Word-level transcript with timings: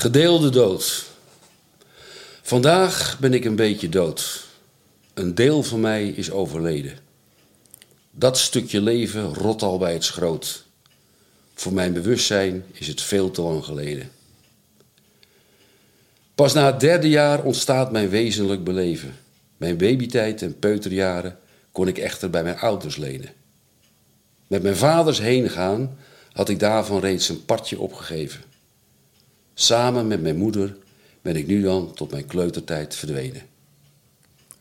Gedeelde 0.00 0.50
dood. 0.50 1.06
Vandaag 2.42 3.18
ben 3.18 3.34
ik 3.34 3.44
een 3.44 3.56
beetje 3.56 3.88
dood. 3.88 4.46
Een 5.14 5.34
deel 5.34 5.62
van 5.62 5.80
mij 5.80 6.08
is 6.08 6.30
overleden. 6.30 6.98
Dat 8.10 8.38
stukje 8.38 8.80
leven 8.80 9.34
rot 9.34 9.62
al 9.62 9.78
bij 9.78 9.92
het 9.92 10.04
schroot. 10.04 10.64
Voor 11.54 11.72
mijn 11.72 11.92
bewustzijn 11.92 12.64
is 12.72 12.86
het 12.86 13.00
veel 13.00 13.30
te 13.30 13.42
lang 13.42 13.64
geleden. 13.64 14.10
Pas 16.34 16.52
na 16.52 16.66
het 16.66 16.80
derde 16.80 17.08
jaar 17.08 17.42
ontstaat 17.42 17.92
mijn 17.92 18.08
wezenlijk 18.08 18.64
beleven. 18.64 19.16
Mijn 19.56 19.76
babytijd 19.76 20.42
en 20.42 20.58
peuterjaren 20.58 21.38
kon 21.72 21.88
ik 21.88 21.98
echter 21.98 22.30
bij 22.30 22.42
mijn 22.42 22.58
ouders 22.58 22.96
lenen. 22.96 23.32
Met 24.46 24.62
mijn 24.62 24.76
vaders 24.76 25.18
heen 25.18 25.50
gaan 25.50 25.98
had 26.32 26.48
ik 26.48 26.58
daarvan 26.58 27.00
reeds 27.00 27.28
een 27.28 27.44
partje 27.44 27.80
opgegeven. 27.80 28.48
Samen 29.60 30.06
met 30.06 30.22
mijn 30.22 30.36
moeder 30.36 30.76
ben 31.22 31.36
ik 31.36 31.46
nu 31.46 31.62
dan 31.62 31.92
tot 31.94 32.10
mijn 32.10 32.26
kleutertijd 32.26 32.94
verdwenen. 32.94 33.42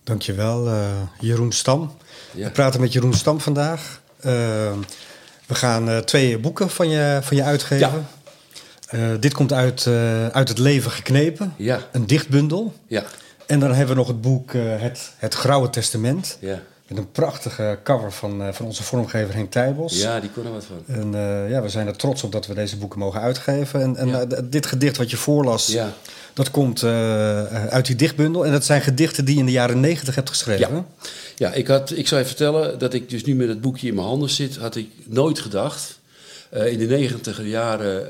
Dankjewel, 0.03 0.67
uh, 0.67 1.01
Jeroen 1.19 1.51
Stam. 1.51 1.97
Ja. 2.31 2.45
We 2.45 2.51
praten 2.51 2.81
met 2.81 2.93
Jeroen 2.93 3.13
Stam 3.13 3.39
vandaag. 3.39 4.01
Uh, 4.17 4.23
we 5.47 5.55
gaan 5.55 5.89
uh, 5.89 5.97
twee 5.97 6.37
boeken 6.37 6.69
van 6.69 6.89
je, 6.89 7.19
van 7.21 7.37
je 7.37 7.43
uitgeven. 7.43 8.07
Ja. 8.91 9.17
dit 9.17 9.33
komt 9.33 9.53
uit, 9.53 9.87
uit 10.31 10.49
het 10.49 10.57
leven 10.57 10.91
geknepen. 10.91 11.53
Ja. 11.57 11.87
Een 11.91 12.07
dichtbundel. 12.07 12.73
Ja, 12.87 13.03
En 13.45 13.59
dan 13.59 13.69
hebben 13.69 13.95
we 13.95 14.01
nog 14.01 14.07
het 14.07 14.21
boek 14.21 14.53
het, 14.53 15.11
het 15.17 15.33
Grauwe 15.33 15.69
Testament. 15.69 16.37
ja. 16.39 16.61
Met 16.89 16.97
een 16.97 17.11
prachtige 17.11 17.79
cover 17.83 18.11
van, 18.11 18.41
eh, 18.41 18.53
van 18.53 18.65
onze 18.65 18.83
vormgever 18.83 19.33
Henk 19.33 19.51
Tijbels. 19.51 20.01
ja 20.01 20.19
die 20.19 20.29
kon 20.29 20.45
er 20.45 20.51
wat 20.51 20.65
van. 20.65 20.95
En 20.95 21.15
eh, 21.15 21.49
ja, 21.49 21.61
we 21.61 21.69
zijn 21.69 21.87
er 21.87 21.95
trots 21.95 22.23
op 22.23 22.31
dat 22.31 22.47
we 22.47 22.53
deze 22.53 22.77
boeken 22.77 22.99
mogen 22.99 23.21
uitgeven. 23.21 23.81
En, 23.81 23.95
en 23.95 24.07
Ja. 24.07 24.21
eh, 24.21 24.39
dit 24.43 24.65
gedicht 24.65 24.97
wat 24.97 25.09
je 25.09 25.17
voorlas, 25.17 25.67
Ja. 25.67 25.93
dat 26.33 26.51
komt 26.51 26.83
uit 27.69 27.85
die 27.85 27.95
dichtbundel. 27.95 28.45
En 28.45 28.51
dat 28.51 28.65
zijn 28.65 28.81
gedichten 28.81 29.25
die 29.25 29.33
je 29.33 29.39
in 29.39 29.45
de 29.45 29.51
jaren 29.51 29.79
negentig 29.79 30.15
hebt 30.15 30.29
geschreven. 30.29 30.75
Ja. 30.75 30.85
Ja, 31.35 31.53
ik, 31.53 31.67
had, 31.67 31.91
ik 31.91 32.07
zou 32.07 32.21
je 32.21 32.27
vertellen 32.27 32.79
dat 32.79 32.93
ik 32.93 33.09
dus 33.09 33.23
nu 33.23 33.35
met 33.35 33.47
het 33.47 33.61
boekje 33.61 33.87
in 33.87 33.95
mijn 33.95 34.07
handen 34.07 34.29
zit, 34.29 34.55
had 34.57 34.75
ik 34.75 34.89
nooit 35.05 35.39
gedacht. 35.39 35.98
Eh, 36.49 36.71
in 36.71 36.77
de 36.77 36.85
negentiger 36.85 37.45
jaren 37.45 38.07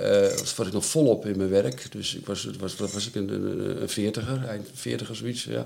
was 0.56 0.68
ik 0.68 0.74
nog 0.74 0.86
volop 0.86 1.26
in 1.26 1.38
mijn 1.38 1.50
werk. 1.50 1.92
Dus 1.92 2.16
ik 2.16 2.26
was, 2.26 2.50
was, 2.60 2.76
was, 2.76 3.08
ik 3.08 3.16
een, 3.16 3.78
veertiger, 3.86 4.46
eind 4.48 4.68
veertiger 4.74 5.16
zoiets. 5.16 5.44
Ja. 5.44 5.66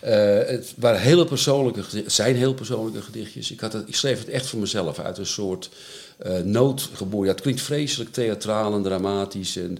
Eh, 0.00 0.48
het 0.48 0.72
waren 0.76 1.00
hele 1.00 1.24
persoonlijke, 1.24 1.82
zijn 2.06 2.36
heel 2.36 2.54
persoonlijke 2.54 3.02
gedichtjes. 3.02 3.50
Ik, 3.50 3.60
had 3.60 3.74
ik 3.86 3.96
schreef 3.96 4.18
het 4.18 4.28
echt 4.28 4.46
voor 4.46 4.60
mezelf 4.60 4.98
uit 4.98 5.18
een 5.18 5.26
soort 5.26 5.70
eh 6.18 6.38
nood 6.38 6.90
geboren. 6.94 7.26
Ja, 7.26 7.32
het 7.32 7.42
klinkt 7.42 7.60
vreselijk 7.60 8.12
theatraal 8.12 8.74
en 8.74 8.82
dramatisch. 8.82 9.56
En, 9.56 9.78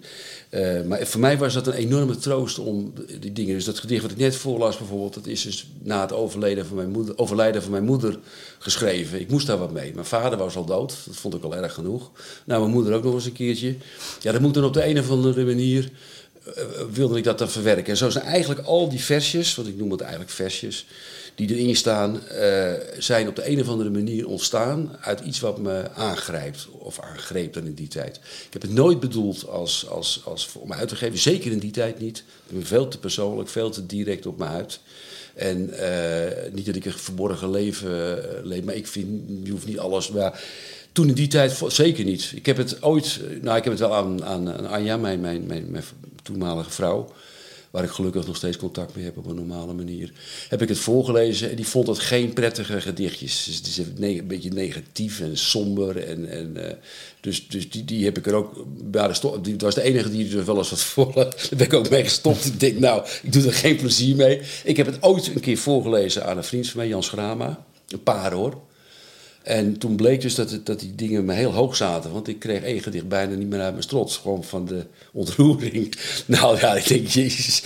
eh, 0.49 0.83
maar 0.83 1.07
voor 1.07 1.21
mij 1.21 1.39
was 1.39 1.55
dat 1.55 1.67
een 1.67 1.73
enorme 1.73 2.17
troost 2.17 2.59
om 2.59 2.93
die 3.21 3.33
dingen. 3.33 3.55
Dus 3.55 3.65
dat 3.65 3.79
gedicht 3.79 4.03
wat 4.03 4.11
ik 4.11 4.17
net 4.17 4.37
voorlas 4.37 4.79
bijvoorbeeld, 4.79 5.15
dat 5.15 5.27
is 5.27 5.43
dus 5.43 5.67
na 5.83 6.01
het 6.01 6.13
overlijden 6.13 6.67
van 6.67 6.77
mijn 6.77 6.91
moeder, 6.91 7.19
overlijden 7.19 7.63
van 7.63 7.71
mijn 7.71 7.85
moeder 7.85 8.19
geschreven. 8.59 9.21
Ik 9.21 9.31
moest 9.31 9.47
daar 9.47 9.59
wat 9.59 9.73
mee. 9.73 9.95
Mijn 9.95 10.07
vader 10.07 10.39
was 10.39 10.57
al 10.57 10.65
dood, 10.65 10.97
dat 11.07 11.17
vond 11.17 11.35
ik 11.35 11.43
al 11.43 11.57
erg 11.57 11.75
genoeg. 11.75 12.11
Nou, 12.45 12.61
mijn 12.61 12.73
moeder 12.73 12.95
ook 12.95 13.05
nog 13.05 13.15
eens 13.15 13.27
een 13.27 13.33
keertje. 13.33 13.75
Ja, 14.21 14.33
dat 14.33 14.41
moet 14.41 14.55
dan 14.55 14.65
op 14.65 14.73
de 14.73 14.87
een 14.87 14.99
of 14.99 15.11
andere 15.11 15.45
manier 15.45 15.91
eh, 16.45 16.65
wilde 16.93 17.19
ik 17.19 17.25
dat 17.25 17.39
dan 17.39 17.51
verwerken. 17.51 17.87
En 17.87 17.97
zo 17.97 18.11
zijn 18.11 18.25
eigenlijk 18.25 18.61
al 18.61 18.89
die 18.89 19.01
versjes, 19.01 19.55
want 19.55 19.69
ik 19.69 19.77
noem 19.77 19.91
het 19.91 20.01
eigenlijk 20.01 20.31
versjes, 20.31 20.87
die 21.35 21.57
erin 21.57 21.77
staan, 21.77 22.29
eh, 22.29 22.73
zijn 22.99 23.29
op 23.29 23.37
de 23.37 23.49
een 23.49 23.61
of 23.61 23.69
andere 23.69 23.91
manier 23.91 24.29
ontstaan 24.29 24.97
uit 25.01 25.21
iets 25.21 25.41
wat 25.41 25.59
me 25.59 25.91
aangrijpt. 25.95 26.69
Of 26.71 27.01
aangreep 27.01 27.53
dan 27.53 27.67
in 27.67 27.75
die 27.75 27.89
tijd. 27.89 28.17
Ik 28.17 28.53
heb 28.53 28.63
het 28.63 28.73
nooit 28.73 29.01
bedoeld 29.01 29.49
als, 29.49 29.89
als, 29.89 30.23
als 30.25 30.49
om 30.59 30.73
uit 30.73 30.89
te 30.89 30.97
geven, 30.97 31.19
zeker 31.19 31.53
in 31.53 31.59
die 31.59 31.71
tijd 31.71 31.99
niet. 31.99 32.19
Ik 32.19 32.55
ben 32.55 32.67
veel 32.67 32.89
te 32.89 32.99
persoonlijk, 32.99 33.49
veel 33.49 33.71
te 33.71 33.87
direct 33.87 34.27
op 34.27 34.39
me 34.39 34.45
uit. 34.45 34.81
En 35.35 35.71
eh, 35.71 36.53
niet 36.53 36.67
dat 36.67 36.77
ik 36.77 36.85
een 36.85 36.93
verborgen 36.93 37.51
leven 37.51 38.19
eh, 38.19 38.45
leef, 38.45 38.65
maar 38.65 38.75
ik 38.75 38.87
vind, 38.87 39.23
je 39.43 39.51
hoeft 39.51 39.67
niet 39.67 39.79
alles. 39.79 40.11
Maar 40.11 40.43
toen 40.93 41.09
in 41.09 41.15
die 41.15 41.29
tijd 41.29 41.61
zeker 41.69 42.05
niet. 42.05 42.33
Ik 42.35 42.47
heb 42.47 42.57
het 42.57 42.83
ooit, 42.83 43.21
nou 43.43 43.57
ik 43.57 43.65
heb 43.65 43.73
het 43.73 43.83
wel 43.83 43.95
aan, 43.95 44.25
aan, 44.25 44.53
aan 44.53 44.67
Anja, 44.67 44.97
mijn, 44.97 45.21
mijn, 45.21 45.47
mijn, 45.47 45.71
mijn 45.71 45.85
toenmalige 46.23 46.71
vrouw, 46.71 47.13
waar 47.75 47.85
ik 47.85 47.91
gelukkig 47.91 48.27
nog 48.27 48.37
steeds 48.37 48.57
contact 48.57 48.95
mee 48.95 49.05
heb 49.05 49.17
op 49.17 49.27
een 49.27 49.35
normale 49.35 49.73
manier, 49.73 50.13
heb 50.49 50.63
ik 50.63 50.69
het 50.69 50.79
voorgelezen 50.79 51.51
en 51.51 51.57
die 51.57 51.67
vond 51.67 51.87
het 51.87 51.99
geen 51.99 52.33
prettige 52.33 52.81
gedichtjes. 52.81 53.45
Dus 53.45 53.57
het 53.57 53.67
is 53.67 53.79
een 53.79 54.27
beetje 54.27 54.51
negatief 54.51 55.21
en 55.21 55.39
somber 55.39 55.97
en, 55.97 56.31
en 56.31 56.69
eh, 56.69 56.77
dus, 57.21 57.49
dus 57.49 57.71
die, 57.71 57.85
die 57.85 58.05
heb 58.05 58.19
ik 58.19 58.27
er 58.27 58.35
ook, 58.35 58.67
ja, 58.93 59.09
dat 59.09 59.21
was 59.59 59.75
de 59.75 59.83
enige 59.83 60.11
die 60.11 60.37
er 60.37 60.45
wel 60.45 60.57
eens 60.57 60.71
wat 60.71 60.83
voor. 60.83 61.15
Daar 61.15 61.35
ben 61.57 61.67
ik 61.67 61.73
ook 61.73 61.91
mee 61.91 62.03
gestopt. 62.03 62.45
Ik 62.45 62.61
denk, 62.61 62.79
nou, 62.79 63.07
ik 63.23 63.33
doe 63.33 63.47
er 63.47 63.53
geen 63.53 63.77
plezier 63.77 64.17
mee. 64.17 64.41
Ik 64.65 64.77
heb 64.77 64.87
het 64.87 65.03
ooit 65.03 65.27
een 65.35 65.41
keer 65.41 65.59
voorgelezen 65.59 66.27
aan 66.27 66.37
een 66.37 66.45
vriend 66.45 66.69
van 66.69 66.81
mij, 66.81 66.89
Jan 66.89 67.03
Schrama. 67.03 67.65
Een 67.89 68.03
paar 68.03 68.33
hoor. 68.33 68.61
En 69.45 69.79
toen 69.79 69.97
bleek 69.97 70.21
dus 70.21 70.35
dat, 70.35 70.61
dat 70.65 70.81
die 70.81 70.95
dingen 70.95 71.25
me 71.25 71.33
heel 71.33 71.53
hoog 71.53 71.77
zaten. 71.77 72.13
Want 72.13 72.29
ik 72.29 72.39
kreeg 72.39 72.63
één 72.63 72.81
gedicht 72.83 73.09
bijna 73.09 73.35
niet 73.35 73.49
meer 73.49 73.61
uit 73.61 73.71
mijn 73.71 73.83
strot. 73.83 74.13
Gewoon 74.13 74.45
van 74.45 74.65
de 74.67 74.85
ontroering. 75.13 75.95
Nou 76.27 76.59
ja, 76.59 76.75
ik 76.75 76.89
denk, 76.89 77.07
jezus. 77.09 77.63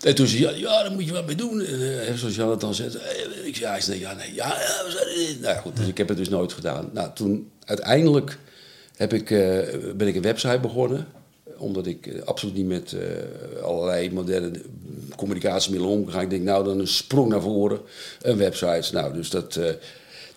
En 0.00 0.14
toen 0.14 0.26
zei 0.26 0.42
ja, 0.42 0.50
ja, 0.50 0.82
daar 0.82 0.92
moet 0.92 1.04
je 1.04 1.12
wat 1.12 1.26
mee 1.26 1.34
doen. 1.34 1.60
En, 1.64 2.06
eh, 2.06 2.14
zoals 2.14 2.34
Jan 2.34 2.50
het 2.50 2.60
dan 2.60 2.74
zegt. 2.74 2.94
eh, 2.94 3.46
Ik 3.46 3.56
zei, 3.56 3.70
hij 3.70 3.80
zei, 3.80 4.00
ja, 4.00 4.12
nee, 4.14 4.34
ja, 4.34 4.46
ja. 4.46 4.82
Nou 5.40 5.56
goed, 5.58 5.76
dus 5.76 5.86
ik 5.86 5.98
heb 5.98 6.08
het 6.08 6.16
dus 6.16 6.28
nooit 6.28 6.52
gedaan. 6.52 6.90
Nou, 6.92 7.10
toen 7.14 7.50
uiteindelijk 7.64 8.38
heb 8.96 9.12
ik, 9.12 9.30
eh, 9.30 9.58
ben 9.96 10.06
ik 10.08 10.14
een 10.16 10.22
website 10.22 10.58
begonnen 10.60 11.06
omdat 11.56 11.86
ik 11.86 12.20
absoluut 12.24 12.54
niet 12.54 12.66
met 12.66 12.96
allerlei 13.62 14.10
moderne 14.12 14.50
communicatiemiddelen 15.16 15.96
omga. 15.96 16.20
Ik 16.20 16.30
denk, 16.30 16.42
nou, 16.42 16.64
dan 16.64 16.78
een 16.78 16.88
sprong 16.88 17.28
naar 17.28 17.40
voren, 17.40 17.80
een 18.22 18.36
website. 18.36 18.88
Nou, 18.92 19.12
dus 19.14 19.30
dat... 19.30 19.60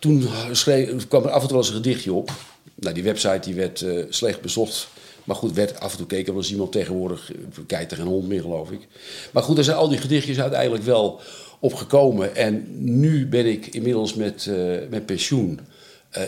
toen 0.01 0.27
schreef, 0.51 1.07
kwam 1.07 1.23
er 1.23 1.29
af 1.29 1.41
en 1.41 1.47
toe 1.47 1.57
wel 1.57 1.57
eens 1.57 1.67
een 1.67 1.83
gedichtje 1.83 2.13
op. 2.13 2.31
Nou, 2.75 2.93
die 2.93 3.03
website 3.03 3.39
die 3.41 3.53
werd 3.53 3.81
eh, 3.81 4.03
slecht 4.09 4.41
bezocht. 4.41 4.87
Maar 5.23 5.35
goed, 5.35 5.53
werd 5.53 5.79
af 5.79 5.97
en 5.97 6.07
toe. 6.07 6.23
Want 6.25 6.37
als 6.37 6.51
iemand 6.51 6.71
tegenwoordig 6.71 7.31
eh, 7.31 7.37
kijkt 7.67 7.91
er 7.91 7.97
geen 7.97 8.07
hond 8.07 8.27
meer, 8.27 8.41
geloof 8.41 8.71
ik. 8.71 8.87
Maar 9.31 9.43
goed, 9.43 9.57
er 9.57 9.63
zijn 9.63 9.77
al 9.77 9.89
die 9.89 9.97
gedichtjes 9.97 10.39
uiteindelijk 10.39 10.83
wel 10.83 11.19
opgekomen. 11.59 12.35
En 12.35 12.65
nu 12.77 13.27
ben 13.27 13.45
ik 13.45 13.67
inmiddels 13.67 14.13
met, 14.13 14.47
eh, 14.47 14.55
met 14.89 15.05
pensioen. 15.05 15.59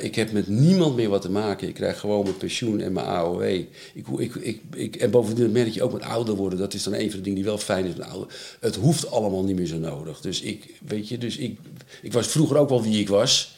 Ik 0.01 0.15
heb 0.15 0.31
met 0.31 0.47
niemand 0.47 0.95
meer 0.95 1.09
wat 1.09 1.21
te 1.21 1.31
maken. 1.31 1.67
Ik 1.67 1.73
krijg 1.73 1.99
gewoon 1.99 2.23
mijn 2.23 2.37
pensioen 2.37 2.79
en 2.79 2.93
mijn 2.93 3.05
AOW. 3.05 3.43
Ik, 3.43 3.69
ik, 4.17 4.35
ik, 4.35 4.61
ik, 4.75 4.95
en 4.95 5.11
bovendien 5.11 5.51
merk 5.51 5.67
je 5.67 5.83
ook 5.83 5.93
met 5.93 6.01
ouder 6.01 6.35
worden. 6.35 6.59
Dat 6.59 6.73
is 6.73 6.83
dan 6.83 6.93
een 6.93 7.09
van 7.09 7.17
de 7.17 7.21
dingen 7.21 7.35
die 7.35 7.43
wel 7.43 7.57
fijn 7.57 7.85
is 7.85 7.95
met 7.95 8.07
ouder. 8.07 8.27
Het 8.59 8.75
hoeft 8.75 9.11
allemaal 9.11 9.43
niet 9.43 9.55
meer 9.55 9.65
zo 9.65 9.77
nodig. 9.77 10.21
Dus 10.21 10.41
ik, 10.41 10.79
weet 10.87 11.07
je, 11.07 11.17
dus 11.17 11.37
ik, 11.37 11.57
ik 12.01 12.13
was 12.13 12.27
vroeger 12.27 12.57
ook 12.57 12.69
wel 12.69 12.83
wie 12.83 12.99
ik 12.99 13.09
was. 13.09 13.52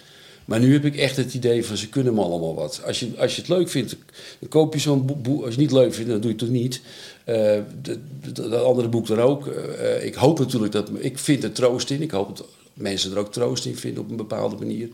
Maar 0.46 0.60
nu 0.60 0.74
heb 0.74 0.86
ik 0.86 0.96
echt 0.98 1.18
het 1.18 1.34
idee 1.34 1.66
van 1.66 1.78
ze 1.78 1.90
kunnen 1.90 2.14
me 2.14 2.22
allemaal 2.22 2.56
wat. 2.56 2.82
Als 2.86 3.00
je, 3.00 3.10
als 3.18 3.36
je 3.36 3.42
het 3.42 3.50
leuk 3.50 3.70
vindt, 3.70 3.96
dan 4.40 4.50
koop 4.50 4.74
je 4.74 4.80
zo'n 4.80 5.06
boek. 5.06 5.26
Als 5.28 5.44
je 5.44 5.50
het 5.50 5.58
niet 5.58 5.72
leuk 5.72 5.94
vindt, 5.94 6.10
dan 6.10 6.22
doe 6.22 6.32
je 6.32 6.36
het 6.38 6.46
toch 6.46 6.56
niet. 6.62 6.82
De- 7.82 8.00
dat 8.34 8.64
andere 8.64 8.88
boek 8.88 9.10
er 9.10 9.20
ook. 9.20 9.48
Eh, 9.48 10.06
ik 10.06 10.14
hoop 10.16 10.40
natuurlijk 10.40 10.72
dat... 10.74 10.90
Ik 10.98 11.18
vind 11.20 11.44
er 11.44 11.52
troost 11.52 11.90
in. 11.90 12.02
Ik 12.02 12.12
hoop 12.12 12.38
dat 12.38 12.48
mensen 12.74 13.12
er 13.12 13.18
ook 13.18 13.32
troost 13.32 13.66
in 13.66 13.76
vinden 13.78 14.04
op 14.04 14.10
een 14.10 14.16
bepaalde 14.16 14.56
manier. 14.56 14.90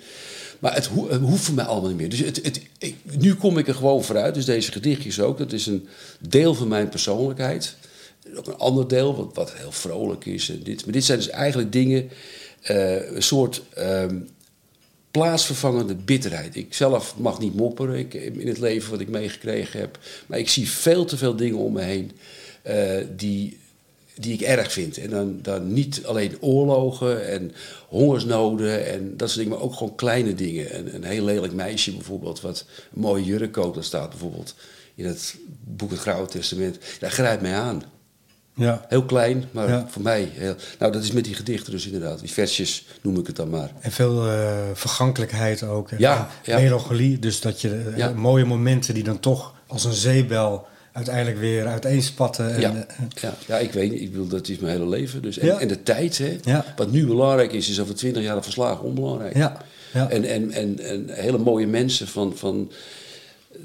Maar 0.60 0.74
het, 0.76 0.86
ho- 0.86 1.10
het 1.10 1.22
hoeft 1.22 1.44
voor 1.44 1.56
mij 1.56 1.66
allemaal 1.66 1.90
niet 1.90 1.98
meer. 2.00 2.10
Dus 2.10 2.20
het, 2.20 2.40
het, 2.44 2.62
nu 3.20 3.36
kom 3.36 3.58
ik 3.58 3.68
er 3.68 3.76
gewoon 3.76 4.04
vooruit. 4.04 4.34
Dus 4.34 4.46
deze 4.46 4.72
gedichtjes 4.72 5.20
ook. 5.20 5.38
Dat 5.38 5.54
is 5.54 5.66
een 5.66 5.88
deel 6.20 6.54
van 6.54 6.68
mijn 6.68 6.90
persoonlijkheid. 6.90 7.76
Ook 8.36 8.48
een 8.48 8.58
ander 8.58 8.88
deel, 8.88 9.16
wat, 9.16 9.30
wat 9.34 9.54
heel 9.54 9.72
vrolijk 9.72 10.26
is. 10.26 10.50
En 10.50 10.60
dit. 10.64 10.84
Maar 10.84 10.94
dit 10.94 11.04
zijn 11.04 11.18
dus 11.18 11.30
eigenlijk 11.30 11.72
dingen... 11.72 12.10
eh, 12.62 13.12
een 13.16 13.24
soort... 13.24 13.62
ehm, 13.74 14.16
plaatsvervangende 15.12 15.96
bitterheid. 15.96 16.56
Ik 16.56 16.74
zelf 16.74 17.18
mag 17.18 17.40
niet 17.40 17.56
mopperen 17.56 17.96
ik, 17.96 18.14
in 18.14 18.48
het 18.48 18.60
leven 18.60 18.92
wat 18.92 19.00
ik 19.00 19.10
meegekregen 19.10 19.80
heb. 19.80 20.00
Maar 20.28 20.40
ik 20.40 20.50
zie 20.50 20.70
veel 20.70 21.06
te 21.06 21.18
veel 21.18 21.36
dingen 21.36 21.58
om 21.58 21.74
me 21.74 21.82
heen 21.82 22.12
eh, 22.62 22.98
die, 23.16 23.58
die 24.16 24.34
ik 24.34 24.42
erg 24.42 24.72
vind. 24.72 24.98
En 24.98 25.10
dan, 25.10 25.40
dan 25.42 25.74
niet 25.74 26.06
alleen 26.06 26.42
oorlogen 26.42 27.28
en 27.28 27.52
hongersnoden 27.88 28.88
en 28.88 29.18
dat 29.18 29.30
soort 29.30 29.44
dingen, 29.44 29.58
maar 29.58 29.68
ook 29.68 29.76
gewoon 29.76 29.96
kleine 29.96 30.36
dingen. 30.36 30.78
Een, 30.78 30.96
een 30.96 31.04
heel 31.04 31.26
lelijk 31.26 31.54
meisje 31.54 31.92
bijvoorbeeld, 31.92 32.42
wat 32.42 32.66
een 32.94 33.02
mooie 33.02 33.24
jurk 33.24 33.52
koopt, 33.52 33.76
dat 33.76 33.86
staat 33.86 34.10
bijvoorbeeld 34.10 34.56
in 34.96 35.06
het 35.06 35.36
boek 35.64 35.90
Het 35.90 36.00
Grauwe 36.00 36.28
Testament. 36.28 36.78
Dat 37.00 37.12
grijpt 37.12 37.42
mij 37.42 37.56
aan. 37.56 37.84
Ja. 38.56 38.86
Heel 38.90 39.04
klein, 39.04 39.44
maar 39.52 39.70
Ja. 39.70 39.86
voor 39.90 40.02
mij 40.02 40.30
heel... 40.34 40.56
Nou, 40.80 40.92
dat 40.92 41.04
is 41.04 41.12
met 41.12 41.26
die 41.26 41.36
gedichten 41.36 41.72
dus 41.72 41.86
inderdaad. 41.86 42.20
Die 42.20 42.32
versjes 42.32 42.86
noem 43.02 43.20
ik 43.20 43.28
het 43.28 43.36
dan 43.36 43.50
maar. 43.50 43.72
En 43.82 43.92
veel 43.92 44.28
eh, 44.28 44.52
vergankelijkheid 44.74 45.64
ook. 45.64 45.92
En 45.92 45.98
Ja, 46.00 46.30
ja. 46.44 46.60
Melancholie. 46.60 47.20
Dus 47.20 47.42
dat 47.42 47.62
je 47.62 47.94
eh, 47.98 48.12
mooie 48.14 48.46
momenten 48.46 48.94
die 48.94 49.04
dan 49.04 49.20
toch 49.20 49.54
als 49.68 49.84
een 49.84 49.94
zeebel 49.94 50.68
uiteindelijk 50.92 51.38
weer 51.40 51.68
uiteenspatten. 51.68 52.54
En, 52.54 52.62
ja. 52.62 52.74
eh, 52.74 53.06
ja, 53.22 53.34
ja, 53.48 53.58
ik 53.58 53.72
weet 53.72 53.92
niet. 53.92 54.02
Ik 54.02 54.12
bedoel, 54.12 54.28
dat 54.28 54.48
is 54.48 54.58
mijn 54.60 54.74
hele 54.74 54.90
leven. 54.90 55.22
Dus. 55.22 55.38
En, 55.38 55.60
en 55.60 55.68
de 55.68 55.84
tijd, 55.84 56.18
hè. 56.18 56.62
Wat 56.76 56.92
nu 56.92 57.06
belangrijk 57.08 57.52
is, 57.54 57.70
is 57.70 57.80
over 57.80 57.96
twintig 57.96 58.24
jaar 58.24 58.36
de 58.36 58.42
verslagen 58.44 58.84
onbelangrijk. 58.84 59.36
ja. 59.36 59.58
ja. 59.94 60.10
En, 60.10 60.24
en, 60.24 60.52
en, 60.52 60.80
en 60.80 61.06
hele 61.10 61.38
mooie 61.38 61.68
mensen 61.68 62.08
van, 62.08 62.38
van 62.38 62.72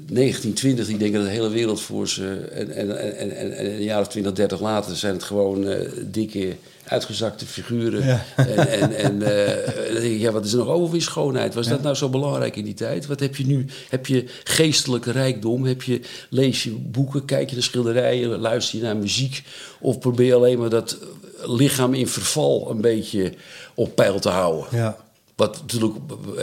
1920, 0.05 0.87
die 0.87 0.97
denken 0.97 1.19
dat 1.19 1.27
de 1.27 1.35
hele 1.35 1.49
wereld 1.49 1.81
voor 1.81 2.07
ze. 2.07 2.35
En, 2.35 2.71
en, 2.71 2.99
en, 2.99 3.37
en, 3.37 3.57
en 3.57 3.65
een 3.65 3.83
jaar 3.83 4.01
of 4.01 4.07
20, 4.07 4.33
30 4.33 4.61
later 4.61 4.95
zijn 4.95 5.13
het 5.13 5.23
gewoon 5.23 5.67
eh, 5.67 5.89
dikke, 6.05 6.55
uitgezakte 6.83 7.45
figuren. 7.45 8.05
Ja. 8.05 8.25
En, 8.35 8.67
en, 8.67 8.95
en 8.95 9.21
eh, 9.21 9.93
dan 9.93 10.01
denk 10.01 10.13
ik, 10.13 10.19
ja, 10.19 10.31
wat 10.31 10.45
is 10.45 10.51
er 10.51 10.57
nog 10.57 10.67
over 10.67 10.95
in 10.95 11.01
schoonheid? 11.01 11.53
Was 11.53 11.67
dat 11.67 11.81
nou 11.81 11.95
zo 11.95 12.09
belangrijk 12.09 12.55
in 12.55 12.63
die 12.63 12.73
tijd? 12.73 13.05
Wat 13.05 13.19
heb 13.19 13.35
je 13.35 13.45
nu? 13.45 13.65
Heb 13.89 14.05
je 14.05 14.25
geestelijke 14.43 15.11
rijkdom? 15.11 15.65
Heb 15.65 15.81
je, 15.81 16.01
lees 16.29 16.63
je 16.63 16.71
boeken, 16.71 17.25
kijk 17.25 17.49
je 17.49 17.55
naar 17.55 17.63
schilderijen, 17.63 18.39
luister 18.39 18.77
je 18.77 18.83
naar 18.83 18.97
muziek? 18.97 19.43
Of 19.79 19.99
probeer 19.99 20.25
je 20.25 20.35
alleen 20.35 20.59
maar 20.59 20.69
dat 20.69 20.97
lichaam 21.41 21.93
in 21.93 22.07
verval 22.07 22.69
een 22.69 22.81
beetje 22.81 23.33
op 23.73 23.95
peil 23.95 24.19
te 24.19 24.29
houden? 24.29 24.65
Ja. 24.71 24.97
Wat 25.37 25.61
natuurlijk, 25.61 25.93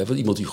wat 0.07 0.17
iemand 0.17 0.37
die 0.37 0.47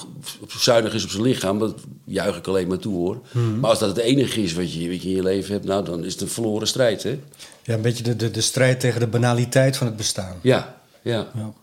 zuinig 0.48 0.94
is 0.94 1.04
op 1.04 1.10
zijn 1.10 1.24
lichaam, 1.24 1.60
dat 1.60 1.76
juich 2.06 2.38
ik 2.38 2.48
alleen 2.48 2.68
maar 2.68 2.78
toe 2.78 2.96
hoor. 2.96 3.20
Maar 3.60 3.70
als 3.70 3.80
dat 3.80 3.90
het 3.90 3.98
enige 3.98 4.42
is 4.44 4.54
wat 4.54 4.74
je, 4.74 4.90
wat 4.90 5.02
je 5.04 5.10
in 5.10 5.16
je 5.16 5.24
leven 5.24 5.54
hebt, 5.54 5.66
nou 5.66 5.86
dan 5.86 6.06
is 6.06 6.12
het 6.14 6.22
een 6.22 6.28
verloren 6.28 6.68
strijd, 6.68 7.04
hè? 7.04 7.20
ja, 7.64 7.74
een 7.74 7.82
beetje 7.82 8.04
de, 8.04 8.16
de, 8.16 8.32
de 8.32 8.42
strijd 8.42 8.80
tegen 8.80 9.00
de 9.00 9.08
banaliteit 9.08 9.78
van 9.78 9.88
het 9.88 9.96
bestaan. 9.96 10.36
Ja, 10.42 10.76
ja. 11.02 11.28
Ja. 11.34 11.54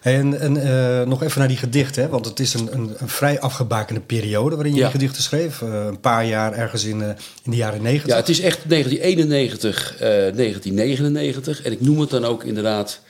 Hey, 0.00 0.14
en 0.18 0.40
en 0.40 0.56
eh, 0.56 1.06
nog 1.06 1.22
even 1.22 1.38
naar 1.38 1.48
die 1.48 1.56
gedichten, 1.56 2.02
hè? 2.02 2.08
want 2.08 2.24
het 2.24 2.40
is 2.40 2.54
een, 2.54 2.68
een, 2.72 2.94
een 2.98 3.08
vrij 3.08 3.40
afgebakende 3.40 4.00
periode 4.00 4.54
waarin 4.54 4.74
je 4.74 4.78
Ja. 4.78 4.84
die 4.84 4.98
gedichten 4.98 5.22
schreef. 5.22 5.62
Eh, 5.62 5.84
een 5.86 6.00
paar 6.00 6.26
jaar 6.26 6.52
ergens 6.52 6.84
in, 6.84 7.02
eh, 7.02 7.08
in 7.42 7.50
de 7.50 7.56
jaren 7.56 7.82
negentig. 7.82 8.08
Ja, 8.10 8.16
het 8.16 8.28
is 8.28 8.40
echt 8.40 8.58
1991, 8.68 9.94
eh 9.94 10.00
1999. 10.34 11.62
En 11.62 11.72
ik 11.72 11.80
noem 11.80 12.00
het 12.00 12.10
dan 12.10 12.24
ook 12.24 12.44
inderdaad 12.44 13.00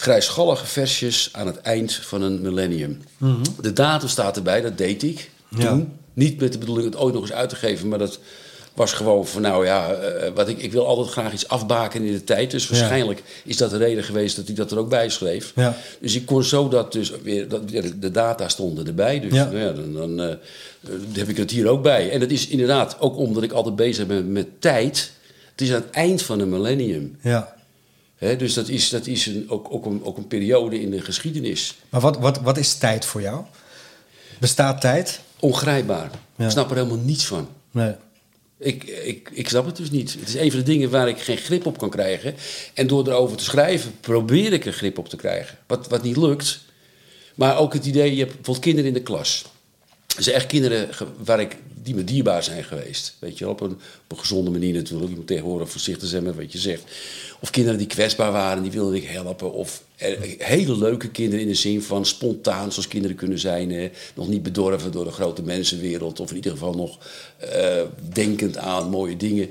grijsgallige 0.00 0.66
versjes 0.66 1.28
aan 1.32 1.46
het 1.46 1.60
eind 1.60 1.92
van 1.94 2.22
een 2.22 2.40
millennium. 2.42 3.00
De 3.60 3.72
datum 3.72 4.08
staat 4.08 4.36
erbij, 4.36 4.60
dat 4.60 4.78
deed 4.78 5.02
ik 5.02 5.30
Ja. 5.48 5.68
toen. 5.68 5.92
Niet 6.14 6.40
met 6.40 6.52
de 6.52 6.58
bedoeling 6.58 6.86
het 6.92 6.96
ooit 7.02 7.14
nog 7.14 7.22
eens 7.22 7.32
uit 7.32 7.48
te 7.48 7.56
geven, 7.56 7.88
maar 7.88 7.98
dat 7.98 8.18
was 8.74 8.92
gewoon 8.92 9.26
van 9.26 9.42
nou 9.42 9.64
ja, 9.66 9.92
eh, 9.92 10.30
wat 10.34 10.48
ik, 10.48 10.58
ik 10.58 10.72
wil 10.72 10.86
altijd 10.86 11.08
graag 11.08 11.32
iets 11.32 11.48
afbaken 11.48 12.02
in 12.04 12.12
de 12.12 12.24
tijd. 12.24 12.50
Dus 12.50 12.68
waarschijnlijk 12.68 13.22
is 13.44 13.56
dat 13.56 13.70
de 13.70 13.76
reden 13.76 14.04
geweest 14.04 14.36
dat 14.36 14.48
ik 14.48 14.56
dat 14.56 14.70
er 14.70 14.78
ook 14.78 14.88
bij 14.88 15.08
schreef. 15.08 15.52
Ja. 15.54 15.76
Dus 16.00 16.14
ik 16.14 16.26
kon 16.26 16.42
zo 16.44 16.68
dat 16.68 16.92
dus 16.92 17.12
weer, 17.22 17.48
dat, 17.48 17.68
de- 17.68 18.10
data 18.10 18.48
stonden 18.48 18.86
erbij. 18.86 19.20
Dus 19.20 19.32
Ja. 19.32 19.44
nou 19.44 19.58
ja, 19.58 19.72
dan, 19.72 19.92
dan 19.92 20.20
eh, 20.20 20.34
heb 21.12 21.28
ik 21.28 21.36
het 21.36 21.50
hier 21.50 21.66
ook 21.68 21.82
bij. 21.82 22.10
En 22.10 22.20
dat 22.20 22.30
is 22.30 22.46
inderdaad 22.48 22.96
ook 23.00 23.16
omdat 23.16 23.42
ik 23.42 23.52
altijd 23.52 23.76
bezig 23.76 24.06
ben 24.06 24.32
met 24.32 24.46
tijd. 24.58 25.12
Het 25.50 25.60
is 25.60 25.68
aan 25.74 25.80
het 25.82 25.90
eind 25.90 26.22
van 26.22 26.40
een 26.40 26.48
millennium. 26.48 27.16
Ja. 27.22 27.54
Dus 28.20 28.54
dat 28.54 28.68
is, 28.68 28.88
dat 28.88 29.06
is 29.06 29.26
een, 29.26 29.50
ook, 29.50 29.66
ook, 29.70 29.86
een, 29.86 30.04
ook 30.04 30.16
een 30.16 30.26
periode 30.26 30.80
in 30.80 30.90
de 30.90 31.00
geschiedenis. 31.00 31.74
Maar 31.88 32.00
wat, 32.00 32.18
wat, 32.18 32.40
wat 32.40 32.58
is 32.58 32.74
tijd 32.74 33.04
voor 33.04 33.20
jou? 33.20 33.44
Bestaat 34.38 34.80
tijd? 34.80 35.20
Ongrijpbaar. 35.38 36.10
Ja. 36.36 36.44
Ik 36.44 36.50
snap 36.50 36.70
er 36.70 36.76
helemaal 36.76 37.04
niets 37.04 37.26
van. 37.26 37.48
Nee. 37.70 37.94
Ik, 38.58 38.84
ik, 38.84 39.30
ik 39.32 39.48
snap 39.48 39.66
het 39.66 39.76
dus 39.76 39.90
niet. 39.90 40.12
Het 40.12 40.28
is 40.28 40.34
een 40.34 40.50
van 40.50 40.60
de 40.60 40.64
dingen 40.64 40.90
waar 40.90 41.08
ik 41.08 41.20
geen 41.20 41.36
grip 41.36 41.66
op 41.66 41.78
kan 41.78 41.90
krijgen. 41.90 42.34
En 42.74 42.86
door 42.86 43.06
erover 43.06 43.36
te 43.36 43.44
schrijven 43.44 43.92
probeer 44.00 44.52
ik 44.52 44.66
er 44.66 44.72
grip 44.72 44.98
op 44.98 45.08
te 45.08 45.16
krijgen. 45.16 45.58
Wat, 45.66 45.88
wat 45.88 46.02
niet 46.02 46.16
lukt. 46.16 46.60
Maar 47.34 47.58
ook 47.58 47.72
het 47.72 47.86
idee, 47.86 48.12
je 48.12 48.18
hebt 48.18 48.34
bijvoorbeeld 48.34 48.64
kinderen 48.64 48.88
in 48.88 48.94
de 48.94 49.02
klas. 49.02 49.44
Dat 50.14 50.24
zijn 50.24 50.36
echt 50.36 50.46
kinderen 50.46 50.88
waar 51.24 51.40
ik, 51.40 51.56
die 51.82 51.94
me 51.94 52.04
dierbaar 52.04 52.42
zijn 52.42 52.64
geweest. 52.64 53.16
Weet 53.18 53.38
je, 53.38 53.48
op 53.48 53.60
een, 53.60 53.70
op 53.70 53.78
een 54.08 54.18
gezonde 54.18 54.50
manier 54.50 54.74
natuurlijk. 54.74 55.10
Je 55.10 55.16
moet 55.16 55.26
tegenwoordig 55.26 55.70
voorzichtig 55.70 56.08
zijn 56.08 56.22
met 56.22 56.36
wat 56.36 56.52
je 56.52 56.58
zegt. 56.58 56.82
Of 57.40 57.50
kinderen 57.50 57.78
die 57.78 57.86
kwetsbaar 57.86 58.32
waren, 58.32 58.62
die 58.62 58.72
wilde 58.72 58.96
ik 58.96 59.04
helpen. 59.04 59.52
Of 59.52 59.82
eh, 59.96 60.20
hele 60.38 60.78
leuke 60.78 61.10
kinderen 61.10 61.40
in 61.40 61.48
de 61.50 61.54
zin 61.54 61.82
van 61.82 62.06
spontaan, 62.06 62.72
zoals 62.72 62.88
kinderen 62.88 63.16
kunnen 63.16 63.38
zijn. 63.38 63.70
eh, 63.70 63.90
nog 64.14 64.28
niet 64.28 64.42
bedorven 64.42 64.92
door 64.92 65.04
de 65.04 65.10
grote 65.10 65.42
mensenwereld. 65.42 66.20
Of 66.20 66.30
in 66.30 66.36
ieder 66.36 66.52
geval 66.52 66.74
nog 66.74 66.98
eh, 67.36 67.82
denkend 68.12 68.56
aan 68.56 68.90
mooie 68.90 69.16
dingen. 69.16 69.50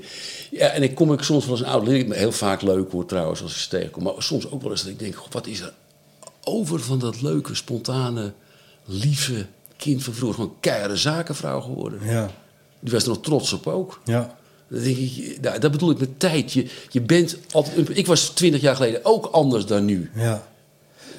Ja, 0.50 0.68
en 0.68 0.82
ik 0.82 0.94
kom 0.94 1.12
ik 1.12 1.22
soms 1.22 1.44
wel 1.44 1.56
eens 1.56 1.64
een 1.66 1.72
oud 1.72 1.86
leerling. 1.86 2.14
Heel 2.14 2.32
vaak 2.32 2.62
leuk 2.62 2.90
hoor 2.90 3.06
trouwens, 3.06 3.42
als 3.42 3.52
ik 3.52 3.58
ze 3.58 3.68
tegenkom. 3.68 4.02
Maar 4.02 4.12
soms 4.18 4.50
ook 4.50 4.62
wel 4.62 4.70
eens 4.70 4.82
dat 4.82 4.90
ik 4.90 4.98
denk, 4.98 5.16
wat 5.30 5.46
is 5.46 5.60
er 5.60 5.72
over 6.44 6.80
van 6.80 6.98
dat 6.98 7.22
leuke, 7.22 7.54
spontane, 7.54 8.32
lieve 8.84 9.46
kind 9.80 10.04
van 10.04 10.14
vroeger. 10.14 10.34
Gewoon 10.34 10.56
keiharde 10.60 10.96
zakenvrouw 10.96 11.60
geworden. 11.60 12.00
Ja. 12.04 12.30
Die 12.80 12.92
was 12.92 13.02
er 13.02 13.08
nog 13.08 13.20
trots 13.20 13.52
op 13.52 13.66
ook. 13.66 14.00
Ja. 14.04 14.36
Dan 14.68 14.82
denk 14.82 14.96
ik, 14.96 15.38
nou, 15.40 15.58
dat 15.58 15.70
bedoel 15.70 15.90
ik 15.90 15.98
met 15.98 16.20
tijd. 16.20 16.52
Je, 16.52 16.66
je 16.88 17.00
bent 17.00 17.36
altijd, 17.50 17.98
ik 17.98 18.06
was 18.06 18.28
twintig 18.28 18.60
jaar 18.60 18.76
geleden 18.76 19.00
ook 19.02 19.26
anders 19.26 19.66
dan 19.66 19.84
nu. 19.84 20.10
Ja. 20.14 20.48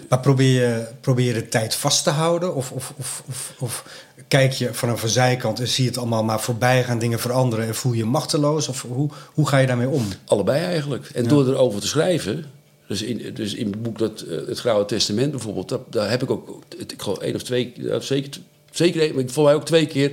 Maar 0.09 0.19
probeer 0.19 0.61
je, 0.61 0.87
probeer 1.01 1.25
je 1.25 1.33
de 1.33 1.49
tijd 1.49 1.75
vast 1.75 2.03
te 2.03 2.09
houden? 2.09 2.55
Of, 2.55 2.71
of, 2.71 2.93
of, 2.97 3.23
of, 3.27 3.53
of 3.59 3.85
kijk 4.27 4.51
je 4.51 4.73
vanaf 4.73 5.03
een 5.03 5.09
zijkant 5.09 5.59
en 5.59 5.67
zie 5.67 5.83
je 5.83 5.89
het 5.89 5.99
allemaal 5.99 6.23
maar 6.23 6.41
voorbij 6.41 6.83
gaan, 6.83 6.99
dingen 6.99 7.19
veranderen 7.19 7.67
en 7.67 7.75
voel 7.75 7.91
je 7.91 7.97
je 7.97 8.05
machteloos? 8.05 8.67
Of 8.67 8.81
hoe, 8.81 9.09
hoe 9.33 9.47
ga 9.47 9.57
je 9.57 9.67
daarmee 9.67 9.89
om? 9.89 10.07
Allebei 10.25 10.63
eigenlijk. 10.63 11.09
En 11.09 11.27
door 11.27 11.47
erover 11.47 11.81
te 11.81 11.87
schrijven, 11.87 12.45
dus 12.91 13.01
in, 13.01 13.33
dus 13.33 13.53
in 13.53 13.65
het 13.71 13.81
boek 13.83 13.97
dat, 13.97 14.21
eh, 14.21 14.37
Het 14.47 14.59
Grauwe 14.59 14.85
Testament 14.85 15.31
bijvoorbeeld, 15.31 15.69
dat, 15.69 15.81
daar 15.89 16.09
heb 16.09 16.23
ik 16.23 16.31
ook, 16.31 16.61
het- 16.77 16.91
ik 16.91 17.01
geloof 17.01 17.17
één 17.19 17.35
of 17.35 17.43
twee, 17.43 17.73
zeker, 17.99 18.41
zeker 18.71 19.15
maar 19.15 19.23
voor 19.27 19.43
mij 19.43 19.53
ook 19.53 19.65
twee 19.65 19.85
keer, 19.85 20.11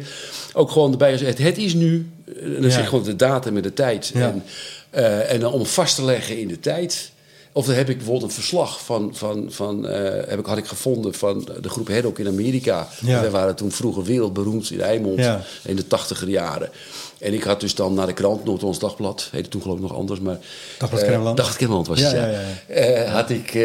ook 0.52 0.70
gewoon 0.70 0.90
erbij 0.92 1.12
gezegd, 1.12 1.38
het 1.38 1.58
is 1.58 1.74
nu. 1.74 2.06
En 2.42 2.52
dan 2.52 2.62
Ja. 2.62 2.70
zeg 2.70 2.82
ik 2.82 2.88
gewoon 2.88 3.04
de 3.04 3.16
datum 3.16 3.56
en 3.56 3.62
de 3.62 3.74
tijd. 3.74 4.10
Ja. 4.14 4.20
En, 4.30 4.42
eh, 4.90 5.32
en 5.32 5.40
dan 5.40 5.52
om 5.52 5.66
vast 5.66 5.94
te 5.94 6.04
leggen 6.04 6.38
in 6.38 6.48
de 6.48 6.60
tijd. 6.60 7.10
Of 7.52 7.66
dan 7.66 7.74
heb 7.74 7.88
ik 7.88 7.96
bijvoorbeeld 7.96 8.24
een 8.30 8.36
verslag 8.36 8.84
van, 8.84 9.10
van, 9.14 9.46
van 9.48 9.88
eh, 9.88 10.28
heb 10.30 10.38
ik, 10.38 10.46
had 10.46 10.56
ik 10.58 10.66
gevonden 10.66 11.14
van 11.14 11.48
de 11.60 11.68
groep 11.68 11.88
Haddock 11.88 12.18
in 12.18 12.26
Amerika. 12.26 12.88
Ja. 13.00 13.20
Wij 13.20 13.30
waren 13.30 13.54
toen 13.54 13.72
vroeger 13.72 14.04
wereldberoemd 14.04 14.70
in 14.70 14.80
Eimond 14.80 15.18
Ja. 15.18 15.40
in 15.64 15.76
de 15.76 15.86
tachtiger 15.86 16.28
jaren. 16.28 16.70
En 17.18 17.32
ik 17.34 17.42
had 17.42 17.60
dus 17.60 17.74
dan 17.74 17.94
naar 17.94 18.06
de 18.06 18.12
krant, 18.12 18.44
Noord-Ons 18.44 18.78
Dagblad, 18.78 19.28
heette 19.32 19.48
toen 19.48 19.62
geloof 19.62 19.76
ik 19.76 19.82
nog 19.82 19.94
anders, 19.94 20.20
maar... 20.20 20.38
Dagblad 20.78 20.90
eh, 20.92 20.98
Kennemerland? 20.98 21.36
Dagblad 21.36 21.58
Kennemerland 21.58 21.86
was 21.88 22.00
het, 22.00 22.10
Ja, 22.10 22.26
ja. 22.26 22.32
ja, 22.32 22.40
ja, 22.68 22.74
Eh, 22.74 23.12
had 23.12 23.30
ik, 23.30 23.58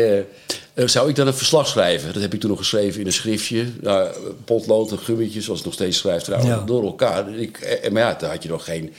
zou 0.75 1.09
ik 1.09 1.15
dan 1.15 1.27
een 1.27 1.33
verslag 1.33 1.67
schrijven? 1.67 2.13
Dat 2.13 2.21
heb 2.21 2.33
ik 2.33 2.39
toen 2.39 2.49
nog 2.49 2.59
geschreven 2.59 2.99
in 3.01 3.05
een 3.07 3.13
schriftje. 3.13 3.65
Nou, 3.81 4.09
potlood 4.45 4.91
en 4.91 4.99
gummetje, 4.99 5.41
zoals 5.41 5.59
het 5.59 5.67
nog 5.67 5.75
steeds 5.91 6.01
trouwens, 6.01 6.49
Ja. 6.49 6.63
door 6.65 6.83
elkaar. 6.83 7.29
Ik, 7.39 7.87
maar 7.91 8.01
ja, 8.01 8.13
daar 8.13 8.29
had 8.31 8.43
je 8.43 8.49
nog 8.49 8.63
geen... 8.65 8.93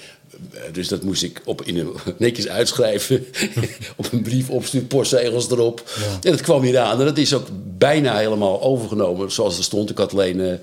eh, 0.52 0.60
Dus 0.72 0.88
dat 0.88 1.02
moest 1.02 1.22
ik 1.22 1.42
op, 1.44 1.62
in 1.62 1.78
een, 1.78 1.94
netjes 2.18 2.48
uitschrijven. 2.48 3.26
op 3.96 4.12
een 4.12 4.22
brief 4.22 4.50
opsturen, 4.50 4.86
postzegels 4.86 5.50
erop. 5.50 5.90
En 6.22 6.30
dat 6.30 6.40
kwam 6.40 6.62
hier 6.62 6.78
aan. 6.78 6.98
En 7.00 7.06
dat 7.06 7.18
is 7.18 7.34
ook 7.34 7.46
bijna 7.78 8.16
helemaal 8.16 8.62
overgenomen 8.62 9.32
zoals 9.32 9.58
er 9.58 9.64
stond. 9.64 9.90
Ik 9.90 9.98
had 9.98 10.12
alleen... 10.12 10.40
eh, 10.40 10.54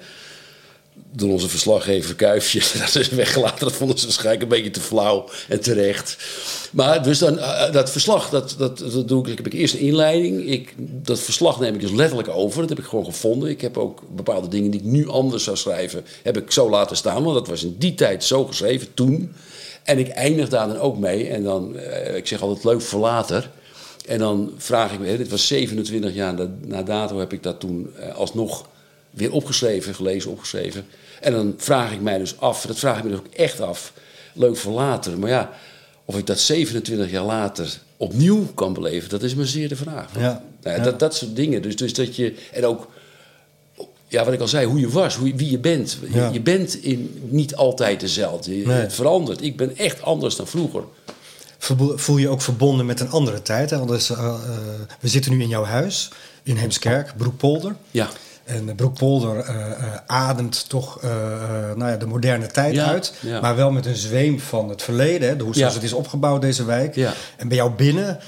door 1.12 1.30
onze 1.30 1.50
verslaggever 1.50 2.16
Kuifje. 2.16 2.62
Dat 2.80 2.96
is 2.96 3.10
weggelaten. 3.10 3.60
Dat 3.60 3.76
vonden 3.76 3.98
ze 4.00 4.06
waarschijnlijk 4.06 4.42
een 4.42 4.48
beetje 4.50 4.72
te 4.72 4.80
flauw 4.80 5.30
en 5.48 5.62
terecht. 5.62 6.18
Maar 6.72 7.04
dus 7.04 7.18
dan, 7.20 7.40
eh, 7.40 7.72
dat 7.72 7.92
verslag, 7.92 8.30
dat, 8.30 8.56
dat, 8.58 8.78
dat 8.78 9.08
doe 9.08 9.24
ik. 9.24 9.28
Ik 9.28 9.38
heb 9.38 9.46
ik 9.46 9.54
eerst 9.54 9.74
een 9.74 9.80
inleiding. 9.80 10.50
Ik, 10.50 10.74
dat 10.78 11.20
verslag 11.20 11.60
neem 11.60 11.74
ik 11.74 11.82
dus 11.82 11.92
letterlijk 11.92 12.30
over. 12.30 12.60
Dat 12.62 12.70
heb 12.70 12.80
ik 12.80 12.86
gewoon 12.86 13.06
gevonden. 13.06 13.50
Ik 13.50 13.62
heb 13.62 13.78
ook 13.78 14.02
bepaalde 14.16 14.48
dingen 14.48 14.72
die 14.72 14.80
ik 14.80 14.86
nu 14.86 15.08
anders 15.08 15.44
zou 15.44 15.58
schrijven, 15.58 16.06
heb 16.24 16.38
ik 16.38 16.52
zo 16.52 16.70
laten 16.70 16.96
staan. 16.98 17.24
Want 17.24 17.36
dat 17.36 17.48
was 17.48 17.64
in 17.64 17.76
die 17.80 17.96
tijd 17.96 18.24
zo 18.24 18.46
geschreven, 18.46 18.94
toen. 18.94 19.34
En 19.84 19.98
ik 19.98 20.08
eindig 20.08 20.50
daar 20.50 20.68
dan 20.68 20.78
ook 20.78 20.98
mee. 20.98 21.28
En 21.28 21.44
dan, 21.44 21.78
eh, 21.78 22.16
ik 22.16 22.28
zeg 22.28 22.42
altijd 22.42 22.64
leuk 22.64 22.82
voor 22.82 23.00
later. 23.00 23.50
En 24.08 24.20
dan 24.20 24.52
vraag 24.58 24.94
ik 24.94 25.00
me, 25.00 25.18
dit 25.18 25.30
was 25.30 25.48
27 25.48 26.14
jaar 26.14 26.34
na, 26.34 26.50
na 26.66 26.84
dato, 26.84 27.20
heb 27.20 27.34
ik 27.34 27.44
dat 27.44 27.60
toen 27.60 27.94
eh, 28.00 28.16
alsnog 28.16 28.70
weer 29.10 29.32
opgeschreven, 29.32 29.96
gelezen, 29.96 30.32
opgeschreven. 30.32 30.86
En 31.22 31.32
dan 31.32 31.54
vraag 31.58 31.92
ik 31.92 32.02
mij 32.02 32.18
dus 32.18 32.40
af, 32.40 32.66
dat 32.66 32.80
vraag 32.80 32.98
ik 32.98 33.04
me 33.04 33.10
dus 33.10 33.20
ook 33.20 33.34
echt 33.34 33.62
af, 33.62 33.94
leuk 34.34 34.58
voor 34.58 34.74
later. 34.74 35.20
Maar 35.20 35.30
ja, 35.30 35.52
of 36.06 36.18
ik 36.18 36.28
dat 36.28 36.40
27 36.40 37.12
jaar 37.12 37.24
later 37.24 37.80
opnieuw 37.98 38.46
kan 38.54 38.74
beleven, 38.74 39.10
dat 39.10 39.24
is 39.24 39.36
me 39.36 39.46
zeer 39.46 39.70
de 39.70 39.76
vraag. 39.76 40.20
Ja, 40.20 40.44
Nou, 40.62 40.78
ja. 40.78 40.84
Dat, 40.84 41.00
dat 41.00 41.16
soort 41.16 41.36
dingen. 41.36 41.62
Dus, 41.62 41.76
dus 41.76 41.94
dat 41.94 42.16
je, 42.16 42.36
en 42.52 42.66
ook, 42.66 42.88
ja, 44.12 44.24
wat 44.26 44.34
ik 44.34 44.40
al 44.40 44.48
zei, 44.48 44.66
hoe 44.66 44.80
je 44.80 44.90
was, 44.90 45.16
hoe, 45.16 45.36
wie 45.36 45.52
je 45.52 45.60
bent. 45.60 45.98
Je, 46.02 46.14
Ja. 46.20 46.30
je 46.32 46.42
bent 46.42 46.84
in, 46.84 47.22
niet 47.30 47.56
altijd 47.56 48.00
dezelfde. 48.00 48.58
Je, 48.60 48.66
Nee. 48.68 48.80
Het 48.82 48.94
verandert. 48.94 49.42
Ik 49.44 49.58
ben 49.58 49.78
echt 49.78 50.02
anders 50.02 50.36
dan 50.36 50.48
vroeger. 50.48 50.84
Voel 51.96 52.18
je 52.18 52.30
ook 52.30 52.42
verbonden 52.42 52.86
met 52.86 53.00
een 53.00 53.10
andere 53.10 53.42
tijd? 53.42 53.70
Hè? 53.70 53.78
Want 53.78 53.90
dus, 53.90 54.10
eh, 54.10 54.18
eh, 54.18 54.34
we 55.00 55.08
zitten 55.08 55.32
nu 55.32 55.42
in 55.42 55.48
jouw 55.48 55.64
huis 55.64 56.10
in 56.44 56.56
Heemskerk, 56.56 57.14
Broekpolder. 57.18 57.76
Ja. 57.92 58.10
En 58.44 58.76
Broekpolder 58.76 59.38
eh, 59.40 59.66
ademt 60.06 60.70
toch 60.70 61.02
nou 61.76 61.86
ja, 61.92 61.96
de 61.98 62.06
moderne 62.06 62.48
tijd 62.48 62.74
Ja, 62.76 62.86
uit. 62.86 63.14
ja. 63.20 63.42
Maar 63.42 63.56
wel 63.56 63.72
met 63.72 63.86
een 63.86 63.96
zweem 63.96 64.40
van 64.40 64.70
het 64.70 64.82
verleden. 64.82 65.28
Hè? 65.30 65.36
de- 65.36 65.44
Hoe 65.44 65.56
zoals 65.56 65.74
het 65.74 65.84
is 65.84 65.94
opgebouwd, 65.94 66.42
deze 66.42 66.66
wijk. 66.66 66.96
En 67.38 67.48
bij 67.48 67.58
jou 67.58 67.72
binnen 67.72 68.20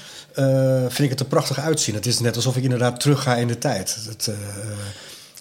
vind 0.88 0.98
ik 0.98 1.10
het 1.10 1.20
er 1.20 1.26
prachtig 1.26 1.58
uitzien. 1.60 1.94
Het 1.94 2.06
is 2.06 2.18
net 2.20 2.36
alsof 2.36 2.56
ik 2.56 2.62
inderdaad 2.62 3.00
terug 3.00 3.22
ga 3.22 3.36
in 3.36 3.46
de 3.48 3.58
tijd. 3.58 3.96
Het, 4.08 4.30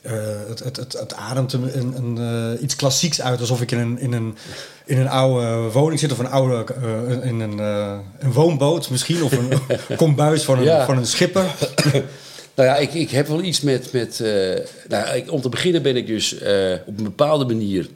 eh, 0.04 0.12
het, 0.48 0.60
het, 0.60 0.76
het, 0.76 0.94
het 0.94 1.14
ademt 1.14 1.54
een, 1.54 1.78
een, 1.78 1.96
een, 1.98 2.18
eh, 2.56 2.64
iets 2.64 2.76
klassieks 2.76 3.22
uit. 3.22 3.40
Alsof 3.40 3.62
ik 3.62 3.72
in 3.72 3.80
een, 3.80 4.00
in, 4.00 4.14
een, 4.14 4.36
in 4.86 4.98
een 4.98 5.08
oude 5.08 5.72
woning 5.72 6.00
zit. 6.00 6.12
Of 6.12 6.20
een 6.20 6.30
oude 6.30 6.74
eh, 6.74 7.26
in 7.26 7.40
een, 7.40 7.58
een 8.20 8.34
woonboot 8.34 8.90
misschien. 8.90 9.24
Of 9.24 9.32
een 9.32 9.60
kombuis 9.98 10.44
van 10.44 10.58
een, 10.58 10.64
Ja. 10.64 10.86
van 10.86 10.98
een 10.98 11.06
schipper. 11.08 11.46
Nou 12.56 12.70
ja, 12.70 12.76
ik, 12.76 12.94
ik 12.94 13.10
heb 13.10 13.28
wel 13.28 13.42
iets 13.42 13.62
met. 13.62 13.92
met 13.92 14.20
nou, 14.88 15.16
ik, 15.16 15.32
om 15.32 15.42
te 15.42 15.50
beginnen 15.50 15.82
ben 15.82 15.96
ik 15.96 16.08
dus 16.08 16.34
op 16.86 16.98
een 16.98 17.04
bepaalde 17.04 17.46
manier 17.46 17.90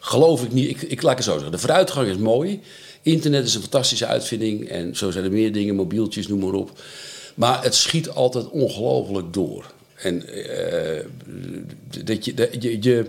geloof 0.00 0.42
ik 0.42 0.52
niet. 0.52 0.70
Ik, 0.70 0.82
ik 0.82 1.02
laat 1.02 1.16
het 1.16 1.24
zo 1.24 1.32
zeggen. 1.32 1.50
De 1.50 1.58
vooruitgang 1.58 2.08
is 2.08 2.16
mooi. 2.16 2.60
Internet 3.02 3.44
is 3.46 3.54
een 3.54 3.60
fantastische 3.60 4.06
uitvinding. 4.06 4.68
En 4.68 4.96
zo 4.96 5.10
zijn 5.10 5.24
er 5.24 5.32
meer 5.32 5.52
dingen, 5.52 5.74
mobieltjes, 5.74 6.28
noem 6.28 6.40
maar 6.40 6.52
op. 6.52 6.70
Maar 7.34 7.62
het 7.62 7.74
schiet 7.74 8.10
altijd 8.10 8.48
ongelooflijk 8.50 9.32
door. 9.32 9.72
En, 9.94 10.28
eh, 10.28 11.04
dat 12.04 12.24
je, 12.24 12.34
je, 12.80 13.06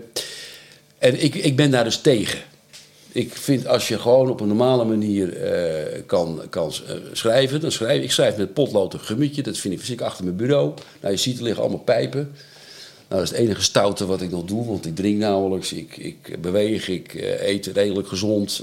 en 0.98 1.22
ik, 1.22 1.34
ik 1.34 1.56
ben 1.56 1.70
daar 1.70 1.84
dus 1.84 1.98
tegen. 1.98 2.38
Ik 3.12 3.34
vind 3.34 3.66
als 3.66 3.88
je 3.88 3.98
gewoon 3.98 4.30
op 4.30 4.40
een 4.40 4.48
normale 4.48 4.84
manier 4.84 5.44
uh, 5.44 6.02
kan, 6.06 6.42
kan 6.50 6.72
uh, 6.88 6.94
schrijven, 7.12 7.60
dan 7.60 7.72
schrijf 7.72 8.02
ik 8.02 8.12
schrijf 8.12 8.36
met 8.36 8.52
potlood 8.52 8.92
een 8.92 9.00
gummetje. 9.00 9.42
Dat 9.42 9.58
vind 9.58 9.74
ik 9.74 9.80
fysiek 9.80 10.00
achter 10.00 10.24
mijn 10.24 10.36
bureau. 10.36 10.72
Nou, 11.00 11.12
je 11.12 11.20
ziet 11.20 11.36
er 11.36 11.42
liggen 11.42 11.62
allemaal 11.62 11.80
pijpen. 11.80 12.20
Nou, 13.08 13.20
dat 13.20 13.22
is 13.22 13.30
het 13.30 13.38
enige 13.38 13.62
stoute 13.62 14.06
wat 14.06 14.20
ik 14.20 14.30
nog 14.30 14.44
doe, 14.44 14.66
want 14.66 14.86
ik 14.86 14.96
drink 14.96 15.18
nauwelijks, 15.18 15.72
ik, 15.72 15.96
ik 15.96 16.40
beweeg, 16.40 16.88
ik 16.88 17.14
eet 17.40 17.66
redelijk 17.66 18.08
gezond. 18.08 18.62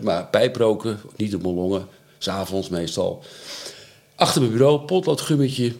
maar 0.00 0.26
pijproken, 0.26 1.00
niet 1.16 1.34
op 1.34 1.42
mijn 1.42 1.54
longen, 1.54 1.86
s'avonds 2.18 2.68
meestal. 2.68 3.22
Achter 4.14 4.40
mijn 4.40 4.52
bureau, 4.52 4.80
potloodgummetje. 4.80 5.72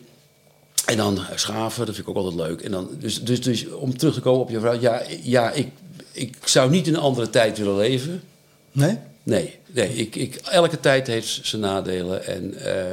En 0.87 0.97
dan 0.97 1.21
schaven, 1.35 1.87
dat 1.87 1.95
vind 1.95 2.09
ik 2.09 2.17
ook 2.17 2.25
altijd 2.25 2.49
leuk. 2.49 2.61
En 2.61 2.71
dan, 2.71 2.89
dus, 2.99 3.23
dus, 3.23 3.43
dus 3.43 3.69
om 3.69 3.97
terug 3.97 4.15
te 4.15 4.21
komen 4.21 4.41
op 4.41 4.51
je 4.51 4.61
vraag, 4.61 4.81
ja, 4.81 5.03
ja 5.23 5.51
ik, 5.51 5.69
ik 6.12 6.37
zou 6.45 6.71
niet 6.71 6.87
in 6.87 6.95
een 6.95 7.01
andere 7.01 7.31
tijd 7.31 7.59
willen 7.59 7.77
leven. 7.77 8.23
Nee? 8.73 8.99
Nee, 9.23 9.59
nee 9.67 9.95
ik, 9.95 10.17
ik, 10.17 10.35
elke 10.35 10.81
tijd 10.81 11.07
heeft 11.07 11.41
zijn 11.43 11.62
nadelen. 11.62 12.27
En 12.27 12.55
uh, 12.55 12.91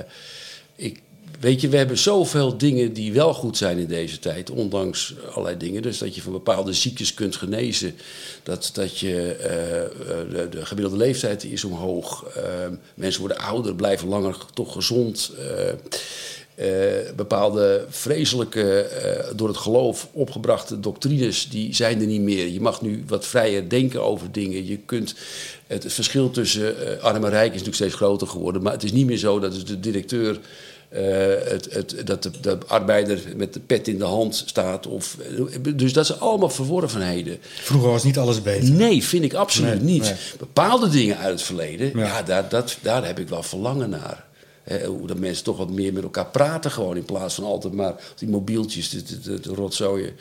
ik, 0.75 1.01
weet 1.39 1.61
je, 1.61 1.69
we 1.69 1.77
hebben 1.77 1.97
zoveel 1.97 2.57
dingen 2.57 2.93
die 2.93 3.13
wel 3.13 3.33
goed 3.33 3.57
zijn 3.57 3.77
in 3.77 3.87
deze 3.87 4.19
tijd, 4.19 4.49
ondanks 4.49 5.13
allerlei 5.29 5.57
dingen. 5.57 5.81
Dus 5.81 5.97
dat 5.97 6.15
je 6.15 6.21
van 6.21 6.31
bepaalde 6.31 6.73
ziektes 6.73 7.13
kunt 7.13 7.35
genezen. 7.35 7.95
Dat, 8.43 8.69
dat 8.73 8.97
je, 8.97 9.35
uh, 9.37 10.35
de, 10.35 10.49
de, 10.49 10.65
gemiddelde 10.65 10.97
leeftijd 10.97 11.43
is 11.43 11.63
omhoog. 11.63 12.25
Uh, 12.37 12.43
mensen 12.93 13.19
worden 13.19 13.39
ouder, 13.39 13.75
blijven 13.75 14.07
langer 14.07 14.37
toch 14.53 14.73
gezond. 14.73 15.31
Uh, 16.61 16.65
bepaalde 17.15 17.85
vreselijke, 17.89 18.89
uh, 19.03 19.35
door 19.35 19.47
het 19.47 19.57
geloof 19.57 20.07
opgebrachte 20.11 20.79
doctrines, 20.79 21.49
die 21.49 21.75
zijn 21.75 22.01
er 22.01 22.07
niet 22.07 22.21
meer. 22.21 22.47
Je 22.47 22.61
mag 22.61 22.81
nu 22.81 23.03
wat 23.07 23.25
vrijer 23.25 23.69
denken 23.69 24.03
over 24.03 24.31
dingen. 24.31 24.65
Je 24.65 24.77
kunt, 24.77 25.15
het, 25.67 25.93
verschil 25.93 26.29
tussen 26.29 26.75
uh, 26.81 27.03
arm 27.03 27.23
en 27.23 27.29
rijk 27.29 27.45
is 27.45 27.49
natuurlijk 27.49 27.75
steeds 27.75 27.93
groter 27.93 28.27
geworden. 28.27 28.61
Maar 28.61 28.73
het 28.73 28.83
is 28.83 28.91
niet 28.91 29.05
meer 29.05 29.17
zo 29.17 29.39
dat 29.39 29.67
de 29.67 29.79
directeur, 29.79 30.39
het, 30.89 31.67
het, 31.73 31.95
dat 32.05 32.23
de, 32.23 32.31
de, 32.41 32.57
arbeider 32.67 33.21
met 33.35 33.53
de 33.53 33.59
pet 33.59 33.87
in 33.87 33.97
de 33.97 34.05
hand 34.05 34.43
staat. 34.45 34.87
Of, 34.87 35.17
dus 35.75 35.93
dat 35.93 36.05
zijn 36.05 36.19
allemaal 36.19 36.49
verworvenheden. 36.49 37.37
Vroeger 37.41 37.89
was 37.89 38.03
niet 38.03 38.17
alles 38.17 38.41
beter. 38.41 38.71
Nee, 38.71 39.03
vind 39.03 39.23
ik 39.23 39.33
absoluut 39.33 39.83
nee, 39.83 39.93
niet. 39.93 40.03
Nee. 40.03 40.13
Bepaalde 40.39 40.89
dingen 40.89 41.17
uit 41.17 41.31
het 41.31 41.41
verleden, 41.41 41.97
ja. 41.97 42.05
ja 42.05 42.23
daar, 42.23 42.49
dat, 42.49 42.77
daar 42.81 43.05
heb 43.05 43.19
ik 43.19 43.29
wel 43.29 43.43
verlangen 43.43 43.89
naar. 43.89 44.27
Hoe 44.85 45.07
dat 45.07 45.17
mensen 45.17 45.43
toch 45.43 45.57
wat 45.57 45.69
meer 45.69 45.93
met 45.93 46.03
elkaar 46.03 46.25
praten 46.25 46.71
gewoon 46.71 46.95
in 46.95 47.05
plaats 47.05 47.35
van 47.35 47.43
altijd 47.43 47.73
maar 47.73 47.95
die 48.15 48.29
mobieltjes, 48.29 48.89
de, 48.89 49.39
de 49.39 49.53
rotzooien. 49.53 50.13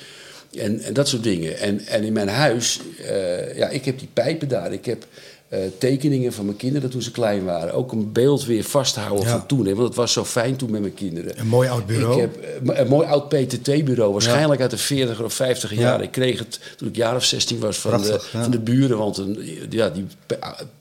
En, 0.56 0.80
en, 0.80 0.92
dat 0.92 1.08
soort 1.08 1.22
dingen. 1.22 1.58
En, 1.58 1.86
en 1.86 2.02
in 2.02 2.12
mijn 2.12 2.28
huis, 2.28 2.80
uh, 3.00 3.56
ja, 3.56 3.68
ik 3.68 3.84
heb 3.84 3.98
die 3.98 4.08
pijpen 4.12 4.48
daar. 4.48 4.72
Ik 4.72 4.84
heb 4.84 5.06
uh, 5.48 5.58
tekeningen 5.78 6.32
van 6.32 6.44
mijn 6.44 6.56
kinderen 6.56 6.90
toen 6.90 7.02
ze 7.02 7.10
klein 7.10 7.44
waren. 7.44 7.74
Ook 7.74 7.92
een 7.92 8.12
beeld 8.12 8.44
weer 8.44 8.64
vasthouden 8.64 9.24
ja. 9.24 9.30
van 9.30 9.46
toen. 9.46 9.66
Hè, 9.66 9.74
want 9.74 9.88
het 9.88 9.96
was 9.96 10.12
zo 10.12 10.24
fijn 10.24 10.56
toen 10.56 10.70
met 10.70 10.80
mijn 10.80 10.94
kinderen. 10.94 11.40
Een 11.40 11.46
mooi 11.46 11.68
oud 11.68 11.86
bureau. 11.86 12.14
Ik 12.14 12.20
heb 12.20 12.64
uh, 12.64 12.78
een 12.78 12.88
mooi 12.88 13.06
oud 13.06 13.28
PTT-bureau. 13.28 14.12
Waarschijnlijk 14.12 14.56
ja. 14.56 14.60
uit 14.60 14.70
de 14.70 14.78
40 14.78 15.22
of 15.22 15.34
50 15.34 15.74
jaren. 15.74 16.04
Ik 16.04 16.10
kreeg 16.10 16.38
het 16.38 16.60
toen 16.76 16.88
ik 16.88 16.96
jaar 16.96 17.16
of 17.16 17.24
16 17.24 17.58
was 17.58 17.78
van, 17.78 17.90
Prachtig, 17.90 18.30
de, 18.30 18.38
van 18.38 18.50
de 18.50 18.60
buren. 18.60 18.98
Want 18.98 19.16
een, 19.16 19.66
ja, 19.70 19.88
die 19.88 20.06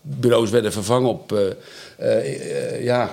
bureaus 0.01 0.50
werden 0.50 0.71
vervangen 0.71 1.09
op... 1.09 1.55
ja, 2.79 3.12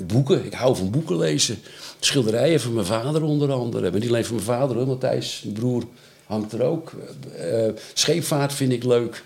boeken. 0.00 0.44
Ik 0.44 0.52
hou 0.52 0.76
van 0.76 0.90
boeken 0.90 1.18
lezen. 1.18 1.58
Schilderijen 2.00 2.60
van 2.60 2.74
mijn 2.74 2.86
vader 2.86 3.22
onder 3.22 3.52
andere. 3.52 3.90
Maar 3.90 4.00
niet 4.00 4.08
alleen 4.08 4.24
van 4.24 4.34
mijn 4.34 4.46
vader, 4.46 4.76
hoor. 4.76 4.86
Matthijs, 4.86 5.40
mijn 5.44 5.54
broer, 5.54 5.82
hangt 6.26 6.52
er 6.52 6.62
ook. 6.62 6.92
Uh, 7.38 7.68
scheepvaart 7.92 8.52
vind 8.52 8.72
ik 8.72 8.84
leuk. 8.84 9.24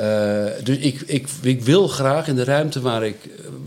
Uh, 0.00 0.46
dus 0.64 0.76
ik, 0.76 1.00
ik, 1.00 1.28
ik 1.42 1.62
wil 1.62 1.88
graag 1.88 2.28
in 2.28 2.36
de 2.36 2.44
ruimte 2.44 2.80
waar 2.80 3.04
ik 3.04 3.16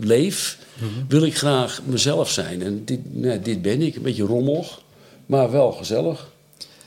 leef, 0.00 0.58
mm 0.78 0.88
-hmm. 0.88 1.04
wil 1.08 1.22
ik 1.22 1.36
graag 1.36 1.80
mezelf 1.84 2.30
zijn. 2.30 2.62
En 2.62 2.84
dit, 2.84 3.14
nee, 3.14 3.40
dit 3.40 3.62
ben 3.62 3.82
ik. 3.82 3.96
Een 3.96 4.02
beetje 4.02 4.24
rommelig, 4.24 4.82
maar 5.26 5.50
wel 5.50 5.72
gezellig. 5.72 6.30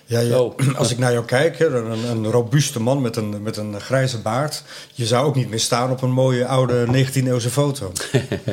Ja, 0.09 0.19
ja, 0.19 0.37
als 0.75 0.91
ik 0.91 0.97
naar 0.97 1.11
jou 1.11 1.25
kijk, 1.25 1.59
een, 1.59 2.09
een 2.09 2.31
robuuste 2.31 2.81
man 2.81 3.01
met 3.01 3.15
een, 3.15 3.41
met 3.41 3.57
een 3.57 3.81
grijze 3.81 4.17
baard. 4.17 4.63
Je 4.93 5.05
zou 5.05 5.25
ook 5.25 5.35
niet 5.35 5.49
meer 5.49 5.59
staan 5.59 5.91
op 5.91 6.01
een 6.01 6.11
mooie 6.11 6.45
oude 6.45 6.85
19e-eeuwse 6.85 7.49
foto. 7.49 7.91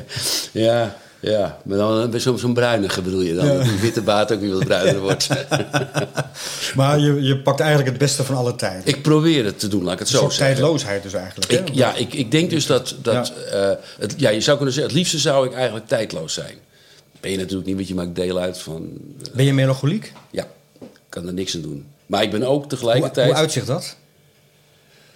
ja, 0.53 0.97
ja, 1.21 1.59
maar 1.65 1.79
dan 1.79 2.21
zo'n 2.21 2.39
zo 2.39 2.53
bruinige 2.53 3.03
bedoel 3.03 3.21
je 3.21 3.35
dan. 3.35 3.47
Ja. 3.47 3.53
Dat 3.53 3.65
die 3.65 3.79
witte 3.81 4.03
baard 4.03 4.33
ook 4.33 4.41
weer 4.41 4.53
wat 4.53 4.65
bruiner 4.65 5.01
wordt. 5.01 5.29
maar 6.77 6.99
je, 6.99 7.23
je 7.23 7.39
pakt 7.39 7.61
eigenlijk 7.61 7.91
het 7.91 7.99
beste 7.99 8.25
van 8.25 8.37
alle 8.37 8.57
tijden. 8.57 8.83
Ik 8.85 9.03
probeer 9.03 9.45
het 9.45 9.59
te 9.59 9.69
doen, 9.69 9.83
laat 9.83 9.93
ik 9.93 9.99
het 9.99 10.09
zo 10.09 10.19
zeggen. 10.19 10.37
tijdloosheid 10.37 11.03
dus 11.03 11.13
eigenlijk. 11.13 11.53
Ik, 11.53 11.75
ja, 11.75 11.95
ik, 11.95 12.15
ik 12.15 12.31
denk 12.31 12.51
dus 12.51 12.67
dat... 12.67 12.95
dat 13.03 13.33
ja. 13.51 13.71
Uh, 13.71 13.77
het, 13.99 14.15
ja, 14.17 14.31
je 14.31 14.41
zou 14.41 14.57
kunnen 14.57 14.75
zeggen, 14.75 14.93
het 14.93 15.03
liefste 15.03 15.19
zou 15.19 15.47
ik 15.47 15.53
eigenlijk 15.53 15.87
tijdloos 15.87 16.35
zijn. 16.35 16.55
Ben 17.21 17.31
je 17.31 17.37
natuurlijk 17.37 17.67
niet, 17.67 17.77
want 17.77 17.89
je 17.89 17.95
maakt 17.95 18.15
deel 18.15 18.39
uit 18.39 18.59
van... 18.59 18.83
Uh, 18.83 19.35
ben 19.35 19.45
je 19.45 19.53
melancholiek? 19.53 20.13
Ja 20.31 20.47
kan 21.17 21.27
er 21.27 21.35
niks 21.35 21.55
aan 21.55 21.61
doen. 21.61 21.87
Maar 22.07 22.23
ik 22.23 22.31
ben 22.31 22.43
ook 22.43 22.69
tegelijkertijd. 22.69 23.27
Hoe, 23.27 23.35
hoe 23.35 23.43
uitzicht 23.43 23.67
dat? 23.67 23.97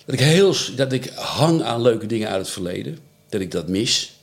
Dat 0.05 0.15
ik, 0.15 0.21
heel, 0.21 0.55
dat 0.77 0.93
ik 0.93 1.13
hang 1.15 1.63
aan 1.63 1.83
leuke 1.83 2.07
dingen 2.07 2.29
uit 2.29 2.41
het 2.41 2.51
verleden. 2.51 2.99
Dat 3.29 3.41
ik 3.41 3.51
dat 3.51 3.69
mis. 3.69 4.15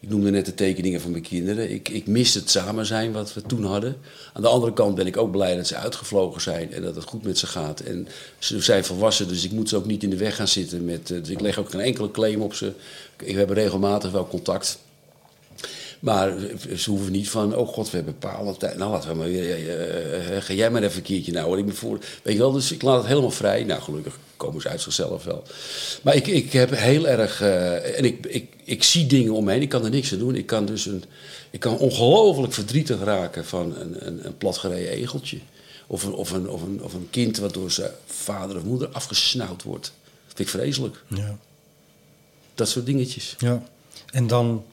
Ik 0.00 0.08
noemde 0.08 0.30
net 0.30 0.46
de 0.46 0.54
tekeningen 0.54 1.00
van 1.00 1.10
mijn 1.10 1.22
kinderen. 1.22 1.70
Ik, 1.70 1.88
ik 1.88 2.06
mis 2.06 2.34
het 2.34 2.50
samen 2.50 2.86
zijn 2.86 3.12
wat 3.12 3.34
we 3.34 3.42
toen 3.42 3.64
hadden. 3.64 3.96
Aan 4.32 4.42
de 4.42 4.48
andere 4.48 4.72
kant 4.72 4.94
ben 4.94 5.06
ik 5.06 5.16
ook 5.16 5.30
blij 5.30 5.56
dat 5.56 5.66
ze 5.66 5.76
uitgevlogen 5.76 6.40
zijn 6.40 6.72
en 6.72 6.82
dat 6.82 6.94
het 6.94 7.04
goed 7.04 7.22
met 7.22 7.38
ze 7.38 7.46
gaat. 7.46 7.80
En 7.80 8.08
ze 8.38 8.60
zijn 8.60 8.84
volwassen, 8.84 9.28
dus 9.28 9.44
ik 9.44 9.50
moet 9.50 9.68
ze 9.68 9.76
ook 9.76 9.86
niet 9.86 10.02
in 10.02 10.10
de 10.10 10.16
weg 10.16 10.36
gaan 10.36 10.48
zitten. 10.48 10.84
Met, 10.84 11.06
dus 11.06 11.28
ik 11.28 11.40
leg 11.40 11.58
ook 11.58 11.70
geen 11.70 11.80
enkele 11.80 12.10
claim 12.10 12.42
op 12.42 12.54
ze. 12.54 12.72
We 13.16 13.32
hebben 13.32 13.56
regelmatig 13.56 14.10
wel 14.10 14.28
contact. 14.28 14.78
Maar 16.00 16.32
ze 16.76 16.90
hoeven 16.90 17.12
niet 17.12 17.30
van, 17.30 17.56
oh 17.56 17.68
god, 17.68 17.90
we 17.90 17.96
hebben 17.96 18.16
bepaalde 18.20 18.56
tijd. 18.56 18.76
Nou, 18.76 18.90
laten 18.90 19.10
we 19.10 19.16
maar 19.16 19.26
weer, 19.26 19.58
uh, 20.34 20.42
ga 20.42 20.52
jij 20.52 20.70
maar 20.70 20.82
even 20.82 20.96
een 20.96 21.02
keertje 21.02 21.32
nou. 21.32 21.58
Ik 21.58 21.66
ben 21.66 21.74
voor, 21.74 21.98
weet 22.22 22.34
je 22.34 22.40
wel, 22.40 22.52
dus 22.52 22.72
ik 22.72 22.82
laat 22.82 22.98
het 22.98 23.06
helemaal 23.06 23.30
vrij. 23.30 23.64
Nou, 23.64 23.82
gelukkig 23.82 24.18
komen 24.36 24.62
ze 24.62 24.68
uit 24.68 24.80
zichzelf 24.80 25.24
wel. 25.24 25.42
Maar 26.02 26.14
ik, 26.14 26.26
ik 26.26 26.52
heb 26.52 26.70
heel 26.70 27.08
erg, 27.08 27.42
uh, 27.42 27.98
en 27.98 28.04
ik, 28.04 28.26
ik, 28.26 28.52
ik 28.64 28.82
zie 28.82 29.06
dingen 29.06 29.32
om 29.32 29.44
me 29.44 29.52
heen, 29.52 29.62
ik 29.62 29.68
kan 29.68 29.84
er 29.84 29.90
niks 29.90 30.12
aan 30.12 30.18
doen. 30.18 30.34
Ik 30.34 30.46
kan 30.46 30.66
dus 30.66 30.86
een, 30.86 31.04
ik 31.50 31.60
kan 31.60 31.78
ongelooflijk 31.78 32.52
verdrietig 32.52 33.02
raken 33.02 33.44
van 33.44 33.76
een, 33.76 34.06
een, 34.06 34.26
een 34.26 34.36
platgereden 34.36 34.92
egeltje. 34.92 35.38
Of 35.86 36.02
een, 36.04 36.12
of, 36.12 36.30
een, 36.30 36.48
of, 36.48 36.62
een, 36.62 36.82
of 36.82 36.94
een 36.94 37.08
kind 37.10 37.38
wat 37.38 37.54
door 37.54 37.70
zijn 37.70 37.90
vader 38.06 38.56
of 38.56 38.62
moeder 38.62 38.88
afgesnauwd 38.88 39.62
wordt. 39.62 39.92
Dat 40.26 40.36
vind 40.36 40.48
ik 40.48 40.48
vreselijk. 40.48 41.02
Ja. 41.06 41.38
Dat 42.54 42.68
soort 42.68 42.86
dingetjes. 42.86 43.34
Ja. 43.38 43.62
En 44.10 44.26
dan 44.26 44.64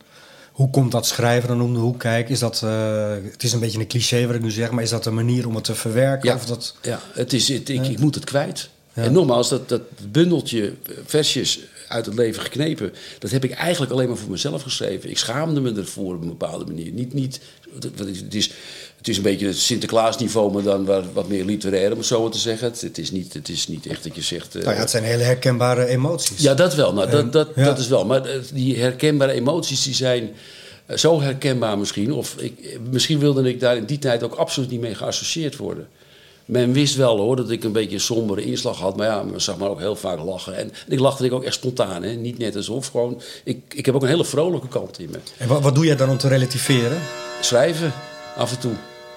hoe 0.58 0.70
komt 0.70 0.92
dat 0.92 1.06
schrijven 1.06 1.50
dan 1.50 1.62
om 1.62 1.74
de 1.74 1.80
hoek 1.80 2.00
kijken? 2.00 2.34
Is 2.34 2.40
dat, 2.40 2.62
uh, 2.64 3.10
het 3.32 3.44
is 3.44 3.54
een 3.54 3.60
beetje 3.60 3.80
een 3.80 3.88
cliché 3.88 4.26
wat 4.26 4.36
ik 4.36 4.42
nu 4.42 4.52
zeg, 4.52 4.72
maar 4.72 4.84
is 4.84 4.90
dat 4.90 5.06
een 5.06 5.14
manier 5.14 5.48
om 5.48 5.56
het 5.56 5.64
te 5.64 5.76
verwerken? 5.76 6.30
Ja, 6.30 6.36
of 6.36 6.46
dat... 6.46 6.76
ja 6.82 7.00
het 7.14 7.34
is, 7.34 7.48
het, 7.48 7.70
ik, 7.70 7.88
ik 7.88 8.00
moet 8.00 8.16
het 8.16 8.24
kwijt. 8.24 8.70
Ja. 8.94 9.04
En 9.04 9.12
nogmaals, 9.14 9.50
dat, 9.50 9.70
dat 9.70 9.82
bundeltje 10.12 10.74
versjes 11.06 11.60
uit 11.88 12.06
het 12.06 12.16
leven 12.16 12.42
geknepen, 12.42 12.94
dat 13.20 13.32
heb 13.32 13.44
ik 13.44 13.52
eigenlijk 13.52 13.92
alleen 13.92 14.08
maar 14.08 14.18
voor 14.18 14.30
mezelf 14.30 14.62
geschreven. 14.62 15.10
Ik 15.10 15.18
schaamde 15.18 15.62
me 15.62 15.74
ervoor 15.74 16.16
op 16.16 16.22
een 16.22 16.28
bepaalde 16.28 16.66
manier. 16.66 16.92
Niet, 16.92 17.14
niet, 17.14 17.40
het, 17.80 18.36
is, 18.36 18.52
het 18.98 19.08
is 19.08 19.18
een 19.18 19.24
beetje 19.24 19.48
het 19.48 19.58
Sinterklaasniveau, 19.58 20.54
maar 20.54 20.64
dan 20.64 20.86
wat, 20.86 21.04
wat 21.14 21.28
meer 21.28 21.46
literair, 21.46 21.92
om 21.92 21.98
het 21.98 22.08
zo 22.08 22.30
te 22.30 22.38
zeggen. 22.38 22.68
Het, 22.68 22.82
het, 22.82 22.98
is 22.98 23.12
niet, 23.12 23.34
het 23.34 23.50
is 23.50 23.68
niet 23.68 23.86
echt 23.86 24.04
dat 24.04 24.16
je 24.16 24.22
zegt... 24.22 24.56
Uh, 24.56 24.64
nou 24.64 24.76
ja, 24.76 24.82
het 24.82 24.90
zijn 24.90 25.04
hele 25.04 25.24
herkenbare 25.24 25.86
emoties. 25.86 26.42
Ja, 26.42 26.54
dat 26.54 26.76
wel. 26.76 26.94
Nou, 26.94 27.10
dat, 27.10 27.34
dat, 27.34 27.50
ja. 27.56 27.64
dat 27.64 27.80
is 27.80 27.88
wel. 27.88 28.06
Maar 28.06 28.22
die 28.54 28.78
herkenbare 28.78 29.32
emoties 29.32 29.84
die 29.84 29.94
zijn 29.94 30.30
zo 30.96 31.22
herkenbaar 31.22 31.78
misschien. 31.78 32.14
Of 32.14 32.36
ik, 32.38 32.80
misschien 32.90 33.20
wilde 33.20 33.50
ik 33.50 33.60
daar 33.60 33.78
in 33.78 33.86
die 33.86 34.00
tijd 34.00 34.24
ook 34.24 34.34
absoluut 34.34 34.70
niet 34.70 34.82
mee 34.82 34.96
geassocieerd 34.96 35.58
worden. 35.58 35.88
Men 36.46 36.74
wist 36.74 36.96
wel 36.96 37.18
hoor 37.18 37.36
dat 37.36 37.50
ik 37.50 37.64
een 37.64 37.72
beetje 37.72 37.96
een 37.96 38.02
sombere 38.02 38.44
inslag 38.44 38.78
had. 38.78 38.98
Maar 38.98 39.08
ja, 39.08 39.24
men 39.24 39.42
zag 39.42 39.58
me 39.58 39.70
ook 39.70 39.80
heel 39.80 39.96
vaak 39.96 40.20
lachen. 40.20 40.56
En, 40.56 40.72
en 40.86 40.92
ik 40.92 41.00
lachte 41.00 41.26
ik 41.26 41.34
ook 41.34 41.44
echt 41.44 41.56
spontaan. 41.56 42.04
Hè? 42.04 42.14
Niet 42.14 42.38
net 42.38 42.56
alsof. 42.56 42.88
Gewoon, 42.88 43.22
ik, 43.44 43.74
ik 43.74 43.86
heb 43.86 43.96
ook 43.96 44.02
een 44.02 44.08
hele 44.08 44.26
vrolijke 44.26 44.68
kant 44.68 45.00
in 45.00 45.10
me. 45.10 45.18
En 45.38 45.48
wat, 45.48 45.62
wat 45.62 45.76
doe 45.76 45.86
jij 45.86 45.96
dan 45.96 46.10
om 46.10 46.18
te 46.18 46.28
relativeren? 46.28 46.98
Schrijven, 47.42 47.94
af 48.38 48.52
en 48.52 48.60
toe. 48.60 48.74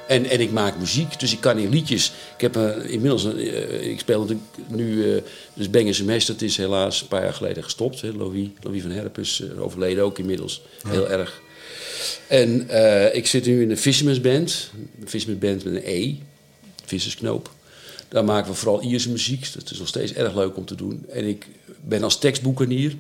En, 0.07 0.25
en 0.25 0.41
ik 0.41 0.51
maak 0.51 0.79
muziek, 0.79 1.21
dus 1.21 1.33
ik 1.33 1.41
kan 1.41 1.59
in 1.59 1.69
liedjes. 1.69 2.13
Ik 2.35 2.41
heb 2.41 2.57
uh, 2.57 2.93
inmiddels, 2.93 3.25
uh, 3.25 3.91
ik 3.91 4.01
speel 4.01 4.21
natuurlijk 4.21 4.47
nu, 4.69 4.93
uh, 4.93 5.21
dus 5.55 5.71
Beng 5.71 5.95
semester, 5.95 6.35
dat 6.35 6.43
is 6.43 6.57
helaas 6.57 7.01
een 7.01 7.09
paar 7.09 7.23
jaar 7.23 7.35
geleden 7.35 7.65
gestopt. 7.65 8.01
Hè. 8.01 8.13
Louis, 8.13 8.49
Louis 8.61 8.83
van 8.83 8.91
Herp 8.91 9.19
is 9.19 9.43
overleden 9.59 10.05
ook 10.05 10.19
inmiddels, 10.19 10.63
ja. 10.83 10.91
heel 10.91 11.11
erg. 11.11 11.41
En 12.27 12.69
ik 13.15 13.27
zit 13.27 13.47
nu 13.47 13.63
in 13.63 13.69
de 13.69 13.77
Fisherman's 13.77 14.21
Band, 14.21 14.71
een 15.01 15.09
Fisherman's 15.09 15.41
Band 15.41 15.65
met 15.65 15.75
een 15.75 15.89
E, 15.91 16.15
vissersknoop. 16.85 17.51
Daar 18.09 18.25
maken 18.25 18.51
we 18.51 18.57
vooral 18.57 18.83
Ierse 18.83 19.11
muziek. 19.11 19.53
Dat 19.55 19.71
is 19.71 19.79
nog 19.79 19.89
steeds 19.89 20.13
erg 20.13 20.35
leuk 20.35 20.57
om 20.57 20.65
te 20.65 20.75
doen. 20.75 21.05
En 21.09 21.25
ik 21.25 21.47
ben 21.81 22.03
als 22.03 22.19
tekstboekenier, 22.19 22.95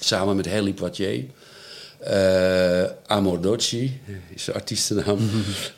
samen 0.00 0.36
met 0.36 0.46
Helly 0.46 0.72
Poitier... 0.72 1.24
Uh, 2.06 2.84
Amor 3.06 3.40
Dolci 3.40 4.00
is 4.34 4.44
de 4.44 4.52
artiestennaam. 4.52 5.18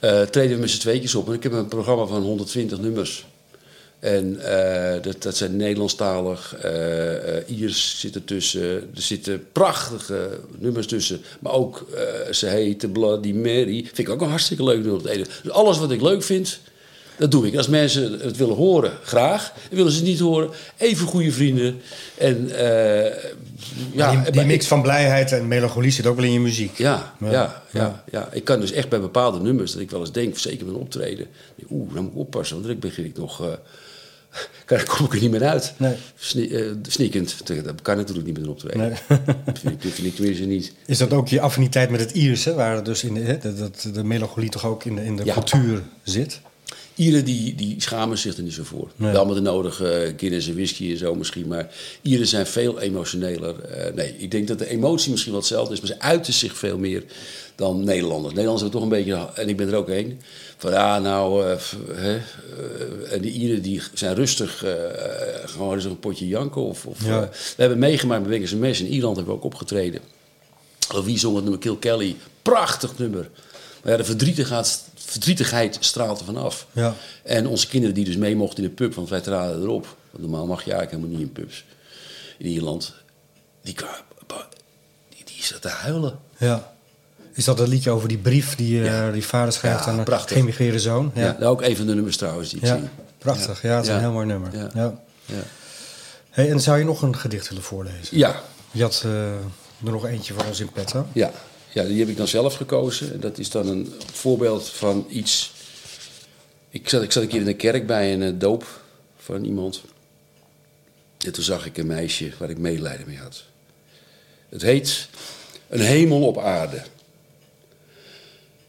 uh, 0.05 0.23
treden 0.35 0.55
we 0.55 0.61
met 0.61 0.71
z'n 0.71 0.81
tweetjes 0.81 1.15
op. 1.15 1.29
En 1.29 1.35
ik 1.35 1.43
heb 1.43 1.53
een 1.53 1.69
programma 1.69 2.05
van 2.05 2.23
120 2.23 2.79
nummers. 2.79 3.27
En 3.99 4.37
uh, 4.39 5.03
dat, 5.03 5.23
dat 5.23 5.37
zijn 5.37 5.57
Nederlandstalig, 5.57 6.57
Iers 7.47 8.01
zitten 8.01 8.25
tussen. 8.25 8.61
Er 8.71 9.03
zitten 9.03 9.47
prachtige 9.53 10.39
nummers 10.59 10.87
tussen. 10.87 11.21
Maar 11.41 11.53
ook 11.53 11.87
Ze 12.31 12.47
heette 12.47 12.89
Bloody 12.89 13.33
Mary. 13.33 13.83
Vind 13.85 13.99
ik 13.99 14.09
ook 14.09 14.21
een 14.21 14.29
hartstikke 14.29 14.65
leuk 14.65 14.83
nummer. 14.83 15.03
Dus 15.03 15.51
alles 15.51 15.79
wat 15.79 15.91
ik 15.91 16.03
leuk 16.03 16.23
vind, 16.23 16.61
dat 17.21 17.31
doe 17.31 17.47
ik. 17.47 17.57
Als 17.57 17.69
mensen 17.69 18.21
het 18.21 18.37
willen 18.37 18.57
horen, 18.57 18.93
graag. 19.03 19.53
En 19.71 19.77
willen 19.77 19.93
ze 19.93 19.99
het 19.99 20.07
niet 20.07 20.19
horen, 20.19 20.51
even 20.77 21.07
goede 21.07 21.33
vrienden. 21.33 21.81
En, 22.19 22.49
uh, 22.49 23.07
ja, 23.93 24.23
die, 24.23 24.31
die 24.31 24.45
mix 24.45 24.67
van 24.67 24.83
blijheid 24.83 25.33
en 25.33 25.49
melancholie 25.49 25.91
zit 25.91 26.07
ook 26.07 26.17
wel 26.17 26.25
in 26.25 26.33
je 26.33 26.41
muziek. 26.41 26.79
Ja, 26.79 27.15
ja, 27.21 27.31
ja, 27.31 27.63
ja, 27.71 28.05
ja. 28.11 28.29
Ik 28.33 28.45
kan 28.45 28.61
dus 28.61 28.73
echt 28.73 28.89
bij 28.89 29.01
bepaalde 29.01 29.41
nummers, 29.41 29.73
dat 29.73 29.81
ik 29.81 29.91
wel 29.91 30.01
eens 30.01 30.13
denk, 30.13 30.39
zeker 30.39 30.67
met 30.67 30.75
een 30.75 30.81
optreden. 30.81 31.27
Oeh, 31.71 31.95
dan 31.95 32.03
moet 32.03 32.13
ik 32.13 32.19
oppassen, 32.19 32.57
want 32.57 32.69
dan 32.69 32.79
begin 32.79 33.05
ik 33.05 33.17
nog... 33.17 33.43
Uh, 34.31 34.39
daar 34.67 34.85
kom 34.85 35.07
ik 35.07 35.13
er 35.15 35.21
niet 35.21 35.31
meer 35.31 35.45
uit. 35.45 35.75
Nee. 35.77 35.97
uh, 36.35 36.73
sneakend. 36.83 37.47
Dat 37.65 37.83
kan 37.83 37.97
natuurlijk 37.97 38.27
niet 38.27 38.37
met 38.37 38.45
een 38.47 38.51
optreden. 38.51 38.79
Nee. 38.79 39.19
dat, 39.45 39.59
vind 39.59 39.85
ik, 39.85 39.93
vind 39.93 40.17
tenminste 40.17 40.45
niet. 40.45 40.73
Is 40.87 40.99
dat 40.99 41.13
ook 41.13 41.29
je 41.29 41.41
affiniteit 41.41 41.91
met 41.91 42.01
het 42.01 42.11
Ierse, 42.11 42.55
waar 42.55 42.85
dus 42.85 43.05
in 43.05 43.15
de, 43.15 43.39
dat, 43.59 43.89
de 43.95 44.05
melancholie 44.05 44.49
toch 44.49 44.67
ook 44.67 44.85
in 44.85 44.95
de, 44.95 45.05
in 45.05 45.17
de 45.17 45.25
cultuur 45.25 45.83
zit? 46.03 46.41
Ieren 47.01 47.25
die, 47.25 47.55
die 47.55 47.75
schamen 47.79 48.19
zich 48.19 48.37
er 48.37 48.43
niet 48.43 48.53
zo 48.53 48.63
voor. 48.65 48.91
Nee. 48.97 49.13
Wel 49.13 49.27
met 49.27 49.35
de 49.35 49.41
nodige 49.41 50.07
uh, 50.07 50.13
Guinness 50.17 50.49
en 50.49 50.55
whisky 50.55 50.91
en 50.91 50.97
zo 50.97 51.15
misschien. 51.15 51.49
Maar 51.49 51.69
Ieren 52.03 52.27
zijn 52.27 52.47
veel 52.47 52.81
emotioneler. 52.81 53.55
Uh, 53.71 53.95
nee, 53.95 54.15
ik 54.19 54.31
denk 54.31 54.49
dat 54.49 54.59
de 54.59 54.69
emotie 54.69 55.11
misschien 55.11 55.33
wel 55.33 55.41
hetzelfde 55.41 55.73
is. 55.73 55.81
Maar 55.81 55.89
ze 55.89 56.01
uiten 56.01 56.33
zich 56.33 56.57
veel 56.57 56.79
meer 56.79 57.05
dan 57.55 57.85
Nederlanders. 57.85 58.35
Nederlanders 58.35 58.63
hebben 58.63 58.81
toch 58.81 58.83
een 58.83 59.05
beetje, 59.05 59.29
en 59.35 59.49
ik 59.49 59.57
ben 59.57 59.69
er 59.69 59.75
ook 59.75 59.89
een. 59.89 60.21
Van 60.57 60.73
ja, 60.73 60.99
nou, 60.99 61.47
uh, 61.47 61.57
hè, 61.93 62.21
en 63.11 63.21
de 63.21 63.31
Ieren 63.31 63.63
die 63.63 63.83
zijn 63.95 64.15
rustig. 64.15 64.65
gewoon 65.45 65.75
eens 65.75 65.85
een 65.85 65.99
potje 65.99 66.29
janken. 66.29 66.63
Of, 66.63 66.87
of 66.87 67.05
ja. 67.05 67.21
we 67.31 67.63
hebben 67.63 67.79
meegemaakt 67.79 68.27
met 68.27 68.51
en 68.51 68.59
Mes. 68.59 68.81
In 68.81 68.87
Ierland 68.87 69.17
hebben 69.17 69.35
we 69.35 69.41
ook 69.41 69.47
opgetreden. 69.47 70.01
Wie 71.05 71.19
zong 71.19 71.35
het 71.35 71.43
nummer 71.43 71.61
Kill 71.61 71.77
Kelly? 71.77 72.17
Prachtig 72.43 72.99
nummer. 72.99 73.31
Maar 73.83 73.93
ja, 73.93 73.99
de 73.99 74.05
verdrietigheid, 74.05 74.85
verdrietigheid 75.11 75.77
straalt 75.81 76.19
er 76.19 76.25
vanaf. 76.25 76.67
Ja. 76.73 76.95
En 77.23 77.47
onze 77.47 77.69
kinderen 77.69 77.95
die 77.95 78.05
dus 78.05 78.17
mee 78.17 78.37
mochten 78.37 78.63
in 78.63 78.69
de 78.69 78.75
pub, 78.75 78.95
want 78.95 79.09
wij 79.09 79.21
traden 79.21 79.63
erop. 79.63 79.97
Want 80.11 80.23
normaal 80.23 80.47
mag 80.47 80.65
je 80.65 80.73
eigenlijk 80.73 80.91
helemaal 80.91 81.19
niet 81.19 81.29
in 81.29 81.43
pubs. 81.43 81.65
In 82.39 82.47
Ierland. 82.47 82.95
Die, 83.63 83.75
die, 85.09 85.25
die 85.25 85.45
zat 85.45 85.63
te 85.63 85.69
huilen. 85.69 86.19
Ja. 86.39 86.73
Is 87.33 87.45
dat 87.45 87.61
een 87.61 87.69
liedje 87.69 87.91
over 87.91 88.09
die 88.09 88.19
brief 88.19 88.57
die, 88.57 88.81
uh, 88.81 89.13
die 89.13 89.25
vader 89.25 89.53
schrijft 89.53 89.87
aan 89.87 89.99
een 89.99 90.21
geëmigreerde 90.21 90.79
zoon? 90.79 91.13
Ja. 91.15 91.37
ja, 91.41 91.47
ook 91.47 91.63
een 91.63 91.77
van 91.77 91.87
de 91.87 91.95
nummers 91.95 92.17
trouwens 92.17 92.49
die 92.49 92.59
ik 92.61 92.67
ja. 92.67 92.77
zie. 92.77 92.89
Prachtig, 93.19 93.63
ja, 93.63 93.77
het 93.77 93.85
is 93.85 93.91
een 93.91 94.01
heel 94.01 94.13
mooi 94.13 94.27
nummer. 94.27 94.51
Ja. 94.55 94.69
Ja. 94.75 95.43
Hey, 96.31 96.51
en 96.51 96.61
zou 96.61 96.79
je 96.79 96.85
nog 96.85 97.03
een 97.03 97.17
gedicht 97.17 97.49
willen 97.49 97.65
voorlezen? 97.65 98.19
Ja. 98.19 98.43
Je 98.71 98.83
had 98.83 99.03
uh, 99.07 99.33
er 99.33 99.41
nog 99.91 100.07
eentje 100.07 100.35
voor 100.35 100.45
ons 100.45 100.61
in 100.61 100.73
petto. 100.73 101.07
Ja. 101.13 101.31
Ja, 101.73 101.85
die 101.85 101.99
heb 101.99 102.09
ik 102.09 102.17
dan 102.17 102.29
zelf 102.29 102.55
gekozen. 102.55 103.21
Dat 103.21 103.39
is 103.39 103.51
dan 103.51 103.69
een 103.69 103.93
voorbeeld 104.13 104.69
van 104.69 105.07
iets. 105.09 105.53
Ik 106.71 106.89
zat, 106.89 107.03
ik 107.03 107.13
zat 107.13 107.23
een 107.23 107.29
keer 107.29 107.41
in 107.41 107.47
een 107.47 107.57
kerk 107.57 107.87
bij 107.87 108.13
een 108.13 108.23
uh, 108.23 108.33
doop 108.39 108.83
van 109.17 109.45
iemand. 109.45 109.83
En 111.19 111.33
toen 111.33 111.45
zag 111.45 111.67
ik 111.67 111.79
een 111.79 111.87
meisje 111.87 112.33
waar 112.39 112.51
ik 112.51 112.59
medelijden 112.59 113.07
mee 113.07 113.19
had. 113.19 113.45
Het 114.49 114.63
heet 114.63 115.09
Een 115.69 115.81
hemel 115.81 116.27
op 116.27 116.39
aarde. 116.39 116.83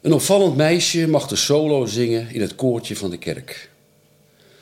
Een 0.01 0.13
opvallend 0.13 0.55
meisje 0.55 1.07
mag 1.07 1.27
de 1.27 1.35
solo 1.35 1.85
zingen 1.85 2.29
in 2.29 2.41
het 2.41 2.55
koortje 2.55 2.95
van 2.95 3.09
de 3.09 3.17
kerk. 3.17 3.69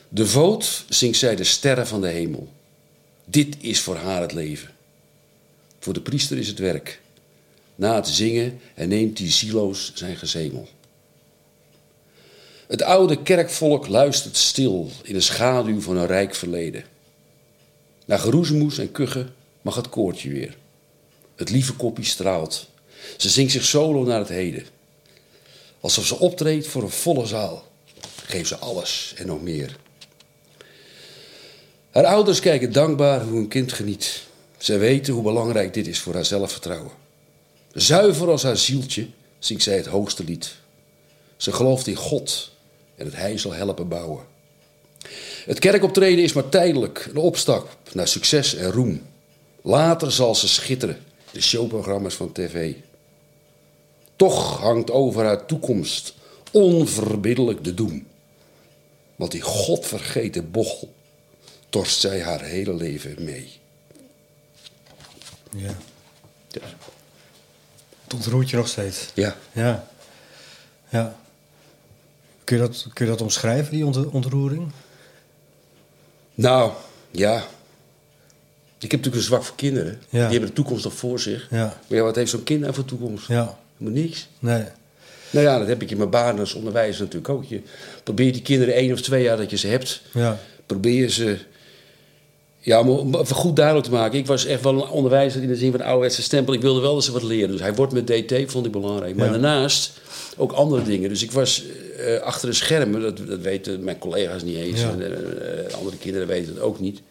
De 0.09 0.25
voot 0.25 0.85
zingt 0.89 1.17
zij 1.17 1.35
de 1.35 1.43
sterren 1.43 1.87
van 1.87 2.01
de 2.01 2.07
hemel. 2.07 2.47
Dit 3.25 3.55
is 3.59 3.79
voor 3.79 3.95
haar 3.95 4.21
het 4.21 4.33
leven. 4.33 4.69
Voor 5.79 5.93
de 5.93 6.01
priester 6.01 6.37
is 6.37 6.47
het 6.47 6.59
werk. 6.59 6.99
Na 7.79 7.95
het 7.95 8.07
zingen 8.07 8.59
en 8.75 8.89
neemt 8.89 9.17
die 9.17 9.31
zieloos 9.31 9.91
zijn 9.95 10.15
gezemel. 10.15 10.67
Het 12.67 12.81
oude 12.81 13.21
kerkvolk 13.21 13.87
luistert 13.87 14.37
stil 14.37 14.89
in 15.03 15.13
de 15.13 15.21
schaduw 15.21 15.81
van 15.81 15.97
een 15.97 16.05
rijk 16.05 16.35
verleden. 16.35 16.83
Na 18.05 18.17
geroezemoes 18.17 18.77
en 18.77 18.91
kuchen 18.91 19.33
mag 19.61 19.75
het 19.75 19.89
koortje 19.89 20.29
weer. 20.29 20.57
Het 21.35 21.49
lieve 21.49 21.73
koppie 21.73 22.05
straalt. 22.05 22.67
Ze 23.17 23.29
zingt 23.29 23.51
zich 23.51 23.65
solo 23.65 24.03
naar 24.03 24.19
het 24.19 24.29
heden. 24.29 24.65
Alsof 25.79 26.05
ze 26.05 26.19
optreedt 26.19 26.67
voor 26.67 26.83
een 26.83 26.89
volle 26.89 27.25
zaal. 27.25 27.63
Geeft 28.25 28.47
ze 28.47 28.57
alles 28.57 29.13
en 29.17 29.27
nog 29.27 29.41
meer. 29.41 29.75
Haar 31.89 32.05
ouders 32.05 32.39
kijken 32.39 32.71
dankbaar 32.71 33.23
hoe 33.23 33.37
hun 33.37 33.47
kind 33.47 33.73
geniet. 33.73 34.21
Ze 34.57 34.77
weten 34.77 35.13
hoe 35.13 35.23
belangrijk 35.23 35.73
dit 35.73 35.87
is 35.87 35.99
voor 35.99 36.13
haar 36.13 36.25
zelfvertrouwen. 36.25 36.98
Zuiver 37.73 38.29
als 38.29 38.43
haar 38.43 38.57
zieltje 38.57 39.07
zingt 39.39 39.63
zij 39.63 39.75
het 39.75 39.85
hoogste 39.85 40.23
lied. 40.23 40.55
Ze 41.37 41.51
gelooft 41.51 41.87
in 41.87 41.95
God 41.95 42.51
en 42.95 43.05
het 43.05 43.15
hij 43.15 43.37
zal 43.37 43.53
helpen 43.53 43.87
bouwen. 43.87 44.25
Het 45.45 45.59
kerkoptreden 45.59 46.23
is 46.23 46.33
maar 46.33 46.49
tijdelijk, 46.49 47.07
een 47.09 47.17
opstap 47.17 47.77
naar 47.93 48.07
succes 48.07 48.55
en 48.55 48.71
roem. 48.71 49.01
Later 49.61 50.11
zal 50.11 50.35
ze 50.35 50.47
schitteren, 50.47 50.97
de 51.31 51.41
showprogramma's 51.41 52.15
van 52.15 52.31
tv. 52.31 52.73
Toch 54.15 54.59
hangt 54.59 54.91
over 54.91 55.25
haar 55.25 55.45
toekomst 55.45 56.13
onverbiddelijk 56.51 57.63
de 57.63 57.73
doem. 57.73 58.07
Want 59.15 59.31
die 59.31 59.41
godvergeten 59.41 60.51
bochel 60.51 60.93
torst 61.69 61.99
zij 61.99 62.21
haar 62.21 62.41
hele 62.41 62.73
leven 62.73 63.15
mee. 63.23 63.49
Ja. 65.55 65.77
ja. 66.49 66.61
Het 68.09 68.17
ontroert 68.17 68.49
je 68.49 68.55
nog 68.55 68.67
steeds. 68.67 69.09
Ja. 69.13 69.35
Ja. 69.51 69.87
ja. 70.89 71.15
Kun, 72.43 72.57
je 72.57 72.63
dat, 72.63 72.87
kun 72.93 73.05
je 73.05 73.11
dat 73.11 73.21
omschrijven, 73.21 73.71
die 73.71 73.85
ontroering? 74.11 74.71
Nou, 76.35 76.71
ja. 77.11 77.43
Ik 78.79 78.91
heb 78.91 78.99
natuurlijk 78.99 79.15
een 79.15 79.21
zwak 79.21 79.43
voor 79.43 79.55
kinderen. 79.55 80.01
Die 80.09 80.19
hebben 80.19 80.45
de 80.45 80.53
toekomst 80.53 80.83
nog 80.83 80.93
voor 80.93 81.19
zich. 81.19 81.47
Ja. 81.49 81.79
Maar 81.87 81.97
ja, 81.97 82.03
wat 82.03 82.15
heeft 82.15 82.31
zo'n 82.31 82.43
kind 82.43 82.61
nou 82.61 82.73
voor 82.73 82.85
toekomst? 82.85 83.27
Ja. 83.27 83.57
Helemaal 83.77 84.01
niks. 84.01 84.27
Nee. 84.39 84.63
Nou 85.29 85.45
ja, 85.45 85.57
dat 85.57 85.67
heb 85.67 85.81
ik 85.81 85.91
in 85.91 85.97
mijn 85.97 86.09
baan 86.09 86.39
als 86.39 86.53
onderwijzer 86.53 87.01
natuurlijk 87.03 87.33
ook. 87.33 87.43
Je 87.43 87.61
probeert 88.03 88.33
die 88.33 88.43
kinderen 88.43 88.73
één 88.73 88.93
of 88.93 89.01
twee 89.01 89.23
jaar 89.23 89.37
dat 89.37 89.49
je 89.49 89.57
ze 89.57 89.67
hebt... 89.67 90.01
Ja. 90.13 90.39
probeer 90.65 91.09
ze 91.09 91.37
ja, 92.69 92.81
om 92.83 93.15
even 93.15 93.35
goed 93.35 93.55
duidelijk 93.55 93.85
te 93.85 93.91
maken. 93.91 94.19
Ik 94.19 94.27
was 94.27 94.45
echt 94.45 94.61
wel 94.61 94.73
een 94.73 94.89
onderwijzer 94.89 95.41
in 95.41 95.47
de 95.47 95.55
zin 95.55 95.71
van 95.71 95.81
ouderwetse 95.81 96.21
stempel. 96.21 96.53
Ik 96.53 96.61
wilde 96.61 96.81
wel 96.81 96.93
dat 96.93 97.03
ze 97.03 97.11
wat 97.11 97.23
leren. 97.23 97.51
Dus 97.51 97.59
hij 97.59 97.73
wordt 97.73 97.93
met 97.93 98.07
DT, 98.07 98.51
vond 98.51 98.65
ik 98.65 98.71
belangrijk. 98.71 99.15
Maar 99.15 99.29
daarnaast 99.29 99.99
ook 100.37 100.51
andere 100.51 100.83
dingen. 100.83 101.09
Dus 101.09 101.23
ik 101.23 101.31
was 101.31 101.63
uh, 101.99 102.19
achter 102.19 102.49
de 102.49 102.55
schermen, 102.55 103.01
dat, 103.01 103.17
dat 103.27 103.39
weten 103.39 103.83
mijn 103.83 103.97
collega's 103.97 104.43
niet 104.43 104.57
eens. 104.57 104.81
En, 104.81 104.99
uh, 105.01 105.73
andere 105.73 105.97
kinderen 105.97 106.27
weten 106.27 106.53
het 106.53 106.63
ook 106.63 106.79
niet. 106.79 107.01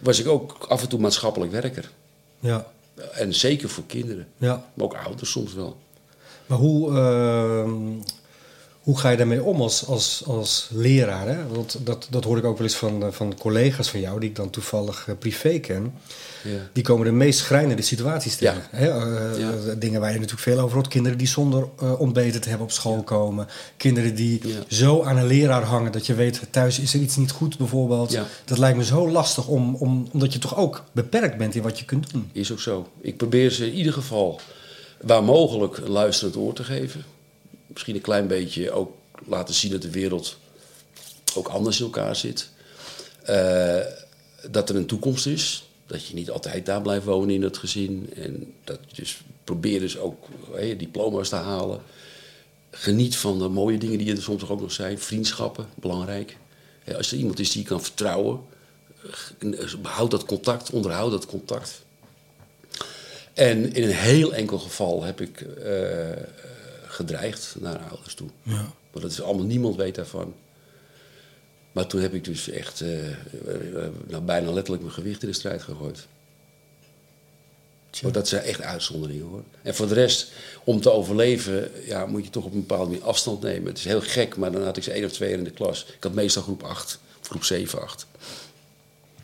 Was 0.00 0.20
ik 0.20 0.28
ook 0.28 0.66
af 0.68 0.82
en 0.82 0.88
toe 0.88 1.00
maatschappelijk 1.00 1.52
werker. 1.52 1.90
Ja. 2.40 2.66
En 3.12 3.34
zeker 3.34 3.68
voor 3.68 3.84
kinderen. 3.86 4.26
Ja. 4.38 4.64
Maar 4.74 4.84
ook 4.84 4.96
ouders 5.04 5.30
soms 5.30 5.54
wel. 5.54 5.76
Maar 6.46 6.58
hoe, 6.58 6.90
uh, 6.90 7.70
hoe 8.84 8.98
ga 8.98 9.10
je 9.10 9.16
daarmee 9.16 9.42
om 9.42 9.60
als, 9.60 9.86
als, 9.86 10.22
als 10.26 10.68
leraar? 10.72 11.28
Hè? 11.28 11.46
Want 11.48 11.76
dat, 11.84 12.06
dat 12.10 12.24
hoor 12.24 12.38
ik 12.38 12.44
ook 12.44 12.58
wel 12.58 12.66
eens 12.66 12.76
van, 12.76 13.12
van 13.12 13.34
collega's 13.38 13.90
van 13.90 14.00
jou, 14.00 14.20
die 14.20 14.28
ik 14.28 14.36
dan 14.36 14.50
toevallig 14.50 15.06
uh, 15.08 15.14
privé 15.18 15.58
ken. 15.58 15.94
Ja. 16.42 16.50
Die 16.72 16.82
komen 16.82 17.06
de 17.06 17.12
meest 17.12 17.38
schrijnende 17.38 17.82
situaties 17.82 18.36
tegen. 18.36 18.62
Ja. 18.72 18.78
Hè? 18.78 18.86
Uh, 18.86 19.38
ja. 19.38 19.74
Dingen 19.74 20.00
waar 20.00 20.08
je 20.12 20.18
natuurlijk 20.18 20.42
veel 20.42 20.58
over 20.58 20.74
hoort. 20.74 20.88
Kinderen 20.88 21.18
die 21.18 21.26
zonder 21.26 21.68
uh, 21.82 22.00
ontbeten 22.00 22.40
te 22.40 22.48
hebben 22.48 22.66
op 22.66 22.72
school 22.72 23.02
komen. 23.02 23.46
Kinderen 23.76 24.14
die 24.14 24.40
zo 24.68 25.02
aan 25.02 25.16
een 25.16 25.26
leraar 25.26 25.62
hangen 25.62 25.92
dat 25.92 26.06
je 26.06 26.14
weet, 26.14 26.40
thuis 26.50 26.78
is 26.78 26.94
er 26.94 27.00
iets 27.00 27.16
niet 27.16 27.30
goed 27.30 27.58
bijvoorbeeld. 27.58 28.18
Dat 28.44 28.58
lijkt 28.58 28.76
me 28.76 28.84
zo 28.84 29.10
lastig, 29.10 29.46
om, 29.46 29.74
om, 29.74 30.08
omdat 30.12 30.32
je 30.32 30.38
toch 30.38 30.56
ook 30.56 30.84
beperkt 30.92 31.36
bent 31.36 31.54
in 31.54 31.62
wat 31.62 31.78
je 31.78 31.84
kunt 31.84 32.10
doen. 32.12 32.30
Is 32.32 32.52
ook 32.52 32.60
zo. 32.60 32.88
Ik 33.00 33.16
probeer 33.16 33.50
ze 33.50 33.66
in 33.66 33.72
ieder 33.72 33.92
geval 33.92 34.40
waar 35.00 35.24
mogelijk 35.24 35.78
luisterend 35.86 36.36
oor 36.36 36.52
te 36.52 36.64
geven 36.64 37.13
misschien 37.74 37.94
een 37.94 38.00
klein 38.00 38.26
beetje 38.26 38.70
ook 38.70 38.96
laten 39.26 39.54
zien 39.54 39.70
dat 39.70 39.82
de 39.82 39.90
wereld 39.90 40.36
ook 41.34 41.48
anders 41.48 41.78
in 41.78 41.84
elkaar 41.84 42.16
zit. 42.16 42.48
Uh, 43.28 43.80
dat 44.50 44.68
er 44.68 44.76
een 44.76 44.86
toekomst 44.86 45.26
is. 45.26 45.68
Dat 45.86 46.06
je 46.06 46.14
niet 46.14 46.30
altijd 46.30 46.66
daar 46.66 46.82
blijft 46.82 47.04
wonen 47.04 47.34
in 47.34 47.42
het 47.42 47.58
gezin. 47.58 48.12
En 48.16 48.54
dat 48.64 48.78
je 48.86 49.02
dus 49.02 49.20
probeer 49.44 49.80
dus 49.80 49.98
ook 49.98 50.26
hey, 50.52 50.76
diploma's 50.76 51.28
te 51.28 51.36
halen. 51.36 51.80
Geniet 52.70 53.16
van 53.16 53.38
de 53.38 53.48
mooie 53.48 53.78
dingen 53.78 53.98
die 53.98 54.10
er 54.10 54.22
soms 54.22 54.48
ook 54.48 54.60
nog 54.60 54.72
zijn. 54.72 54.98
Vriendschappen, 54.98 55.66
belangrijk. 55.74 56.36
Als 56.96 57.12
er 57.12 57.18
iemand 57.18 57.38
is 57.38 57.50
die 57.50 57.62
je 57.62 57.68
kan 57.68 57.82
vertrouwen, 57.82 58.40
eh, 59.38 59.74
houd 59.82 60.10
dat 60.10 60.24
contact, 60.24 60.70
onderhoud 60.70 61.10
dat 61.10 61.26
contact. 61.26 61.82
En 63.32 63.74
in 63.74 63.82
een 63.82 63.94
heel 63.94 64.34
enkel 64.34 64.58
geval 64.58 65.02
heb 65.02 65.20
ik 65.20 65.40
eh, 65.40 66.10
eh, 66.10 66.18
gedreigd 66.94 67.56
naar 67.58 67.78
ouders 67.78 68.14
toe. 68.14 68.28
Ja. 68.42 68.72
Maar 68.92 69.02
dat 69.02 69.10
is 69.10 69.22
allemaal, 69.22 69.44
niemand 69.44 69.76
weet 69.76 69.94
daarvan. 69.94 70.34
Maar 71.72 71.86
toen 71.86 72.00
heb 72.00 72.14
ik 72.14 72.24
dus 72.24 72.48
echt 72.48 72.80
eh, 72.80 73.08
eh, 73.08 73.16
eh, 73.76 73.88
nou, 74.06 74.22
bijna 74.22 74.50
letterlijk 74.50 74.82
mijn 74.82 74.94
gewicht 74.94 75.22
in 75.22 75.28
de 75.28 75.34
strijd 75.34 75.62
gegooid. 75.62 76.06
Dat 78.12 78.28
zijn 78.28 78.42
echt 78.42 78.60
uitzonderingen 78.60 79.26
hoor. 79.26 79.42
En 79.62 79.74
voor 79.74 79.88
de 79.88 79.94
rest, 79.94 80.32
om 80.64 80.80
te 80.80 80.90
overleven, 80.90 81.70
ja, 81.86 82.06
moet 82.06 82.24
je 82.24 82.30
toch 82.30 82.44
op 82.44 82.52
een 82.52 82.66
bepaalde 82.66 82.90
manier 82.90 83.04
afstand 83.04 83.42
nemen. 83.42 83.68
Het 83.68 83.78
is 83.78 83.84
heel 83.84 84.00
gek, 84.00 84.36
maar 84.36 84.52
dan 84.52 84.64
had 84.64 84.76
ik 84.76 84.82
ze 84.82 84.90
één 84.90 85.04
of 85.04 85.12
twee 85.12 85.28
jaar 85.28 85.38
in 85.38 85.44
de 85.44 85.50
klas. 85.50 85.86
Ik 85.96 86.02
had 86.02 86.12
meestal 86.12 86.42
groep 86.42 86.62
8, 86.62 86.98
of 87.20 87.28
groep 87.28 87.44
7, 87.44 87.82
8. 87.82 88.06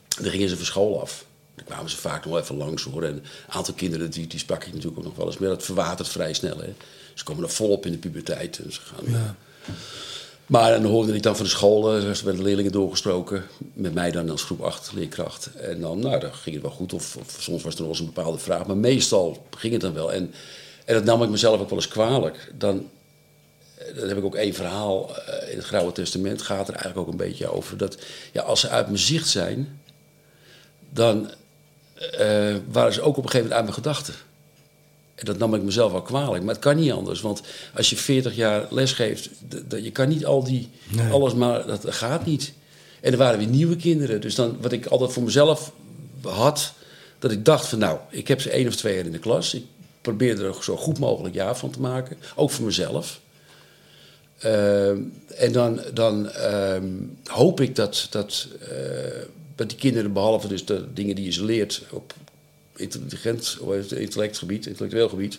Dan 0.09 0.31
gingen 0.31 0.49
ze 0.49 0.57
van 0.57 0.65
school 0.65 1.01
af. 1.01 1.25
Dan 1.55 1.65
kwamen 1.65 1.91
ze 1.91 1.97
vaak 1.97 2.25
nog 2.25 2.39
even 2.39 2.57
langs 2.57 2.83
hoor. 2.83 3.03
En 3.03 3.15
een 3.15 3.23
aantal 3.49 3.75
kinderen, 3.75 4.11
die, 4.11 4.27
die 4.27 4.39
sprak 4.39 4.65
ik 4.65 4.73
natuurlijk 4.73 4.99
ook 4.99 5.05
nog 5.05 5.17
wel 5.17 5.27
eens. 5.27 5.39
Maar 5.39 5.49
dat 5.49 5.65
verwatert 5.65 6.09
vrij 6.09 6.33
snel. 6.33 6.59
Hè. 6.59 6.75
Ze 7.21 7.27
komen 7.27 7.45
er 7.45 7.51
volop 7.51 7.87
in 7.87 7.93
de 7.93 7.99
puberteit. 7.99 8.59
En 8.59 8.73
ze 8.73 8.81
gaan, 8.81 9.13
Ja. 9.13 9.35
maar 10.47 10.71
dan 10.71 10.85
hoorde 10.85 11.15
ik 11.15 11.23
dan 11.23 11.37
van 11.37 11.45
de 11.45 11.51
school, 11.51 11.97
eh, 11.97 12.05
er 12.09 12.21
werden 12.25 12.43
leerlingen 12.43 12.73
doorgesproken. 12.73 13.47
Met 13.73 13.95
mij 13.95 14.11
dan 14.11 14.31
als 14.31 14.43
groep 14.43 14.61
8 14.61 14.93
leerkracht. 14.95 15.51
En 15.55 15.81
dan, 15.81 15.99
nou, 15.99 16.21
dan 16.21 16.35
ging 16.35 16.55
het 16.55 16.65
wel 16.65 16.75
goed. 16.75 16.93
Of, 16.93 17.17
of 17.17 17.37
soms 17.39 17.63
was 17.63 17.75
er 17.75 17.81
nog 17.81 17.89
eens 17.91 17.99
een 17.99 18.13
bepaalde 18.13 18.39
vraag. 18.39 18.67
Maar 18.67 18.77
meestal 18.77 19.47
ging 19.57 19.73
het 19.73 19.83
dan 19.83 19.93
wel. 19.95 20.13
En, 20.13 20.35
en 20.85 20.95
dat 20.95 21.05
nam 21.05 21.23
ik 21.23 21.29
mezelf 21.29 21.61
ook 21.61 21.69
wel 21.69 21.79
eens 21.79 21.89
kwalijk. 21.89 22.53
Dan, 22.59 22.91
eh, 23.75 23.97
dan 23.97 24.09
heb 24.09 24.17
ik 24.17 24.25
ook 24.25 24.35
één 24.35 24.55
verhaal 24.55 25.17
eh, 25.17 25.51
in 25.51 25.57
het 25.57 25.67
Grauwe 25.67 25.93
Testament. 25.93 26.43
Gaat 26.43 26.69
er 26.69 26.75
eigenlijk 26.75 27.07
ook 27.07 27.13
een 27.13 27.27
beetje 27.27 27.53
over. 27.53 27.77
Dat 27.77 27.97
ja, 28.33 28.43
als 28.43 28.61
ze 28.61 28.69
uit 28.69 28.87
mijn 28.87 28.99
zicht 28.99 29.29
zijn, 29.29 29.81
dan 30.91 31.31
waren 32.71 32.93
ze 32.93 33.01
ook 33.01 33.17
op 33.17 33.25
een 33.25 33.31
gegeven 33.31 33.39
moment 33.49 33.53
uit 33.53 33.63
mijn 33.63 33.75
gedachten. 33.75 34.15
En 35.21 35.27
dat 35.27 35.39
nam 35.39 35.55
ik 35.55 35.63
mezelf 35.63 35.93
wel 35.93 36.03
kwalijk. 36.03 36.45
Maar 36.45 36.55
het 36.55 36.63
kan 36.63 36.77
niet 36.77 36.93
anders. 36.93 37.21
Want 37.21 37.43
als 37.75 37.91
je 37.91 37.97
40 37.97 38.37
jaar 38.37 38.67
lesgeeft, 38.71 39.31
je 39.69 39.91
kan 39.91 40.09
niet 40.09 40.27
al 40.27 40.45
die, 40.45 40.69
Nee. 40.89 41.11
alles 41.11 41.35
maar, 41.35 41.67
dat 41.67 41.95
gaat 41.95 42.27
niet. 42.27 42.53
En 43.01 43.13
er 43.13 43.19
waren 43.19 43.39
weer 43.39 43.49
nieuwe 43.49 43.77
kinderen. 43.77 44.21
Dus 44.21 44.35
dan, 44.35 44.57
wat 44.61 44.73
ik 44.73 44.87
altijd 44.87 45.13
voor 45.13 45.23
mezelf 45.23 45.73
had, 46.23 46.73
dat 47.19 47.31
ik 47.31 47.45
dacht 47.45 47.67
van 47.67 47.79
nou, 47.79 47.99
ik 48.11 48.29
heb 48.29 48.41
ze 48.41 48.51
één 48.51 48.67
of 48.67 48.77
twee 48.77 48.95
jaar 48.95 49.05
in 49.05 49.13
de 49.13 49.19
klas. 49.19 49.55
Ik 49.55 49.65
probeer 50.01 50.45
er 50.45 50.55
zo 50.63 50.77
goed 50.77 50.99
mogelijk 50.99 51.35
jaar 51.35 51.57
van 51.57 51.71
te 51.71 51.81
maken. 51.81 52.17
Ook 52.37 52.51
voor 52.51 52.65
mezelf. 52.65 53.21
Ehm, 54.39 54.99
en 55.37 55.53
dan, 55.53 55.81
dan 55.95 56.31
ehm, 56.31 56.89
hoop 57.25 57.61
ik 57.61 57.77
dat, 57.77 58.07
dat, 58.11 58.47
dat 59.55 59.69
die 59.69 59.79
kinderen, 59.79 60.13
behalve 60.13 60.49
dus 60.49 60.65
de 60.65 60.85
dingen 60.95 61.15
die 61.15 61.25
je 61.25 61.33
ze 61.33 61.45
leert 61.45 61.83
op 61.91 62.15
intelligent, 62.81 63.59
of 63.61 63.93
intellectgebied, 63.93 64.67
intellectueel 64.67 65.09
gebied, 65.09 65.39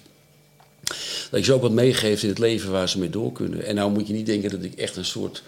dat 1.29 1.39
ik 1.39 1.45
ze 1.45 1.53
ook 1.53 1.61
wat 1.61 1.71
meegeef 1.71 2.23
in 2.23 2.29
het 2.29 2.39
leven 2.39 2.71
waar 2.71 2.89
ze 2.89 2.99
mee 2.99 3.09
door 3.09 3.31
kunnen. 3.31 3.65
En 3.65 3.75
nou 3.75 3.91
moet 3.91 4.07
je 4.07 4.13
niet 4.13 4.25
denken 4.25 4.49
dat 4.49 4.63
ik 4.63 4.73
echt 4.73 4.95
een 4.95 5.05
soort 5.05 5.43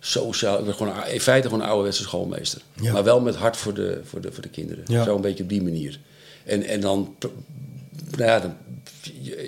sociaal, 0.00 0.58
ik 0.58 0.64
ben 0.64 0.74
gewoon 0.74 1.06
in 1.06 1.20
feite 1.20 1.48
gewoon 1.48 1.62
een 1.62 1.68
ouderwetse 1.68 2.02
schoolmeester. 2.02 2.60
Ja. 2.80 2.92
Maar 2.92 3.04
wel 3.04 3.20
met 3.20 3.34
hart 3.34 3.56
voor 3.56 3.74
de, 3.74 4.00
voor 4.04 4.20
de, 4.20 4.32
voor 4.32 4.42
de 4.42 4.48
kinderen. 4.48 4.84
Ja. 4.86 5.04
Zo 5.04 5.14
een 5.14 5.20
beetje 5.20 5.42
op 5.42 5.48
die 5.48 5.62
manier. 5.62 6.00
En, 6.44 6.62
en 6.62 6.80
dan, 6.80 7.14
nou 8.10 8.30
ja, 8.30 8.40
dan, 8.40 8.56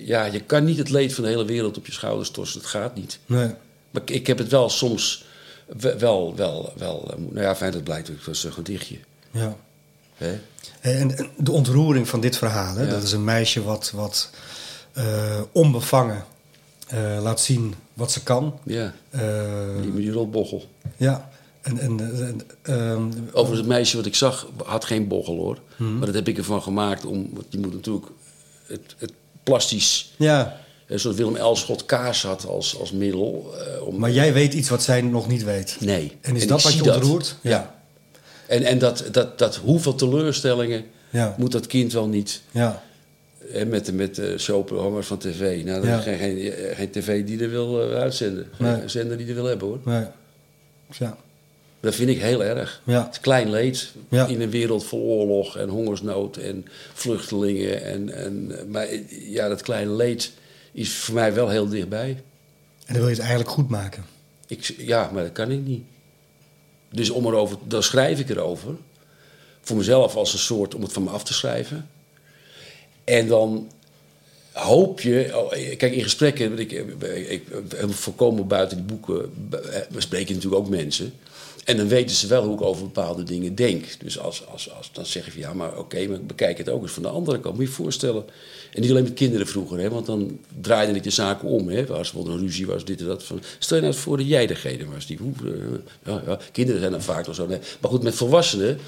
ja, 0.05 0.25
je 0.25 0.41
kan 0.41 0.65
niet 0.65 0.79
het 0.79 0.91
leed 0.91 1.15
van 1.15 1.25
de 1.25 1.31
hele 1.31 1.45
wereld 1.45 1.77
op 1.77 1.87
je 1.87 1.93
schouders 1.93 2.31
torsen. 2.31 2.61
Dat 2.61 2.71
gaat 2.71 2.95
niet. 2.95 3.19
Nee. 3.27 3.51
Maar 3.91 4.03
ik, 4.03 4.11
ik 4.11 4.27
heb 4.27 4.39
het 4.39 4.49
wel 4.49 4.69
soms 4.69 5.25
wel, 5.77 6.35
wel, 6.37 6.73
wel, 6.77 7.11
eh, 7.11 7.19
nou 7.19 7.41
ja, 7.41 7.57
fijn 7.57 7.73
dat 7.73 7.85
blijkt, 7.85 8.09
het 8.09 8.25
was 8.25 8.45
een 8.45 8.53
gedichtje. 8.53 8.99
Ja. 9.31 9.57
Hè? 10.15 10.39
En 10.81 11.17
en 11.19 11.29
de 11.37 11.51
ontroering 11.53 12.09
van 12.09 12.21
dit 12.21 12.37
verhaal, 12.37 12.75
hè? 12.77 12.83
Ja. 12.83 12.91
dat 12.91 13.03
is 13.03 13.13
een 13.13 13.25
meisje 13.25 13.63
wat, 13.63 13.91
wat 13.95 14.31
eh, 14.93 15.05
onbevangen 15.53 16.25
eh, 16.89 17.19
laat 17.23 17.41
zien 17.41 17.75
wat 17.95 18.13
ze 18.13 18.23
kan. 18.23 18.59
Ja, 18.65 18.95
Eh, 19.11 19.21
die, 19.83 19.95
die 19.95 20.13
rotbochel. 20.13 20.69
ja, 20.97 21.31
en, 21.61 21.79
en, 21.79 22.01
en, 22.27 22.41
ehm, 22.63 23.07
Overigens, 23.27 23.59
het 23.59 23.67
meisje 23.67 23.97
wat 23.97 24.07
ik 24.07 24.15
zag 24.15 24.47
had 24.65 24.85
geen 24.85 25.09
bochel 25.09 25.37
hoor. 25.37 25.59
Mhm. 25.77 25.97
Maar 25.97 26.07
dat 26.07 26.15
heb 26.15 26.29
ik 26.29 26.39
ervan 26.39 26.63
gemaakt, 26.63 27.05
om, 27.05 27.29
want 27.33 27.47
je 27.49 27.59
moet 27.59 27.73
natuurlijk 27.73 28.07
het, 28.67 28.95
het 28.99 29.13
plastisch, 29.43 30.13
ja, 30.17 30.61
eh, 30.87 30.99
zoals 30.99 31.17
Willem 31.17 31.37
Elschot 31.37 31.87
kaas 31.87 32.23
had 32.23 32.47
als, 32.47 32.79
als 32.81 32.93
middel. 32.93 33.55
eh, 33.59 33.87
om, 33.87 33.99
maar 33.99 34.11
jij 34.11 34.33
weet 34.33 34.55
iets 34.55 34.69
wat 34.69 34.83
zij 34.83 35.01
nog 35.01 35.29
niet 35.29 35.45
weet. 35.45 35.77
nee. 35.81 36.19
En 36.21 36.37
is 36.37 36.43
ik 36.43 36.49
dat 36.49 36.63
wat 36.63 36.73
je 36.73 36.93
ontroert? 36.95 37.37
Ja. 37.43 37.79
En, 38.51 38.63
en 38.63 38.79
dat, 38.79 39.05
dat, 39.13 39.39
dat 39.39 39.57
hoeveel 39.57 39.95
teleurstellingen 39.95 40.85
Ja. 41.11 41.35
moet 41.39 41.53
dat 41.53 41.67
kind 41.67 41.93
wel 41.93 42.07
niet 42.09 42.43
Ja, 42.51 42.83
hè, 43.53 43.65
met, 43.67 43.87
de- 43.87 43.93
met 43.93 44.15
de 44.15 44.39
showprogramma's 44.39 45.07
van 45.07 45.19
tv. 45.19 45.65
Nou, 45.65 45.77
dat 45.81 45.89
Ja. 45.91 45.99
is 45.99 46.05
geen, 46.05 46.19
geen, 46.19 46.53
geen 46.75 46.91
tv 46.91 47.25
die 47.25 47.43
er 47.43 47.51
wil 47.51 47.91
eh, 47.93 47.99
uitzenden. 48.01 48.49
Geen 48.53 48.67
Nee. 48.79 48.89
zender 48.89 49.17
die 49.17 49.27
er 49.29 49.35
wil 49.35 49.45
hebben 49.45 49.69
hoor. 49.69 49.79
nee. 49.85 50.05
ja, 50.99 51.17
Dat 51.81 51.95
vind 51.95 52.09
ik 52.11 52.21
heel 52.21 52.45
erg. 52.45 52.83
Ja. 52.85 53.07
Het 53.07 53.21
klein 53.21 53.51
leed 53.51 53.93
Ja. 54.09 54.27
in 54.27 54.41
een 54.41 54.51
wereld 54.51 54.85
vol 54.85 55.01
oorlog 55.01 55.57
en 55.57 55.69
hongersnood 55.69 56.37
en 56.37 56.65
vluchtelingen. 56.95 57.85
En, 57.85 58.15
en, 58.15 58.53
maar 58.69 58.87
ja, 59.09 59.49
dat 59.49 59.63
kleine 59.63 59.91
leed 59.93 60.33
is 60.73 60.93
voor 60.95 61.15
mij 61.15 61.35
wel 61.35 61.49
heel 61.49 61.69
dichtbij. 61.69 62.09
en 62.11 62.17
dan 62.87 62.97
wil 62.97 63.05
je 63.05 63.11
het 63.11 63.19
eigenlijk 63.21 63.51
goed 63.51 63.69
maken. 63.69 64.05
Ik, 64.47 64.75
ja, 64.79 65.11
maar 65.13 65.23
dat 65.23 65.33
kan 65.33 65.51
ik 65.51 65.61
niet. 65.67 65.83
Dus 66.91 67.11
om 67.11 67.27
erover, 67.27 67.57
dan 67.67 67.83
schrijf 67.83 68.19
ik 68.19 68.29
erover. 68.29 68.75
Voor 69.61 69.77
mezelf 69.77 70.17
als 70.17 70.33
een 70.33 70.39
soort 70.39 70.75
om 70.75 70.83
het 70.83 70.93
van 70.93 71.03
me 71.03 71.11
af 71.11 71.25
te 71.25 71.35
schrijven. 71.35 71.89
En 73.05 73.29
dan 73.29 73.71
hoop 74.53 75.01
je. 75.01 75.31
oh, 75.35 75.51
Kijk, 75.51 75.83
in 75.93 76.03
gesprekken. 76.03 76.59
Ik, 76.59 76.73
ik, 77.29 77.47
voorkomen 77.89 78.47
buiten 78.47 78.77
die 78.77 78.87
boeken. 78.87 79.49
We 79.91 80.01
spreken 80.01 80.35
natuurlijk 80.35 80.63
ook 80.63 80.69
mensen. 80.69 81.13
En 81.65 81.77
dan 81.77 81.89
weten 81.89 82.17
ze 82.17 82.27
wel 82.27 82.45
hoe 82.45 82.55
ik 82.55 82.61
over 82.61 82.83
bepaalde 82.83 83.23
dingen 83.23 83.55
denk. 83.55 84.01
Dus 84.01 84.19
als, 84.19 84.47
als, 84.47 84.71
als, 84.71 84.91
dan 84.93 85.07
zeg 85.07 85.35
je 85.35 85.41
ja, 85.41 85.53
maar 85.53 85.79
oké, 85.79 86.07
maar 86.07 86.23
bekijk 86.23 86.59
het 86.59 86.69
ook 86.69 86.83
eens 86.83 86.93
van 86.93 87.03
de 87.03 87.09
andere 87.09 87.41
kant. 87.41 87.57
Moet 87.57 87.67
je 87.67 87.73
voorstellen. 87.73 88.25
En 88.73 88.81
niet 88.81 88.91
alleen 88.91 89.03
met 89.03 89.15
kinderen 89.15 89.47
vroeger, 89.47 89.79
hè, 89.79 89.91
want 89.91 90.07
dan 90.07 90.39
draaide 90.61 90.93
ik 90.93 91.03
de 91.03 91.11
zaken 91.11 91.49
om. 91.49 91.69
Hè, 91.69 91.87
als 91.87 92.13
er 92.13 92.19
een 92.19 92.39
ruzie 92.39 92.67
was, 92.67 92.85
dit 92.85 93.01
en 93.01 93.07
dat. 93.07 93.23
Van, 93.23 93.43
stel 93.59 93.77
je 93.77 93.83
nou 93.83 93.95
voor 93.95 94.17
dat 94.17 94.27
jij 94.27 94.47
degene 94.47 94.87
was. 94.87 95.07
Die, 95.07 95.19
hoe, 95.19 95.33
eh, 95.45 96.13
ja, 96.13 96.23
ja, 96.27 96.39
kinderen 96.53 96.81
zijn 96.81 96.93
dan 96.93 97.03
vaak 97.03 97.27
nog 97.27 97.35
zo. 97.35 97.47
Maar 97.47 97.91
goed, 97.91 98.03
met 98.03 98.15
volwassenen 98.15 98.79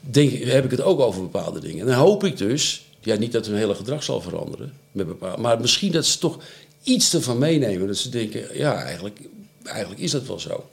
denk, 0.00 0.32
heb 0.32 0.64
ik 0.64 0.70
het 0.70 0.82
ook 0.82 1.00
over 1.00 1.22
bepaalde 1.22 1.60
dingen. 1.60 1.80
En 1.80 1.86
dan 1.86 1.94
hoop 1.94 2.24
ik 2.24 2.36
dus, 2.36 2.86
ja, 3.00 3.16
niet 3.16 3.32
dat 3.32 3.46
hun 3.46 3.56
hele 3.56 3.74
gedrag 3.74 4.02
zal 4.02 4.20
veranderen. 4.20 4.72
Met 4.92 5.06
bepaal, 5.06 5.36
maar 5.36 5.60
misschien 5.60 5.92
dat 5.92 6.06
ze 6.06 6.18
toch 6.18 6.38
iets 6.82 7.14
ervan 7.14 7.38
meenemen. 7.38 7.86
Dat 7.86 7.96
ze 7.96 8.08
denken, 8.08 8.58
ja, 8.58 8.82
eigenlijk, 8.82 9.20
eigenlijk 9.62 10.00
is 10.00 10.10
dat 10.10 10.26
wel 10.26 10.38
zo. 10.40 10.64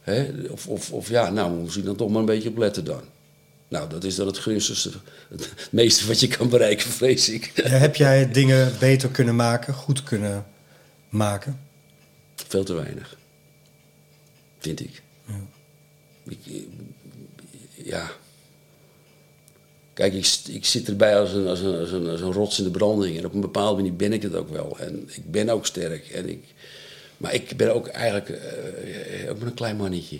Hè? 0.00 0.26
Of, 0.50 0.66
of, 0.66 0.92
of 0.92 1.08
ja, 1.08 1.30
nou, 1.30 1.54
we 1.54 1.62
misschien 1.62 1.84
dan 1.84 1.96
toch 1.96 2.08
maar 2.08 2.20
een 2.20 2.24
beetje 2.24 2.48
op 2.48 2.58
letten 2.58 2.84
dan. 2.84 3.00
Nou, 3.70 3.88
dat 3.88 4.04
is 4.04 4.14
dan 4.14 4.26
het 4.26 4.38
gunstigste, 4.38 4.90
het 5.28 5.68
meeste 5.70 6.06
wat 6.06 6.20
je 6.20 6.28
kan 6.28 6.48
bereiken, 6.48 6.90
vrees 6.90 7.28
ik. 7.28 7.52
Ja, 7.54 7.68
heb 7.68 7.96
jij 7.96 8.30
dingen 8.30 8.72
beter 8.78 9.08
kunnen 9.08 9.36
maken, 9.36 9.74
goed 9.74 10.02
kunnen 10.02 10.46
maken? 11.08 11.60
Veel 12.34 12.64
te 12.64 12.72
weinig. 12.72 13.16
Vind 14.58 14.80
ik. 14.80 15.02
Ja. 15.26 15.40
ik 16.28 16.38
eh, 16.46 17.86
ja. 17.86 18.10
Kijk, 19.92 20.12
ik, 20.12 20.38
ik 20.48 20.64
zit 20.64 20.88
erbij 20.88 21.20
als 21.20 21.32
een, 21.32 21.46
als, 21.46 21.60
een, 21.60 21.78
als, 21.78 21.90
een, 21.90 22.08
als 22.08 22.20
een 22.20 22.32
rots 22.32 22.58
in 22.58 22.64
de 22.64 22.70
branding. 22.70 23.18
En 23.18 23.26
op 23.26 23.34
een 23.34 23.40
bepaalde 23.40 23.76
manier 23.76 23.96
ben 23.96 24.12
ik 24.12 24.22
het 24.22 24.34
ook 24.34 24.50
wel. 24.50 24.78
En 24.78 25.08
ik 25.08 25.30
ben 25.30 25.48
ook 25.48 25.66
sterk. 25.66 26.08
En 26.08 26.28
ik, 26.28 26.44
maar 27.16 27.34
ik 27.34 27.56
ben 27.56 27.74
ook 27.74 27.86
eigenlijk 27.86 28.28
eh, 28.28 29.30
ook 29.30 29.38
maar 29.38 29.46
een 29.46 29.54
klein 29.54 29.76
mannetje. 29.76 30.18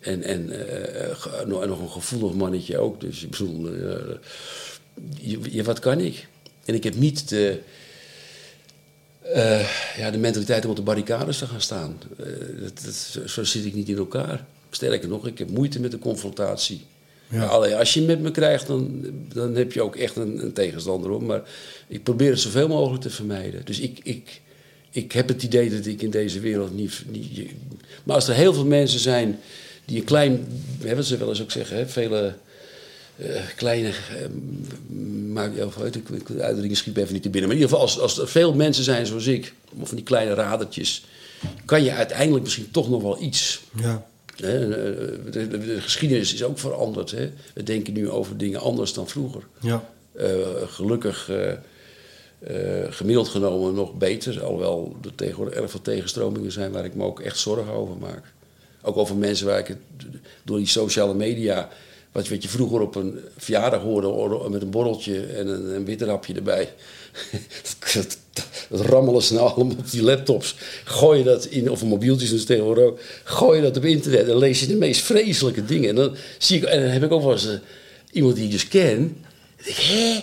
En, 0.00 0.22
en 0.22 0.50
eh, 0.50 1.14
ge- 1.16 1.44
nog, 1.46 1.80
een 1.80 1.88
gevoelig 1.90 2.32
mannetje 2.32 2.78
ook. 2.78 3.00
Dus 3.00 3.22
ik 3.24 3.30
bedoel, 3.30 3.66
eh, 3.66 3.96
je, 5.20 5.38
je- 5.50 5.62
wat 5.62 5.78
kan 5.78 6.00
ik? 6.00 6.26
En 6.64 6.74
ik 6.74 6.84
heb 6.84 6.94
niet 6.94 7.28
de, 7.28 7.58
eh, 9.22 9.68
ja, 9.96 10.10
de 10.10 10.18
mentaliteit 10.18 10.64
om 10.64 10.70
op 10.70 10.76
de 10.76 10.82
barricades 10.82 11.38
te 11.38 11.46
gaan 11.46 11.60
staan. 11.60 11.98
Eh, 12.18 12.26
dat, 12.62 12.80
dat, 12.84 13.30
zo- 13.30 13.44
zit 13.44 13.64
ik 13.64 13.74
niet 13.74 13.88
in 13.88 13.96
elkaar. 13.96 14.44
Sterker 14.70 15.08
nog, 15.08 15.26
ik 15.26 15.38
heb 15.38 15.50
moeite 15.50 15.80
met 15.80 15.90
de 15.90 15.98
confrontatie. 15.98 16.80
Ja. 17.30 17.44
Als 17.46 17.94
je 17.94 18.02
met 18.02 18.20
me 18.20 18.30
krijgt, 18.30 18.66
dan, 18.66 19.04
dan 19.32 19.54
heb 19.54 19.72
je 19.72 19.82
ook 19.82 19.96
echt 19.96 20.16
een, 20.16 20.42
een 20.44 20.52
tegenstander 20.52 21.10
op. 21.10 21.22
Maar 21.22 21.42
ik 21.88 22.02
probeer 22.02 22.30
het 22.30 22.40
zoveel 22.40 22.68
mogelijk 22.68 23.02
te 23.02 23.10
vermijden. 23.10 23.64
Dus 23.64 23.80
ik, 23.80 23.98
ik, 24.02 24.40
ik 24.90 25.12
heb 25.12 25.28
het 25.28 25.42
idee 25.42 25.70
dat 25.70 25.86
ik 25.86 26.02
in 26.02 26.10
deze 26.10 26.40
wereld 26.40 26.74
niet, 26.74 27.02
niet. 27.10 27.50
Maar 28.04 28.14
als 28.14 28.28
er 28.28 28.34
heel 28.34 28.54
veel 28.54 28.66
mensen 28.66 29.00
zijn 29.00 29.38
die 29.88 29.98
een 29.98 30.04
klein. 30.04 30.46
Wat 30.94 31.04
ze 31.04 31.16
wel 31.16 31.28
eens 31.28 31.42
ook 31.42 31.50
zeggen, 31.50 31.76
hè, 31.76 31.88
vele. 31.88 32.34
eh, 33.16 33.42
kleine. 33.56 33.88
eh, 33.88 33.94
maar 35.32 35.54
ja, 35.54 35.66
weet 35.78 35.96
ik, 35.96 36.26
de 36.26 36.42
uitdrukking 36.42 36.76
schiet 36.76 36.96
even 36.96 37.12
niet 37.12 37.22
te 37.22 37.30
binnen. 37.30 37.48
Maar 37.50 37.58
in 37.58 37.62
ieder 37.64 37.78
geval, 37.78 37.80
als, 37.80 38.00
als 38.00 38.18
er 38.18 38.28
veel 38.28 38.54
mensen 38.54 38.84
zijn 38.84 39.06
zoals 39.06 39.26
ik, 39.26 39.52
of 39.80 39.88
van 39.88 39.96
die 39.96 40.06
kleine 40.06 40.34
radertjes, 40.34 41.04
kan 41.64 41.84
je 41.84 41.92
uiteindelijk 41.92 42.44
misschien 42.44 42.70
toch 42.70 42.90
nog 42.90 43.02
wel 43.02 43.22
iets. 43.22 43.60
Ja. 43.80 44.06
Hè, 44.36 44.68
de, 44.68 45.48
de, 45.48 45.58
de 45.58 45.80
geschiedenis 45.80 46.34
is 46.34 46.42
ook 46.42 46.58
veranderd. 46.58 47.10
Hè. 47.10 47.30
We 47.54 47.62
denken 47.62 47.92
nu 47.92 48.10
over 48.10 48.36
dingen 48.36 48.60
anders 48.60 48.92
dan 48.92 49.08
vroeger. 49.08 49.42
Ja. 49.60 49.88
Eh, 50.12 50.28
gelukkig 50.66 51.30
eh, 51.30 51.50
eh, 52.38 52.92
gemiddeld 52.92 53.28
genomen 53.28 53.74
nog 53.74 53.94
beter. 53.94 54.42
Alhoewel 54.42 54.96
er 55.04 55.14
tegenwoordig 55.14 55.54
erg 55.54 55.70
veel 55.70 55.82
tegenstromingen 55.82 56.52
zijn 56.52 56.72
waar 56.72 56.84
ik 56.84 56.94
me 56.94 57.04
ook 57.04 57.20
echt 57.20 57.38
zorgen 57.38 57.72
over 57.72 57.96
maak. 57.96 58.32
Ook 58.82 58.96
over 58.96 59.16
mensen 59.16 59.46
waar 59.46 59.58
ik 59.58 59.66
het 59.66 59.78
door 60.42 60.58
die 60.58 60.66
sociale 60.66 61.14
media. 61.14 61.68
Wat, 62.12 62.42
je 62.42 62.48
vroeger 62.48 62.80
op 62.80 62.94
een 62.94 63.20
verjaardag 63.36 63.82
hoorde 63.82 64.48
met 64.48 64.62
een 64.62 64.70
borreltje 64.70 65.26
en 65.26 65.46
een, 65.46 65.74
een 65.74 65.84
witterapje 65.84 66.34
erbij. 66.34 66.72
dat, 67.94 68.18
rammelen 68.68 69.22
ze 69.22 69.34
nou 69.34 69.50
allemaal 69.50 69.76
op 69.78 69.90
die 69.90 70.02
laptops. 70.02 70.54
Gooi 70.84 71.18
je 71.18 71.24
dat 71.24 71.44
in, 71.44 71.70
of 71.70 71.84
mobieltjes 71.84 72.30
dus 72.30 72.44
tegenwoordig 72.44 72.84
ook. 72.84 73.00
Gooi 73.24 73.56
je 73.56 73.62
dat 73.62 73.76
op 73.76 73.84
internet 73.84 74.28
en 74.28 74.38
lees 74.38 74.60
je 74.60 74.66
de 74.66 74.76
meest 74.76 75.00
vreselijke 75.00 75.64
dingen. 75.64 75.88
En 75.88 75.94
dan, 75.94 76.16
zie 76.38 76.56
ik, 76.56 76.64
en 76.64 76.80
dan 76.80 76.90
heb 76.90 77.02
ik 77.02 77.12
ook 77.12 77.22
wel 77.22 77.32
eens 77.32 77.48
iemand 78.12 78.36
die 78.36 78.44
ik 78.44 78.50
dus 78.50 78.68
ken. 78.68 78.96
En 78.96 79.64
denk 79.64 79.76
ik, 79.76 79.84
hè? 79.84 80.20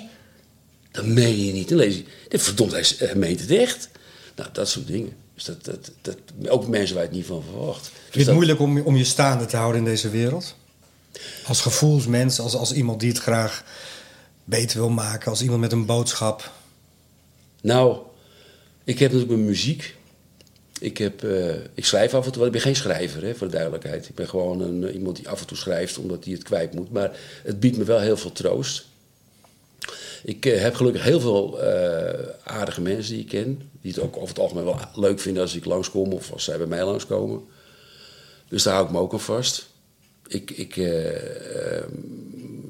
Dat 0.92 1.06
meen 1.06 1.46
je 1.46 1.52
niet. 1.52 1.70
Dan 1.70 1.78
lees 1.78 1.96
je, 2.30 2.40
verdomd, 2.40 3.00
hij 3.00 3.16
meent 3.16 3.40
het 3.40 3.52
echt. 3.52 3.90
Nou, 4.36 4.50
dat 4.54 4.70
soort 4.70 4.88
dingen. 4.88 5.25
Dus 5.36 5.44
dat, 5.44 5.66
dat, 5.66 5.92
dat, 6.02 6.18
ook 6.48 6.68
mensen 6.68 6.96
waar 6.96 7.04
je 7.04 7.10
het 7.10 7.18
niet 7.18 7.28
van 7.28 7.44
verwacht. 7.44 7.88
Vind 7.88 8.06
je 8.06 8.18
Dus 8.18 8.26
het 8.26 8.36
moeilijk 8.36 8.60
om, 8.60 8.82
om 8.82 8.96
je 8.96 9.04
staande 9.04 9.46
te 9.46 9.58
houden 9.58 9.80
in 9.80 9.88
deze 9.88 10.10
wereld? 10.10 10.56
Als 11.46 11.62
gevoelsmens, 11.62 12.40
als, 12.40 12.56
als 12.56 12.74
iemand 12.74 13.00
die 13.00 13.10
het 13.10 13.20
graag 13.20 13.64
beter 14.44 14.78
wil 14.78 14.90
maken, 14.90 15.30
als 15.30 15.42
iemand 15.42 15.62
met 15.62 15.72
een 15.72 15.86
boodschap. 15.86 16.52
Nou, 17.62 17.98
ik 18.84 19.00
heb 19.00 19.12
natuurlijk 19.12 19.38
mijn 19.38 19.50
muziek. 19.50 19.96
Ik, 20.80 20.98
heb, 20.98 21.24
uh, 21.24 21.54
ik 21.74 21.86
schrijf 21.86 22.14
af 22.14 22.26
en 22.26 22.32
toe, 22.32 22.46
ik 22.46 22.52
ben 22.52 22.62
geen 22.62 22.76
schrijver, 22.76 23.24
hè, 23.24 23.36
voor 23.36 23.48
de 23.48 23.54
duidelijkheid. 23.54 24.10
Ik 24.10 24.16
ben 24.16 24.30
gewoon 24.30 24.62
een, 24.62 24.94
iemand 24.94 25.16
die 25.16 25.30
af 25.30 25.42
en 25.42 25.48
toe 25.48 25.58
schrijft 25.58 25.98
omdat 25.98 26.24
hij 26.24 26.34
het 26.34 26.44
kwijt 26.44 26.74
moet. 26.74 26.92
Maar 26.92 27.12
het 27.44 27.60
biedt 27.60 27.78
me 27.78 27.84
wel 27.84 28.00
heel 28.00 28.18
veel 28.18 28.32
troost. 28.32 28.86
Ik 30.26 30.46
uh, 30.46 30.62
heb 30.62 30.76
gelukkig 30.76 31.04
heel 31.04 31.20
veel 31.20 31.62
aardige 32.44 32.82
mensen 32.82 33.14
die 33.14 33.24
ik 33.24 33.30
ken. 33.30 33.70
Die 33.82 33.92
het 33.94 34.02
ook 34.02 34.16
over 34.16 34.28
het 34.28 34.40
algemeen 34.40 34.64
wel 34.64 34.80
leuk 34.96 35.20
vinden 35.20 35.42
als 35.42 35.56
ik 35.56 35.66
langskom 35.66 36.14
of 36.14 36.32
als 36.32 36.44
zij 36.44 36.58
bij 36.58 36.68
mij 36.68 36.84
langskomen. 36.84 37.44
Dus 38.48 38.64
daar 38.64 38.74
hou 38.74 38.86
ik 38.86 38.92
me 38.92 39.00
ook 39.00 39.14
aan 39.14 39.20
vast. 39.20 39.70
Ik, 40.28 40.52
ik, 40.52 40.76
ik 40.76 40.86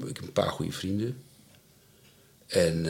heb 0.06 0.22
een 0.22 0.32
paar 0.32 0.50
goede 0.50 0.72
vrienden. 0.72 1.22
En, 2.46 2.86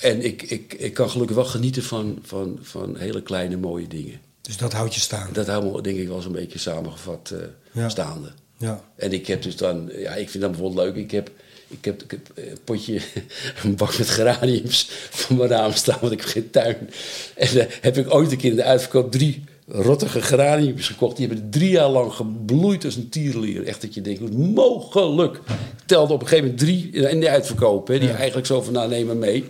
en 0.00 0.24
ik, 0.24 0.42
ik, 0.42 0.74
ik 0.74 0.94
kan 0.94 1.10
gelukkig 1.10 1.36
wel 1.36 1.44
genieten 1.44 1.82
van, 1.82 2.18
van, 2.22 2.58
van 2.62 2.96
hele 2.96 3.22
kleine 3.22 3.56
mooie 3.56 3.86
dingen. 3.86 4.20
Dus 4.40 4.56
dat 4.56 4.72
houdt 4.72 4.94
je 4.94 5.00
staan? 5.00 5.32
Dat 5.32 5.46
houdt 5.46 5.72
me 5.72 5.82
denk 5.82 5.98
ik 5.98 6.08
wel 6.08 6.20
zo'n 6.20 6.32
beetje 6.32 6.58
samengevat 6.58 7.34
ja. 7.72 7.88
staande. 7.88 8.32
Ja. 8.56 8.84
En 8.96 9.12
ik 9.12 9.26
heb 9.26 9.42
dus 9.42 9.56
dan, 9.56 9.90
ja, 9.92 10.14
ik 10.14 10.30
vind 10.30 10.42
dat 10.42 10.52
bijvoorbeeld 10.52 10.86
leuk. 10.86 10.96
Ik 11.04 11.10
heb, 11.10 11.30
ik 11.68 11.84
heb, 11.84 12.02
ik 12.02 12.10
heb 12.10 12.20
een 12.34 12.58
potje, 12.64 13.00
een 13.64 13.76
bak 13.76 13.98
met 13.98 14.08
geraniums 14.08 14.88
voor 14.90 15.36
mijn 15.36 15.50
raam 15.50 15.72
staan, 15.72 15.98
want 16.00 16.12
ik 16.12 16.20
heb 16.20 16.28
geen 16.28 16.50
tuin. 16.50 16.90
En 17.34 17.54
dan 17.54 17.66
heb 17.80 17.96
ik 17.96 18.14
ooit 18.14 18.30
een 18.30 18.38
keer 18.38 18.50
in 18.50 18.56
de 18.56 18.64
uitverkoop 18.64 19.12
drie 19.12 19.44
rottige 19.68 20.22
geraniums 20.22 20.86
gekocht. 20.86 21.16
Die 21.16 21.26
hebben 21.26 21.50
drie 21.50 21.70
jaar 21.70 21.88
lang 21.88 22.12
gebloeid 22.12 22.84
als 22.84 22.96
een 22.96 23.08
tierenlier. 23.08 23.66
Echt 23.66 23.80
dat 23.80 23.94
je 23.94 24.00
denkt, 24.00 24.20
hoe 24.20 24.30
mogelijk? 24.30 25.36
Ik 25.36 25.86
telde 25.86 26.12
op 26.12 26.20
een 26.20 26.28
gegeven 26.28 26.50
moment 26.50 26.64
drie 26.64 26.90
in 26.90 27.20
de 27.20 27.28
uitverkoop. 27.28 27.88
Hè, 27.88 27.98
die 27.98 28.08
ja. 28.08 28.14
eigenlijk 28.14 28.46
zo 28.46 28.62
van, 28.62 28.72
nou 28.72 29.04
maar 29.04 29.16
mee. 29.16 29.44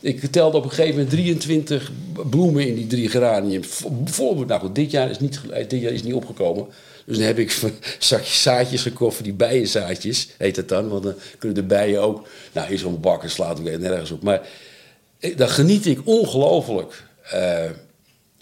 Ik 0.00 0.20
telde 0.30 0.56
op 0.56 0.64
een 0.64 0.70
gegeven 0.70 0.90
moment 0.90 1.10
23 1.10 1.92
bloemen 2.30 2.66
in 2.66 2.74
die 2.74 2.86
drie 2.86 3.08
geraniums. 3.08 3.68
Bijvoorbeeld, 3.88 4.48
nou 4.48 4.60
goed, 4.60 4.74
dit 4.74 4.90
jaar 4.90 5.10
is 5.10 5.18
niet, 5.18 5.40
dit 5.68 5.80
jaar 5.80 5.92
is 5.92 6.02
niet 6.02 6.14
opgekomen. 6.14 6.66
Dus 7.06 7.16
dan 7.16 7.26
heb 7.26 7.38
ik 7.38 7.50
zakjes 7.98 8.42
zaadjes 8.42 8.82
gekocht 8.82 9.14
voor 9.14 9.24
die 9.24 9.32
bijenzaadjes, 9.32 10.28
heet 10.38 10.56
het 10.56 10.68
dan. 10.68 10.88
Want 10.88 11.02
dan 11.02 11.14
kunnen 11.38 11.56
de 11.56 11.66
bijen 11.66 12.02
ook, 12.02 12.26
nou 12.52 12.70
in 12.70 12.78
zo'n 12.78 13.00
bakken 13.00 13.30
slaat 13.30 13.58
ik 13.58 13.78
nergens 13.78 14.10
op. 14.10 14.22
Maar 14.22 14.48
dan 15.36 15.48
geniet 15.48 15.86
ik 15.86 16.00
ongelooflijk 16.04 17.04
uh, 17.34 17.70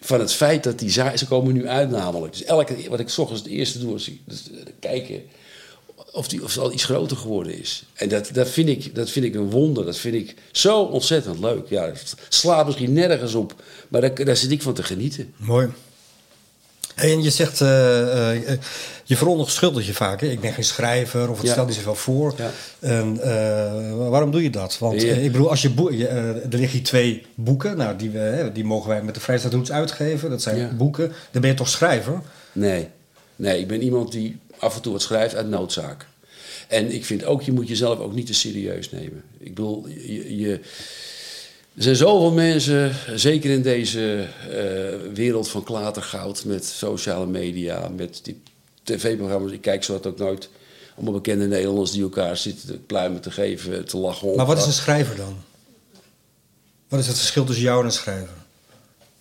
van 0.00 0.20
het 0.20 0.32
feit 0.32 0.62
dat 0.62 0.78
die 0.78 0.90
zaadjes, 0.90 1.20
ze 1.20 1.26
komen 1.26 1.54
nu 1.54 1.68
uit 1.68 1.90
namelijk. 1.90 2.32
Dus 2.32 2.44
elke, 2.44 2.88
wat 2.88 3.00
ik 3.00 3.08
s 3.08 3.18
ochtends 3.18 3.42
het 3.42 3.52
eerste 3.52 3.78
doe, 3.78 3.94
is 3.94 4.10
dus 4.24 4.42
kijken 4.80 5.22
of, 6.12 6.28
die, 6.28 6.42
of 6.42 6.54
het 6.54 6.62
al 6.62 6.72
iets 6.72 6.84
groter 6.84 7.16
geworden 7.16 7.58
is. 7.58 7.84
En 7.94 8.08
dat, 8.08 8.30
dat, 8.32 8.48
vind 8.48 8.68
ik, 8.68 8.94
dat 8.94 9.10
vind 9.10 9.24
ik 9.24 9.34
een 9.34 9.50
wonder. 9.50 9.84
Dat 9.84 9.98
vind 9.98 10.14
ik 10.14 10.34
zo 10.52 10.82
ontzettend 10.82 11.38
leuk. 11.38 11.68
Ja, 11.68 11.92
slaat 12.28 12.66
misschien 12.66 12.92
nergens 12.92 13.34
op, 13.34 13.54
maar 13.88 14.00
daar, 14.00 14.24
daar 14.24 14.36
zit 14.36 14.50
ik 14.50 14.62
van 14.62 14.74
te 14.74 14.82
genieten. 14.82 15.34
Mooi. 15.36 15.68
En 17.00 17.22
je 17.22 17.30
zegt, 17.30 17.60
uh, 17.60 17.68
uh, 17.68 18.50
je 19.04 19.16
verontschuldigt 19.16 19.86
je 19.86 19.94
vaak. 19.94 20.20
Hè? 20.20 20.26
Ik 20.26 20.40
ben 20.40 20.52
geen 20.52 20.64
schrijver 20.64 21.30
of 21.30 21.36
het 21.36 21.46
Ja. 21.46 21.52
stelt 21.52 21.66
niet 21.66 21.76
zoveel 21.76 21.94
voor. 21.94 22.34
Ja. 22.36 22.50
En, 22.80 23.16
uh, 23.16 24.08
waarom 24.08 24.30
doe 24.30 24.42
je 24.42 24.50
dat? 24.50 24.78
Want 24.78 25.02
Ja. 25.02 25.14
ik 25.14 25.32
bedoel, 25.32 25.50
als 25.50 25.62
je 25.62 25.70
boe- 25.70 25.96
je, 25.96 26.08
uh, 26.08 26.28
er 26.28 26.48
liggen 26.48 26.70
hier 26.70 26.82
twee 26.82 27.26
boeken. 27.34 27.76
Nou, 27.76 27.96
die, 27.96 28.10
die 28.52 28.64
mogen 28.64 28.88
wij 28.88 29.02
met 29.02 29.14
de 29.14 29.20
Vrijstaathoeds 29.20 29.72
uitgeven. 29.72 30.30
Dat 30.30 30.42
zijn 30.42 30.76
boeken. 30.76 31.12
Dan 31.30 31.40
ben 31.40 31.50
je 31.50 31.56
toch 31.56 31.68
schrijver? 31.68 32.20
Nee. 32.52 32.88
nee, 33.36 33.58
ik 33.60 33.68
ben 33.68 33.82
iemand 33.82 34.12
die 34.12 34.38
af 34.58 34.76
en 34.76 34.82
toe 34.82 34.92
wat 34.92 35.02
schrijft 35.02 35.34
uit 35.34 35.48
noodzaak. 35.48 36.06
En 36.68 36.92
ik 36.94 37.04
vind 37.04 37.24
ook, 37.24 37.42
je 37.42 37.52
moet 37.52 37.68
jezelf 37.68 37.98
ook 37.98 38.14
niet 38.14 38.26
te 38.26 38.34
serieus 38.34 38.90
nemen. 38.90 39.22
Ik 39.38 39.54
bedoel, 39.54 39.86
je, 39.88 40.38
je, 40.38 40.60
er 41.74 41.82
zijn 41.82 41.96
zoveel 41.96 42.32
mensen, 42.32 42.94
zeker 43.14 43.50
in 43.50 43.62
deze 43.62 44.26
eh, 44.50 45.12
wereld 45.14 45.48
van 45.48 45.62
klatergoud... 45.62 46.44
met 46.44 46.64
sociale 46.64 47.26
media, 47.26 47.88
met 47.88 48.20
die 48.22 48.42
tv-programma's. 48.82 49.52
Ik 49.52 49.60
kijk 49.60 49.84
zo 49.84 49.92
wat 49.92 50.06
ook 50.06 50.18
nooit. 50.18 50.48
Allemaal 50.94 51.12
bekende 51.12 51.46
Nederlanders 51.46 51.90
die 51.90 52.02
elkaar 52.02 52.36
zitten 52.36 52.66
te 52.66 52.78
pluimen 52.78 53.20
te 53.20 53.30
geven, 53.30 53.84
te 53.84 53.96
lachen. 53.96 54.36
Maar 54.36 54.46
wat 54.46 54.58
is 54.58 54.66
een 54.66 54.72
schrijver 54.72 55.16
dan? 55.16 55.36
Wat 56.88 57.00
is 57.00 57.06
het 57.06 57.18
verschil 57.18 57.44
tussen 57.44 57.64
jou 57.64 57.80
en 57.80 57.84
een 57.84 57.92
schrijver? 57.92 58.36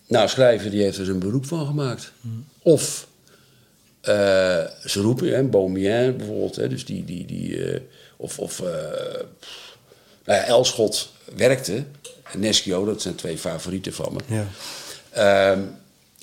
Nou, 0.08 0.28
schrijver 0.28 0.72
die 0.72 0.82
heeft 0.82 0.98
er 0.98 1.06
zijn 1.06 1.20
beroep 1.20 1.46
van 1.46 1.66
gemaakt. 1.66 2.12
Hmm. 2.22 2.46
Of 2.62 3.08
eh, 4.02 4.14
ze 4.86 5.02
roepen, 5.02 5.34
hè, 5.34 6.12
bijvoorbeeld, 6.12 6.56
hè, 6.56 6.68
dus 6.68 6.86
die, 6.86 7.06
die, 7.06 7.26
die, 7.26 7.64
eh, 7.64 7.82
of, 8.18 8.40
of 8.40 8.56
pff, 9.40 9.78
nou 10.26 10.40
ja, 10.40 10.46
Elschot 10.46 11.12
werkte, 11.36 11.84
Neschio, 12.38 12.86
dat 12.86 13.02
zijn 13.02 13.15
twee 13.15 13.38
favorieten 13.38 13.94
van 13.94 14.13
me. 14.13 14.36
Ja. 14.36 14.48
Ehm, 15.10 15.62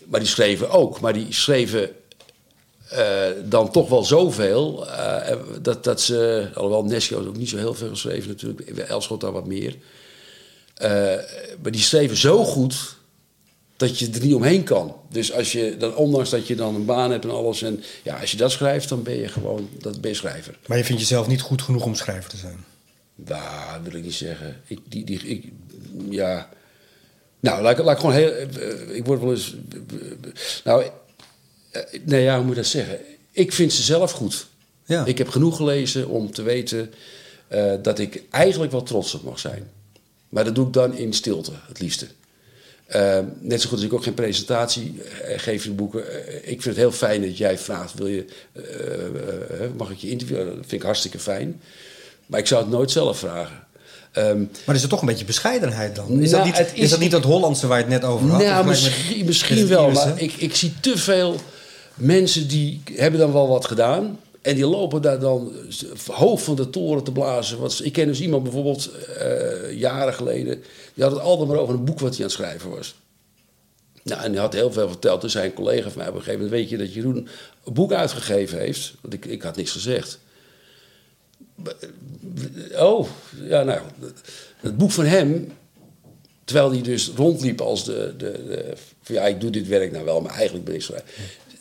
maar 0.04 0.20
die 0.20 0.28
schreven 0.28 0.70
ook, 0.70 1.00
maar 1.00 1.12
die 1.12 1.32
schreven 1.32 1.90
eh, 2.88 3.28
dan 3.44 3.70
toch 3.70 3.88
wel 3.88 4.04
zoveel, 4.04 4.90
eh, 4.90 5.36
dat, 5.62 5.84
dat 5.84 6.00
ze, 6.00 6.50
alhoewel 6.54 6.84
Neschio 6.84 7.26
ook 7.26 7.36
niet 7.36 7.48
zo 7.48 7.56
heel 7.56 7.74
veel 7.74 7.88
geschreven 7.88 8.28
natuurlijk, 8.28 8.78
Elschot 8.78 9.20
daar 9.20 9.32
wat 9.32 9.46
meer. 9.46 9.76
Eh, 10.74 10.90
maar 11.62 11.72
die 11.72 11.80
schreven 11.80 12.16
zo 12.16 12.44
goed 12.44 12.96
dat 13.76 13.98
je 13.98 14.10
er 14.10 14.20
niet 14.20 14.34
omheen 14.34 14.62
kan. 14.62 14.96
Dus 15.10 15.32
als 15.32 15.52
je 15.52 15.76
dan, 15.78 15.94
ondanks 15.94 16.30
dat 16.30 16.46
je 16.46 16.54
dan 16.54 16.74
een 16.74 16.84
baan 16.84 17.10
hebt 17.10 17.24
en 17.24 17.30
alles, 17.30 17.62
en 17.62 17.82
ja, 18.02 18.20
als 18.20 18.30
je 18.30 18.36
dat 18.36 18.50
schrijft, 18.50 18.88
dan 18.88 19.02
ben 19.02 19.16
je 19.16 19.28
gewoon, 19.28 19.68
dat 19.78 20.00
ben 20.00 20.10
je 20.10 20.16
schrijver. 20.16 20.58
Maar 20.66 20.78
je 20.78 20.84
vindt 20.84 21.00
jezelf 21.00 21.26
niet 21.26 21.40
goed 21.40 21.62
genoeg 21.62 21.84
om 21.84 21.94
schrijver 21.94 22.30
te 22.30 22.36
zijn? 22.36 22.64
Nou, 23.14 23.82
wil 23.82 23.94
ik 23.94 24.02
niet 24.02 24.14
zeggen. 24.14 24.60
Ik, 24.66 24.78
die, 24.88 25.04
die, 25.04 25.18
ik, 25.18 25.52
ja. 26.10 26.48
Nou, 27.40 27.62
laat, 27.62 27.78
ik- 27.78 27.84
laat 27.84 27.94
ik 27.94 28.00
gewoon 28.00 28.14
heel. 28.14 28.30
eh, 28.32 28.96
Ik 28.96 29.04
word 29.04 29.20
wel 29.20 29.30
eens. 29.30 29.54
Nou, 30.64 30.84
eh, 31.70 31.82
nee, 32.04 32.22
ja, 32.22 32.34
hoe 32.36 32.42
moet 32.42 32.56
ik 32.56 32.62
dat 32.62 32.70
zeggen? 32.70 32.98
Ik 33.32 33.52
vind 33.52 33.72
ze 33.72 33.82
zelf 33.82 34.10
goed. 34.10 34.46
Ja. 34.84 35.04
Ik 35.04 35.18
heb 35.18 35.28
genoeg 35.28 35.56
gelezen 35.56 36.08
om 36.08 36.32
te 36.32 36.42
weten 36.42 36.92
eh, 37.48 37.74
dat 37.82 37.98
ik 37.98 38.22
eigenlijk 38.30 38.72
wel 38.72 38.82
trots 38.82 39.14
op 39.14 39.22
mag 39.22 39.38
zijn. 39.38 39.70
Maar 40.28 40.44
dat 40.44 40.54
doe 40.54 40.66
ik 40.66 40.72
dan 40.72 40.96
in 40.96 41.12
stilte, 41.12 41.52
het 41.68 41.80
liefste. 41.80 42.06
Net 43.40 43.60
zo 43.60 43.68
goed 43.68 43.78
als 43.78 43.82
ik 43.86 43.92
ook 43.92 44.02
geen 44.02 44.14
presentatie 44.14 45.00
geef 45.36 45.64
in 45.64 45.74
boeken. 45.74 46.02
Ik 46.42 46.62
vind 46.62 46.64
het 46.64 46.76
heel 46.76 46.92
fijn 46.92 47.22
dat 47.22 47.38
jij 47.38 47.58
vraagt: 47.58 47.94
wil 47.94 48.06
je, 48.06 48.24
mag 49.76 49.90
ik 49.90 49.96
je 49.98 50.10
interviewen? 50.10 50.46
Dat 50.46 50.54
vind 50.54 50.72
ik 50.72 50.82
hartstikke 50.82 51.18
fijn. 51.18 51.60
Maar 52.26 52.40
ik 52.40 52.46
zou 52.46 52.62
het 52.62 52.70
nooit 52.72 52.90
zelf 52.90 53.18
vragen. 53.18 53.65
Ehm, 54.16 54.44
Maar 54.66 54.74
is 54.74 54.80
het 54.80 54.90
toch 54.90 55.00
een 55.00 55.06
beetje 55.06 55.24
bescheidenheid 55.24 55.96
dan? 55.96 56.20
Is, 56.20 56.30
Nou, 56.30 56.30
dat, 56.30 56.44
niet, 56.44 56.58
het 56.58 56.72
is, 56.74 56.80
is- 56.82 56.90
dat 56.90 56.98
niet 56.98 57.10
dat 57.10 57.24
Hollandse 57.24 57.66
waar 57.66 57.78
je 57.78 57.84
het 57.84 57.92
net 57.92 58.04
over 58.04 58.28
had? 58.28 58.42
nou, 58.42 58.66
misschien, 58.66 59.58
met- 59.58 59.68
wel, 59.68 59.88
Ierse? 59.88 60.06
maar 60.08 60.20
ik, 60.20 60.32
ik 60.32 60.54
zie 60.56 60.72
te 60.80 60.98
veel 60.98 61.36
mensen 61.94 62.48
die 62.48 62.82
hebben 62.94 63.20
dan 63.20 63.32
wel 63.32 63.48
wat 63.48 63.64
gedaan. 63.66 64.18
En 64.42 64.54
die 64.54 64.66
lopen 64.66 65.02
daar 65.02 65.18
dan 65.20 65.52
hoog 66.12 66.42
van 66.42 66.56
de 66.56 66.70
toren 66.70 67.02
te 67.04 67.12
blazen. 67.12 67.58
Wat, 67.58 67.80
ik 67.82 67.92
ken 67.92 68.06
dus 68.06 68.20
iemand 68.20 68.42
bijvoorbeeld 68.42 68.90
eh, 69.18 69.72
jaren 69.78 70.14
geleden. 70.14 70.62
Die 70.94 71.04
had 71.04 71.12
het 71.12 71.22
altijd 71.22 71.48
maar 71.48 71.58
over 71.58 71.74
een 71.74 71.84
boek 71.84 72.00
wat 72.00 72.08
hij 72.10 72.18
aan 72.18 72.24
het 72.24 72.32
schrijven 72.32 72.70
was. 72.70 72.94
Nou, 74.02 74.22
en 74.22 74.32
hij 74.32 74.40
had 74.40 74.52
heel 74.52 74.72
veel 74.72 74.88
verteld. 74.88 75.20
Toen 75.20 75.30
zei 75.30 75.46
een 75.46 75.52
collega 75.54 75.82
van 75.88 75.98
mij 75.98 76.08
op 76.08 76.14
een 76.14 76.20
gegeven 76.22 76.40
moment... 76.44 76.60
weet 76.60 76.70
je 76.70 76.76
dat 76.76 76.94
Jeroen 76.94 77.28
een 77.64 77.72
boek 77.72 77.92
uitgegeven 77.92 78.58
heeft? 78.58 78.92
Want 79.00 79.14
ik, 79.14 79.24
ik 79.24 79.42
had 79.42 79.56
niks 79.56 79.70
gezegd. 79.70 80.18
Oh, 82.78 83.08
ja, 83.42 83.62
nou, 83.62 83.80
het 84.60 84.76
boek 84.76 84.90
van 84.90 85.04
hem, 85.04 85.52
terwijl 86.44 86.70
hij 86.70 86.82
dus 86.82 87.10
rondliep 87.16 87.60
als 87.60 87.84
de, 87.84 88.14
de, 88.18 88.44
de 88.46 88.74
van 89.02 89.14
ja, 89.14 89.26
ik 89.26 89.40
doe 89.40 89.50
dit 89.50 89.66
werk 89.66 89.92
nou 89.92 90.04
wel, 90.04 90.20
maar 90.20 90.34
eigenlijk 90.34 90.64
ben 90.64 90.74
ik 90.74 90.82
schrijver. 90.82 91.08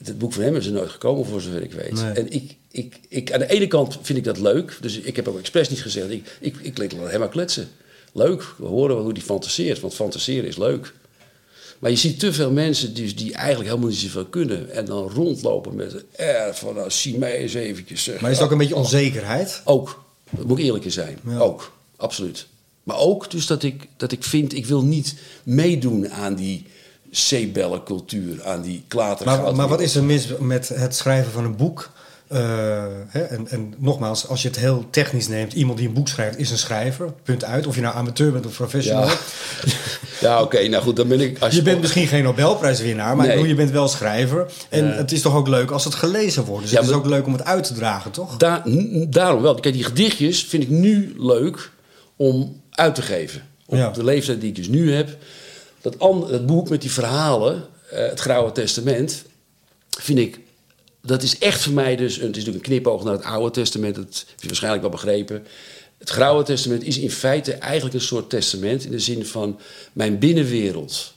het 0.03 0.17
boek 0.17 0.33
van 0.33 0.43
hem 0.43 0.55
is 0.55 0.65
er 0.65 0.71
nooit 0.71 0.89
gekomen, 0.89 1.25
voor 1.25 1.41
zover 1.41 1.61
ik 1.61 1.73
weet. 1.73 1.91
Nee. 1.91 2.11
En 2.11 2.31
ik, 2.31 2.55
ik, 2.71 2.99
ik, 3.07 3.31
aan 3.31 3.39
de 3.39 3.47
ene 3.47 3.67
kant 3.67 3.97
vind 4.01 4.17
ik 4.17 4.23
dat 4.23 4.39
leuk. 4.39 4.77
Dus 4.81 4.99
ik 4.99 5.15
heb 5.15 5.27
ook 5.27 5.39
expres 5.39 5.69
niet 5.69 5.81
gezegd, 5.81 6.11
ik, 6.11 6.37
ik, 6.39 6.55
ik 6.61 6.77
laat 6.77 7.11
hem 7.11 7.19
maar 7.19 7.29
kletsen. 7.29 7.67
Leuk, 8.13 8.53
we 8.57 8.65
horen 8.65 8.95
wel 8.95 9.03
hoe 9.03 9.13
die 9.13 9.23
fantaseert, 9.23 9.79
want 9.79 9.93
fantaseren 9.93 10.47
is 10.47 10.57
leuk. 10.57 10.93
Maar 11.85 11.93
je 11.93 11.99
ziet 11.99 12.19
te 12.19 12.33
veel 12.33 12.51
mensen 12.51 12.93
dus 12.93 13.15
die 13.15 13.33
eigenlijk 13.33 13.69
helemaal 13.69 13.89
niet 13.89 13.99
zoveel 13.99 14.25
kunnen. 14.25 14.71
En 14.71 14.85
dan 14.85 15.09
rondlopen 15.09 15.75
met 15.75 16.03
eh, 16.11 16.47
van 16.51 16.75
nou, 16.75 16.91
zie 16.91 17.17
mij 17.17 17.37
eens 17.37 17.53
eventjes. 17.53 18.03
Zeg. 18.03 18.21
Maar 18.21 18.31
is 18.31 18.37
het 18.37 18.45
ook 18.45 18.51
een 18.51 18.57
beetje 18.57 18.75
onzekerheid? 18.75 19.61
Ook, 19.63 20.03
dat 20.29 20.45
moet 20.45 20.59
ik 20.59 20.65
eerlijk 20.65 20.85
in 20.85 20.91
zijn. 20.91 21.19
Ja. 21.27 21.37
Ook, 21.37 21.71
absoluut. 21.95 22.47
Maar 22.83 22.97
ook 22.97 23.31
dus 23.31 23.47
dat 23.47 23.63
ik, 23.63 23.87
dat 23.97 24.11
ik 24.11 24.23
vind, 24.23 24.53
ik 24.53 24.65
wil 24.65 24.83
niet 24.83 25.15
meedoen 25.43 26.09
aan 26.09 26.35
die 26.35 26.65
zeebellencultuur, 27.11 28.43
aan 28.43 28.61
die 28.61 28.83
klatergoud. 28.87 29.41
Maar, 29.41 29.55
maar 29.55 29.67
wat 29.67 29.81
is 29.81 29.95
er 29.95 30.03
mis 30.03 30.27
met 30.39 30.69
het 30.69 30.95
schrijven 30.95 31.31
van 31.31 31.43
een 31.43 31.55
boek? 31.55 31.91
Eh, 32.27 32.83
hè, 33.07 33.21
en, 33.21 33.47
en 33.49 33.73
nogmaals, 33.77 34.27
als 34.27 34.41
je 34.41 34.47
het 34.47 34.57
heel 34.57 34.85
technisch 34.89 35.27
neemt, 35.27 35.53
iemand 35.53 35.77
die 35.77 35.87
een 35.87 35.93
boek 35.93 36.07
schrijft 36.07 36.37
is 36.37 36.51
een 36.51 36.57
schrijver. 36.57 37.13
Punt 37.23 37.43
uit. 37.43 37.67
Of 37.67 37.75
je 37.75 37.81
nou 37.81 37.95
amateur 37.95 38.31
bent 38.31 38.45
of 38.45 38.55
professional. 38.55 39.05
Ja, 39.07 39.17
ja 40.21 40.41
oké, 40.41 40.67
nou 40.67 40.83
goed, 40.83 40.95
dan 40.95 41.07
ben 41.07 41.19
ik... 41.21 41.39
Als 41.39 41.55
Je 41.55 41.61
bent 41.61 41.81
misschien 41.81 42.07
geen 42.07 42.23
Nobelprijswinnaar, 42.23 43.15
maar 43.15 43.25
ik 43.25 43.31
Nee. 43.31 43.41
bedoel, 43.41 43.49
je 43.51 43.55
bent 43.63 43.71
wel 43.71 43.87
schrijver. 43.87 44.51
En 44.69 44.95
het 44.97 45.11
is 45.11 45.21
toch 45.21 45.35
ook 45.35 45.47
leuk 45.47 45.71
als 45.71 45.83
het 45.83 45.95
gelezen 45.95 46.43
wordt. 46.43 46.61
Dus 46.63 46.71
Ja, 46.71 46.79
het 46.79 46.89
is 46.89 46.95
ook 46.95 47.05
leuk 47.05 47.25
om 47.25 47.33
het 47.33 47.43
uit 47.45 47.63
te 47.63 47.73
dragen, 47.73 48.11
toch? 48.11 48.37
Da- 48.37 48.63
daarom 49.09 49.41
wel. 49.41 49.55
Kijk, 49.55 49.73
die 49.73 49.83
gedichtjes 49.83 50.43
vind 50.43 50.63
ik 50.63 50.69
nu 50.69 51.13
leuk 51.17 51.71
om 52.15 52.61
uit 52.71 52.95
te 52.95 53.01
geven. 53.01 53.41
Op 53.65 53.75
Ja. 53.77 53.89
de 53.89 54.03
leeftijd 54.03 54.39
die 54.39 54.49
ik 54.49 54.55
dus 54.55 54.67
nu 54.67 54.93
heb. 54.93 55.17
Dat 55.81 56.45
boek 56.45 56.69
met 56.69 56.81
die 56.81 56.91
verhalen, 56.91 57.63
eh, 57.91 57.99
het 58.09 58.19
Grauwe 58.19 58.51
Testament, 58.51 59.23
vind 59.99 60.19
ik... 60.19 60.39
Dat 61.05 61.23
is 61.23 61.37
echt 61.37 61.61
voor 61.61 61.73
mij 61.73 61.95
dus... 61.95 62.15
Het 62.15 62.23
is 62.23 62.25
natuurlijk 62.25 62.55
een 62.55 62.71
knipoog 62.71 63.03
naar 63.03 63.13
het 63.13 63.23
Oude 63.23 63.51
Testament. 63.51 63.95
Dat 63.95 64.25
heb 64.29 64.41
je 64.41 64.47
waarschijnlijk 64.47 64.81
wel 64.81 64.91
begrepen. 64.91 65.45
Het 65.97 66.09
Grauwe 66.09 66.43
Testament 66.43 66.83
is 66.83 66.97
in 66.97 67.11
feite 67.11 67.53
eigenlijk 67.53 67.95
een 67.95 68.01
soort 68.01 68.29
testament... 68.29 68.85
in 68.85 68.91
de 68.91 68.99
zin 68.99 69.25
van 69.25 69.59
mijn 69.93 70.19
binnenwereld 70.19 71.13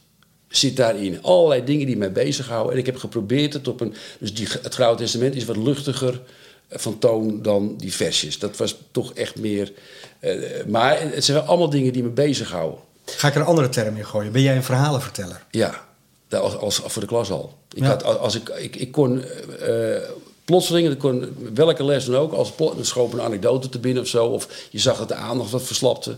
zit 0.48 0.77
daarin. 0.77 1.22
Allerlei 1.22 1.64
dingen 1.64 1.87
die 1.87 1.96
mij 1.96 2.12
bezighouden. 2.12 2.72
En 2.72 2.79
ik 2.79 2.87
heb 2.87 2.96
geprobeerd 2.96 3.53
het 3.53 3.68
op 3.68 3.81
een... 3.81 3.94
Dus 4.18 4.35
die, 4.35 4.48
het 4.62 4.74
Grauwe 4.74 4.96
Testament 4.96 5.35
is 5.35 5.44
wat 5.44 5.57
luchtiger 5.57 6.20
eh, 6.68 6.79
van 6.79 6.98
toon 6.98 7.42
dan 7.42 7.74
die 7.77 7.92
versjes. 7.92 8.38
Dat 8.38 8.57
was 8.57 8.77
toch 8.90 9.12
echt 9.12 9.37
meer... 9.37 9.72
eh, 10.20 10.33
maar 10.66 11.01
het 11.01 11.24
zijn 11.24 11.38
wel 11.38 11.46
allemaal 11.46 11.70
dingen 11.70 11.92
die 11.92 12.03
me 12.03 12.09
bezighouden. 12.09 12.81
Ga 13.05 13.29
ik 13.29 13.35
er 13.35 13.40
een 13.40 13.46
andere 13.46 13.68
term 13.68 13.96
in 13.96 14.07
gooien? 14.07 14.33
Ben 14.33 14.42
jij 14.42 14.57
een 14.57 14.64
verhalenverteller? 14.64 15.42
Ja, 15.51 15.88
als, 16.31 16.57
als, 16.57 16.81
voor 16.85 17.03
de 17.03 17.09
klas 17.09 17.31
al. 17.31 17.53
Ik, 17.75 17.83
Ja. 17.83 17.88
had, 17.88 18.05
als 18.19 18.35
ik, 18.35 18.49
ik, 18.49 18.77
ik 18.77 18.93
kon 18.93 19.23
eh, 19.23 19.97
eh, 19.97 20.03
plotseling, 20.45 20.91
ik 20.91 20.99
kon 20.99 21.37
welke 21.55 21.85
les 21.85 22.05
dan 22.05 22.17
ook, 22.17 22.33
als 22.33 22.51
plot, 22.51 22.75
dan 22.75 22.85
schoot 22.85 23.12
een 23.12 23.21
anekdote 23.21 23.69
te 23.69 23.79
binnen 23.79 24.03
of 24.03 24.09
zo, 24.09 24.27
of 24.27 24.67
je 24.71 24.79
zag 24.79 24.99
dat 24.99 25.09
de 25.09 25.14
aandacht 25.14 25.51
wat 25.51 25.62
verslapte. 25.62 26.17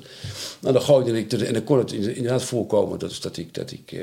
Nou, 0.60 0.74
dan 0.74 0.82
gooide 0.82 1.18
ik 1.18 1.32
er, 1.32 1.46
en 1.46 1.52
dan 1.52 1.64
kon 1.64 1.78
het 1.78 1.92
inderdaad 1.92 2.42
voorkomen 2.42 2.98
dat, 2.98 3.18
dat 3.20 3.36
ik, 3.36 3.54
dat 3.54 3.70
ik 3.70 3.92
eh, 3.92 4.00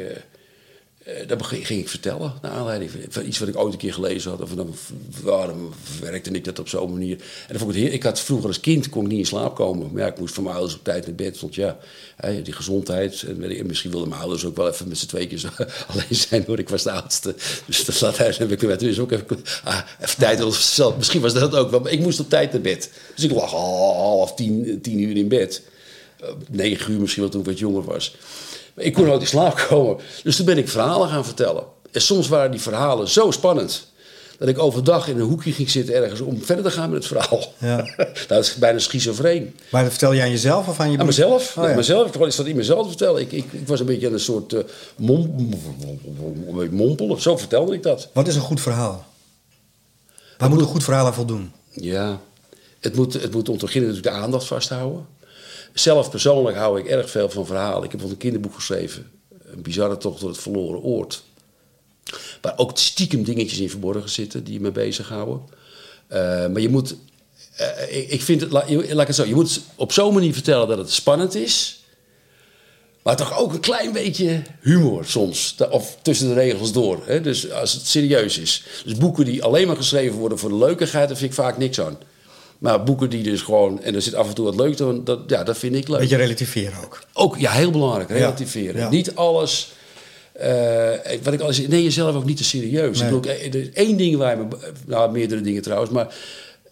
dat 1.28 1.46
ging, 1.46 1.68
ik 1.70 1.90
vertellen, 1.90 2.34
naar 2.42 2.52
aanleiding 2.52 2.92
van, 3.10 3.26
iets 3.26 3.40
wat 3.40 3.48
ik 3.48 3.58
ooit 3.58 3.74
een 3.74 3.80
keer 3.80 3.94
gelezen 3.94 4.32
had. 4.32 4.42
Of 4.42 4.50
dan, 4.50 4.76
waarom 5.24 5.74
werkte 6.02 6.32
ik 6.32 6.44
dat 6.44 6.60
op 6.60 6.68
zo'n 6.68 6.92
manier? 6.92 7.16
En 7.16 7.48
dan 7.48 7.60
vond 7.60 7.76
ik 7.76 7.84
het 7.84 7.94
Ik 7.94 8.04
had 8.04 8.20
vroeger 8.20 8.48
als 8.48 8.60
kind 8.60 8.90
kon 8.90 9.04
ik 9.04 9.10
niet 9.10 9.20
in 9.20 9.26
slaap 9.26 9.56
komen. 9.56 9.92
Maar 9.92 10.02
ja, 10.02 10.08
ik 10.08 10.20
moest 10.20 10.34
van 10.34 10.44
mijn 10.44 10.56
ouders 10.56 10.78
op 10.78 10.84
tijd 10.84 11.06
naar 11.06 11.16
bed. 11.16 11.40
Want 11.40 11.56
ja, 11.56 11.78
die 12.44 12.54
gezondheid. 12.54 13.22
En 13.22 13.66
misschien 13.66 13.92
wilden 13.92 14.10
mijn 14.10 14.22
ouders 14.22 14.46
ook 14.46 14.56
wel 14.56 14.68
even 14.68 14.88
met 14.88 14.98
z'n 14.98 15.06
tweeën 15.06 15.40
alleen 15.92 16.06
zijn 16.10 16.44
hoor. 16.48 16.60
Ik 16.60 16.70
was 16.70 16.84
de 16.84 16.92
oudste. 16.92 17.36
Dus 17.66 17.86
dat 17.86 18.02
laat 18.02 18.18
hij 18.18 18.36
heb 18.38 18.52
ik 18.52 18.62
er 18.62 18.78
dus 18.78 19.00
ook 19.00 19.12
even, 19.12 19.26
ah, 19.64 19.80
even 20.02 20.18
tijd. 20.18 20.44
Misschien 20.98 21.22
was 21.22 21.34
dat 21.34 21.56
ook 21.56 21.72
wel. 21.72 21.80
Maar 21.80 21.92
ik 21.92 22.00
moest 22.00 22.20
op 22.20 22.30
tijd 22.30 22.52
naar 22.52 22.62
bed. 22.62 22.92
Dus 23.16 23.24
ik 23.24 23.32
lag 23.32 23.54
al 23.54 23.94
half 23.96 24.34
tien, 24.34 24.80
tien 24.82 25.00
uur 25.00 25.18
in 25.18 25.28
bed. 25.28 25.62
Eh, 26.20 26.30
Negen 26.50 26.92
uur 26.92 27.00
misschien 27.00 27.22
wel 27.22 27.32
toen 27.32 27.42
ik 27.42 27.48
wat 27.48 27.60
jonger 27.60 27.84
was. 27.84 28.16
Maar 28.78 28.86
ik 28.86 28.94
kon 28.94 29.06
nooit 29.06 29.22
in 29.22 29.28
slaap 29.28 29.66
komen. 29.70 29.98
Dus 30.24 30.36
toen 30.36 30.46
ben 30.46 30.58
ik 30.58 30.70
verhalen 30.70 31.10
gaan 31.10 31.26
vertellen. 31.26 31.64
En 31.92 32.02
soms 32.02 32.28
waren 32.28 32.52
die 32.52 32.62
verhalen 32.62 33.08
zo 33.08 33.32
spannend. 33.32 33.88
Dat 34.40 34.48
ik 34.48 34.60
overdag 34.60 35.08
in 35.08 35.20
een 35.20 35.28
hoekje 35.28 35.52
ging 35.52 35.70
zitten 35.70 35.96
ergens 35.96 36.22
om 36.22 36.42
verder 36.42 36.64
te 36.64 36.72
gaan 36.72 36.90
met 36.90 36.98
het 37.04 37.08
verhaal. 37.08 37.54
Ja. 37.58 37.76
nou, 37.98 38.10
dat 38.28 38.46
is 38.46 38.56
bijna 38.56 38.80
schizofreen. 38.80 39.56
Maar 39.72 39.82
dat 39.82 39.92
vertel 39.92 40.14
je 40.14 40.22
aan 40.22 40.30
jezelf 40.30 40.68
of 40.68 40.80
aan 40.80 40.92
je 40.92 40.98
Aan 40.98 41.06
mezelf. 41.06 41.58
Oh, 41.58 41.64
ja. 41.64 41.76
mezelf. 41.76 42.16
Ik 42.16 42.36
dat 42.36 42.46
in 42.46 42.56
mezelf 42.56 42.82
te 42.82 42.88
vertellen. 42.88 43.22
Ik, 43.22 43.32
ik, 43.32 43.46
ik 43.52 43.68
was 43.68 43.80
een 43.80 43.86
beetje 43.86 44.08
aan 44.08 44.14
een 44.14 44.20
soort 44.20 44.56
mom, 44.96 45.50
of 46.98 47.22
zo 47.22 47.38
vertelde 47.38 47.74
ik 47.74 47.84
dat. 47.84 48.10
Wat 48.14 48.28
is 48.28 48.36
een 48.36 48.42
goed 48.42 48.62
verhaal? 48.62 49.06
Waar 50.38 50.50
moet 50.50 50.60
een 50.60 50.66
goed 50.66 50.84
verhaal 50.84 51.06
aan 51.06 51.14
voldoen? 51.14 51.52
Ja, 51.72 52.20
het 52.80 52.96
moet, 52.96 53.14
het 53.14 53.32
moet 53.32 53.50
om 53.50 53.58
te 53.58 53.66
beginnen 53.66 53.90
natuurlijk 53.90 54.16
de 54.16 54.24
aandacht 54.24 54.46
vasthouden. 54.46 55.06
Zelf 55.80 56.10
persoonlijk 56.10 56.58
hou 56.58 56.80
ik 56.80 56.86
erg 56.86 57.10
veel 57.10 57.30
van 57.30 57.46
verhalen. 57.46 57.84
Ik 57.84 57.92
heb 57.92 58.00
bijvoorbeeld 58.00 58.24
een 58.24 58.30
kinderboek 58.30 58.56
geschreven. 58.56 59.12
Een 59.44 59.62
bizarre 59.62 59.98
tocht 59.98 60.20
door 60.20 60.30
het 60.30 60.40
verloren 60.40 60.82
oord. 60.82 61.24
Waar 62.42 62.58
ook 62.58 62.78
stiekem 62.78 63.24
dingetjes 63.24 63.60
in 63.60 63.70
verborgen 63.70 64.10
zitten 64.10 64.44
die 64.44 64.60
me 64.60 64.72
bezighouden. 64.72 65.42
Eh, 66.08 66.20
maar 66.20 66.60
je 66.60 66.70
moet... 66.70 66.96
eh, 67.56 68.12
ik, 68.12 68.22
vind 68.22 68.42
het... 68.42 68.52
Laat, 68.52 68.70
ik 68.70 69.08
het 69.08 69.16
zo. 69.16 69.26
Je 69.26 69.36
moet 69.36 69.62
op 69.76 69.92
zo'n 69.92 70.14
manier 70.14 70.34
vertellen 70.34 70.68
dat 70.68 70.78
het 70.78 70.92
spannend 70.92 71.36
is. 71.36 71.84
Maar 73.04 73.16
toch 73.16 73.38
ook 73.40 73.54
een 73.54 73.60
klein 73.60 73.92
beetje 73.92 74.42
humor 74.62 75.06
soms. 75.06 75.56
Of 75.70 75.98
tussen 76.02 76.28
de 76.28 76.34
regels 76.34 76.72
door. 76.72 77.02
Hè? 77.06 77.22
Dus 77.22 77.52
als 77.52 77.74
het 77.74 77.88
serieus 77.88 78.38
is. 78.38 78.64
Dus 78.86 78.96
boeken 78.96 79.26
die 79.26 79.44
alleen 79.44 79.68
maar 79.68 79.76
geschreven 79.76 80.18
worden 80.18 80.40
voor 80.40 80.50
de 80.50 80.56
leukigheid, 80.56 81.08
daar 81.08 81.18
vind 81.18 81.30
ik 81.30 81.38
vaak 81.38 81.58
niks 81.58 81.82
aan. 81.82 81.98
Maar 82.60 82.84
boeken 82.84 83.10
die 83.10 83.24
dus 83.24 83.42
gewoon, 83.42 83.82
en 83.82 83.96
er 83.96 84.02
zit 84.02 84.14
af 84.14 84.28
en 84.28 84.36
toe 84.36 84.46
wat 84.46 84.56
leuk 84.56 84.82
aan, 84.82 85.04
dat, 85.04 85.20
ja, 85.28 85.44
dat 85.44 85.58
vind 85.58 85.76
ik 85.76 85.88
leuk. 85.88 86.00
Beetje 86.00 86.16
relativeren 86.16 86.84
ook. 86.84 87.04
Ook, 87.14 87.38
ja, 87.38 87.52
heel 87.52 87.72
belangrijk, 87.72 88.10
relativeren. 88.10 88.82
ja. 88.82 88.90
Niet 88.90 89.16
alles, 89.16 89.72
eh, 90.32 90.90
wat 91.24 91.34
ik 91.34 91.40
al 91.40 91.54
zei, 91.54 91.68
neem 91.68 91.84
jezelf 91.84 92.16
ook 92.16 92.26
niet 92.26 92.38
te 92.38 92.44
serieus. 92.44 93.00
Nee. 93.00 93.10
Ik 93.10 93.22
bedoel, 93.22 93.62
is 93.62 93.72
één 93.74 93.98
ding 93.98 94.18
waar 94.18 94.38
je 94.38 94.44
me, 94.44 94.58
nou 94.86 95.12
meerdere 95.12 95.42
dingen 95.42 95.62
trouwens, 95.62 95.92
maar 95.92 96.16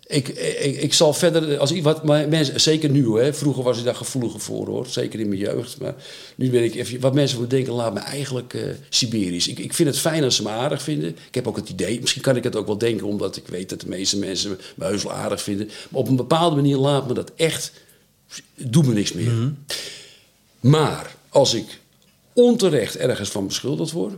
ik, 0.07 0.27
ik, 0.27 0.81
ik 0.81 0.93
zal 0.93 1.13
verder, 1.13 1.57
als 1.57 1.71
ik, 1.71 1.83
wat 1.83 2.03
maar 2.03 2.29
mensen, 2.29 2.61
zeker 2.61 2.89
nu 2.89 3.19
hè, 3.19 3.33
vroeger 3.33 3.63
was 3.63 3.77
ik 3.77 3.83
daar 3.83 3.95
gevoeliger 3.95 4.39
voor 4.39 4.67
hoor, 4.67 4.87
zeker 4.87 5.19
in 5.19 5.27
mijn 5.27 5.39
jeugd, 5.39 5.79
maar 5.79 5.95
nu 6.35 6.49
ben 6.49 6.63
ik 6.63 6.75
even, 6.75 6.99
wat 6.99 7.13
mensen 7.13 7.37
moeten 7.37 7.57
denken, 7.57 7.75
laat 7.75 7.93
me 7.93 7.99
eigenlijk 7.99 8.53
eh, 8.53 8.61
Siberisch. 8.89 9.47
Ik, 9.47 9.59
ik 9.59 9.73
vind 9.73 9.89
het 9.89 9.99
fijn 9.99 10.23
als 10.23 10.35
ze 10.35 10.43
me 10.43 10.49
aardig 10.49 10.81
vinden. 10.81 11.09
Ik 11.09 11.35
heb 11.35 11.47
ook 11.47 11.55
het 11.55 11.69
idee, 11.69 11.99
misschien 11.99 12.21
kan 12.21 12.35
ik 12.35 12.43
het 12.43 12.55
ook 12.55 12.67
wel 12.67 12.77
denken, 12.77 13.07
omdat 13.07 13.35
ik 13.35 13.47
weet 13.47 13.69
dat 13.69 13.81
de 13.81 13.87
meeste 13.87 14.17
mensen 14.17 14.59
me 14.75 14.85
heus 14.85 15.03
wel 15.03 15.13
aardig 15.13 15.41
vinden. 15.41 15.69
Maar 15.89 16.01
op 16.01 16.07
een 16.07 16.15
bepaalde 16.15 16.55
manier 16.55 16.77
laat 16.77 17.07
me 17.07 17.13
dat 17.13 17.31
echt, 17.35 17.71
doe 18.55 18.83
me 18.83 18.93
niks 18.93 19.13
meer. 19.13 19.53
Maar 20.59 21.15
als 21.29 21.53
ik 21.53 21.79
onterecht 22.33 22.97
ergens 22.97 23.29
van 23.29 23.47
beschuldigd 23.47 23.91
word, 23.91 24.13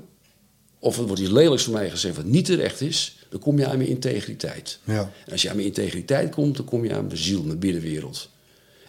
of 0.80 0.98
er 0.98 1.06
wordt 1.08 1.22
iets 1.22 1.32
lelijks 1.32 1.64
van 1.64 1.74
mij 1.74 1.90
gezegd 1.90 2.16
wat 2.16 2.26
niet 2.26 2.46
terecht 2.46 2.82
is, 2.82 3.18
dan 3.30 3.40
kom 3.40 3.60
je 3.60 3.68
aan 3.68 3.78
mijn 3.78 3.90
integriteit. 3.90 4.80
Ja. 4.84 5.12
En 5.26 5.32
als 5.32 5.42
je 5.42 5.50
aan 5.50 5.56
mijn 5.56 5.68
integriteit 5.68 6.30
komt, 6.36 6.56
dan 6.58 6.66
kom 6.66 6.84
je 6.84 6.94
aan 6.96 7.06
mijn 7.06 7.18
ziel, 7.18 7.44
mijn 7.44 7.60
binnenwereld. 7.60 8.30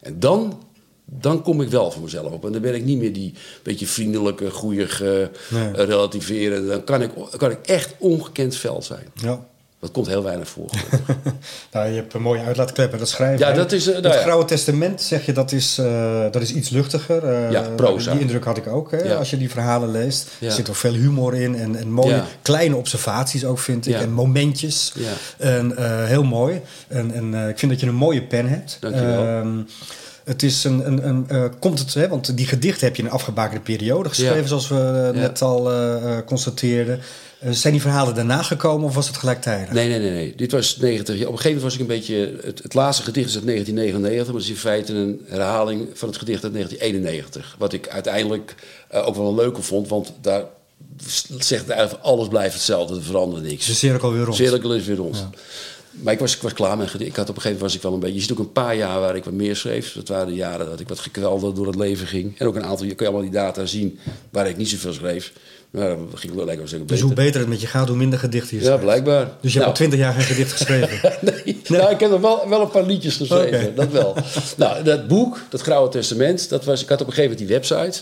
En 0.01 0.21
dan, 0.21 0.63
dan 1.05 1.43
kom 1.43 1.61
ik 1.63 1.69
wel 1.69 1.91
voor 1.91 2.03
mezelf 2.03 2.33
op. 2.33 2.45
En 2.45 2.53
dan 2.53 2.61
ben 2.63 2.75
ik 2.75 2.85
niet 2.85 2.99
meer 2.99 3.13
die 3.13 3.35
beetje 3.63 3.87
vriendelijke, 3.87 4.51
goeie, 4.51 4.87
Nee. 5.51 5.73
relativeren. 5.73 6.67
Dan 6.67 6.85
kan 6.85 7.03
ik, 7.03 7.11
kan 7.37 7.51
ik 7.51 7.67
echt 7.67 7.95
ongekend 7.99 8.57
veld 8.57 8.85
zijn. 8.85 9.07
Ja. 9.15 9.47
Dat 9.81 9.91
komt 9.91 10.07
heel 10.07 10.23
weinig 10.23 10.49
voor. 10.49 10.71
Nou, 11.73 11.89
je 11.89 11.95
hebt 11.95 12.15
een 12.15 12.23
mooie 12.23 12.43
uitlaatklep 12.43 12.99
dat 12.99 13.09
schrijven. 13.09 13.47
Ja, 13.47 13.53
dat 13.53 13.73
is, 13.73 13.87
eh, 13.87 13.93
nou 14.01 14.15
het. 14.15 14.23
Grauwe 14.23 14.45
Testament, 14.45 15.03
zeg 15.03 15.27
je, 15.27 15.33
dat 15.33 15.53
is, 15.53 15.79
eh, 15.79 16.23
dat 16.31 16.43
is 16.43 16.53
iets 16.55 16.69
luchtiger. 16.69 17.25
eh, 17.25 17.51
Ja, 17.51 17.61
proza. 17.77 18.13
Die 18.13 18.21
indruk 18.21 18.45
had 18.45 18.57
ik 18.57 18.67
ook, 18.67 18.91
hè, 18.91 19.03
Ja. 19.03 19.15
als 19.15 19.31
je 19.31 19.37
die 19.37 19.51
verhalen 19.51 19.91
leest. 19.91 20.29
Ja. 20.39 20.47
Er 20.47 20.53
zit 20.53 20.69
ook 20.69 20.75
veel 20.77 20.93
humor 20.93 21.35
in 21.35 21.57
en, 21.57 21.77
en 21.77 21.91
mooie 21.93 22.15
Ja. 22.15 22.25
kleine 22.43 22.77
observaties 22.77 23.45
ook, 23.45 23.59
vind 23.59 23.87
ik. 23.87 23.95
En 23.95 24.13
momentjes. 24.13 24.93
Ja. 24.95 25.13
En 25.39 25.75
heel 26.07 26.25
mooi. 26.25 26.61
En, 26.89 27.13
en 27.15 27.49
ik 27.49 27.59
vind 27.59 27.73
dat 27.73 27.81
je 27.81 27.87
een 27.87 27.95
mooie 27.95 28.23
pen 28.23 28.49
hebt. 28.49 28.77
Dankjewel. 28.81 29.27
Ehm, 29.27 29.49
het 30.25 30.43
is 30.43 30.65
een, 30.65 30.87
een, 30.87 31.25
een 31.35 31.59
komt 31.59 31.79
het, 31.79 31.95
hè, 31.95 32.09
want 32.09 32.37
die 32.37 32.47
gedichten 32.47 32.87
heb 32.87 32.97
je 32.97 33.03
in 33.03 33.09
een 33.09 33.15
afgebakende 33.15 33.61
periode 33.63 34.09
geschreven, 34.09 34.41
Ja. 34.41 34.47
zoals 34.47 34.69
we 34.69 35.11
net 35.15 35.43
al 35.43 35.71
constateerden. 36.27 37.01
Eh, 37.39 37.51
zijn 37.51 37.73
die 37.73 37.83
verhalen 37.83 38.15
daarna 38.15 38.43
gekomen 38.43 38.87
of 38.87 38.95
was 38.95 39.07
het 39.07 39.17
gelijktijdig? 39.17 39.73
Nee, 39.75 39.89
nee, 39.89 39.99
nee, 39.99 40.11
nee. 40.11 40.35
Dit 40.37 40.53
was 40.53 40.77
90. 40.77 41.15
Op 41.15 41.21
een 41.21 41.27
gegeven 41.27 41.45
moment 41.45 41.63
was 41.63 41.75
ik 41.75 41.81
een 41.81 41.87
beetje. 41.87 42.39
Het, 42.43 42.63
het 42.63 42.75
laatste 42.75 43.03
gedicht 43.03 43.29
is 43.29 43.35
uit 43.35 43.47
1999, 43.47 44.27
maar 44.27 44.43
het 44.43 44.51
is 44.51 44.57
in 44.57 44.71
feite 44.71 44.93
een 44.93 45.25
herhaling 45.27 45.89
van 45.95 46.09
het 46.09 46.19
gedicht 46.19 46.45
uit 46.45 46.53
1991. 46.53 47.57
Wat 47.59 47.73
ik 47.73 47.89
uiteindelijk 47.89 48.55
eh, 48.89 49.07
ook 49.07 49.15
wel 49.15 49.29
een 49.29 49.35
leuke 49.35 49.63
vond, 49.63 49.89
want 49.89 50.13
daar 50.21 50.45
zegt 51.39 51.69
eigenlijk 51.69 52.05
alles 52.05 52.29
blijft 52.29 52.55
hetzelfde, 52.55 52.95
er 52.95 53.03
verandert 53.03 53.43
niks. 53.43 53.67
De 53.67 53.75
cirkel 53.75 54.13
weer 54.13 54.25
rond? 54.25 54.37
Cirkel 54.37 54.75
is 54.75 54.87
weer 54.87 54.97
rond. 54.97 55.27
Maar 55.91 56.13
ik 56.13 56.19
was, 56.19 56.37
ik 56.37 56.43
was 56.43 56.53
klaar 56.53 56.77
met 56.77 56.91
gedicht. 56.91 57.11
Ik 57.11 57.17
had 57.17 57.29
op 57.29 57.37
een 57.37 57.43
gegeven 57.43 57.59
moment 57.59 57.73
was 57.73 57.75
ik 57.75 57.83
wel 57.83 57.93
een 57.93 58.01
beetje... 58.01 58.15
Je 58.15 58.21
ziet 58.21 58.33
ook 58.33 58.39
een 58.39 58.53
paar 58.53 58.77
jaar 58.77 59.01
waar 59.01 59.17
ik 59.17 59.25
wat 59.25 59.33
meer 59.33 59.57
schreef. 59.57 59.93
Dat 59.93 60.09
waren 60.09 60.27
de 60.27 60.35
jaren 60.35 60.67
dat 60.67 60.81
ik 60.81 60.89
wat 60.89 60.99
gekwelder 60.99 61.55
door 61.55 61.67
het 61.67 61.77
leven 61.77 62.07
ging. 62.07 62.39
En 62.39 62.47
ook 62.47 62.55
een 62.55 62.65
aantal, 62.65 62.87
je 62.87 62.95
je 62.97 63.03
allemaal 63.03 63.21
die 63.21 63.31
data 63.31 63.67
zien 63.67 63.99
waar 64.31 64.49
ik 64.49 64.57
niet 64.57 64.69
zoveel 64.69 64.93
schreef. 64.93 65.33
Dat 65.71 66.07
ging 66.15 66.35
wel. 66.35 66.47
Dus 66.87 67.01
hoe 67.01 67.13
beter 67.15 67.41
het 67.41 67.49
met 67.49 67.61
je 67.61 67.67
gaat, 67.67 67.89
hoe 67.89 67.97
minder 67.97 68.19
gedichten 68.19 68.51
je 68.51 68.57
Ja, 68.57 68.65
schrijft. 68.65 68.83
blijkbaar. 68.85 69.25
Dus 69.25 69.29
je 69.31 69.39
hebt 69.41 69.55
Nou, 69.55 69.67
al 69.67 69.73
twintig 69.75 69.99
jaar 69.99 70.13
geen 70.13 70.23
gedicht 70.25 70.53
geschreven. 70.53 71.13
nee, 71.45 71.61
Nou, 71.69 71.91
ik 71.93 72.01
heb 72.01 72.11
er 72.13 72.21
wel, 72.21 72.49
wel 72.49 72.61
een 72.61 72.71
paar 72.71 72.87
liedjes 72.87 73.17
geschreven. 73.17 73.75
Dat 73.75 73.91
wel. 73.91 74.17
nou, 74.57 74.83
dat 74.85 75.09
boek, 75.09 75.41
dat 75.51 75.61
Grauwe 75.61 75.89
Testament, 75.89 76.49
dat 76.49 76.65
was, 76.65 76.83
ik 76.83 76.89
had 76.89 77.01
op 77.01 77.07
een 77.07 77.13
gegeven 77.13 77.37
moment 77.39 77.49
die 77.69 77.77
website. 77.77 78.01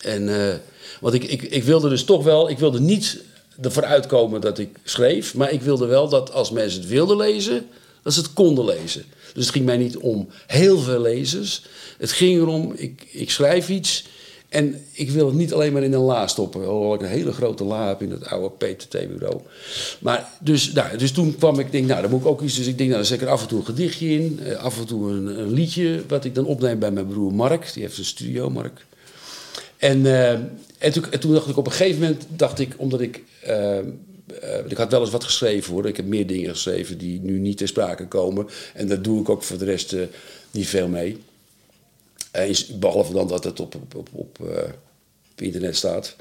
En, 0.00 0.48
eh, 0.50 0.54
want 1.00 1.14
ik, 1.14 1.24
ik, 1.24 1.42
ik 1.42 1.64
wilde 1.64 1.88
dus 1.88 2.04
toch 2.04 2.24
wel, 2.24 2.50
ik 2.50 2.58
wilde 2.58 2.80
niet 2.80 3.18
ervoor 3.62 3.84
uitkomen 3.84 4.40
dat 4.40 4.58
ik 4.58 4.68
schreef, 4.84 5.34
maar 5.34 5.52
ik 5.52 5.62
wilde 5.62 5.86
wel 5.86 6.08
dat 6.08 6.32
als 6.32 6.50
mensen 6.50 6.80
het 6.80 6.88
wilden 6.88 7.16
lezen, 7.16 7.66
dat 8.02 8.12
ze 8.12 8.20
het 8.20 8.32
konden 8.32 8.64
lezen. 8.64 9.04
Dus 9.34 9.44
het 9.44 9.54
ging 9.54 9.64
mij 9.64 9.76
niet 9.76 9.96
om 9.96 10.28
heel 10.46 10.78
veel 10.78 11.00
lezers. 11.00 11.62
Het 11.98 12.12
ging 12.12 12.40
erom, 12.40 12.72
ik, 12.76 13.06
ik 13.10 13.30
schrijf 13.30 13.68
iets 13.68 14.04
en 14.56 14.84
ik 14.92 15.10
wil 15.10 15.26
het 15.26 15.34
niet 15.34 15.52
alleen 15.52 15.72
maar 15.72 15.82
in 15.82 15.92
een 15.92 16.00
la 16.00 16.26
stoppen. 16.26 16.64
Hoewel 16.64 16.94
ik 16.94 17.00
een 17.00 17.08
hele 17.08 17.32
grote 17.32 17.64
la 17.64 17.88
heb 17.88 18.02
in 18.02 18.10
het 18.10 18.26
oude 18.26 18.54
PTT-bureau. 18.56 19.40
Maar 19.98 20.28
dus, 20.40 20.72
nou, 20.72 20.96
dus 20.98 21.12
toen 21.12 21.36
kwam 21.36 21.58
ik, 21.58 21.72
denk, 21.72 21.86
nou, 21.86 22.00
dan 22.02 22.10
moet 22.10 22.20
ik 22.20 22.26
ook 22.26 22.42
iets. 22.42 22.54
Dus 22.56 22.66
ik 22.66 22.78
denk, 22.78 22.88
nou, 22.90 23.00
dan 23.00 23.10
zet 23.10 23.20
ik 23.20 23.26
er 23.26 23.32
af 23.32 23.42
en 23.42 23.48
toe 23.48 23.58
een 23.58 23.64
gedichtje 23.64 24.08
in. 24.08 24.40
eh, 24.42 24.56
af 24.56 24.78
en 24.78 24.86
toe 24.86 25.10
een, 25.10 25.52
liedje, 25.52 26.02
wat 26.08 26.24
ik 26.24 26.34
dan 26.34 26.44
opneem 26.44 26.78
bij 26.78 26.90
mijn 26.90 27.06
broer 27.06 27.34
Mark. 27.34 27.70
Die 27.72 27.82
heeft 27.82 27.98
een 27.98 28.04
studio, 28.04 28.50
Mark. 28.50 28.86
En, 29.76 30.06
eh, 30.06 30.30
en, 30.78 30.92
toen, 30.92 31.04
en 31.10 31.20
toen 31.20 31.32
dacht 31.32 31.48
ik 31.48 31.56
op 31.56 31.66
een 31.66 31.72
gegeven 31.72 32.00
moment, 32.00 32.24
dacht 32.28 32.58
ik, 32.58 32.74
omdat 32.76 33.00
ik. 33.00 33.22
eh, 33.40 33.78
ik 34.68 34.76
had 34.76 34.90
wel 34.90 35.00
eens 35.00 35.10
wat 35.10 35.24
geschreven 35.24 35.72
hoor. 35.72 35.86
Ik 35.86 35.96
heb 35.96 36.06
meer 36.06 36.26
dingen 36.26 36.50
geschreven 36.50 36.98
die 36.98 37.20
nu 37.20 37.38
niet 37.38 37.56
ter 37.58 37.68
sprake 37.68 38.06
komen. 38.06 38.46
En 38.74 38.88
daar 38.88 39.02
doe 39.02 39.20
ik 39.20 39.28
ook 39.28 39.42
voor 39.42 39.58
de 39.58 39.64
rest 39.64 39.96
niet 40.50 40.66
veel 40.66 40.88
mee. 40.88 41.16
Is- 42.44 42.66
behalve 42.66 43.12
dan 43.12 43.28
dat 43.28 43.44
het 43.44 43.60
op, 43.60 43.74
op, 43.74 43.94
op, 43.94 44.08
op, 44.12 44.38
eh, 44.40 44.62
op 45.32 45.40
internet 45.40 45.76
staat. 45.76 46.16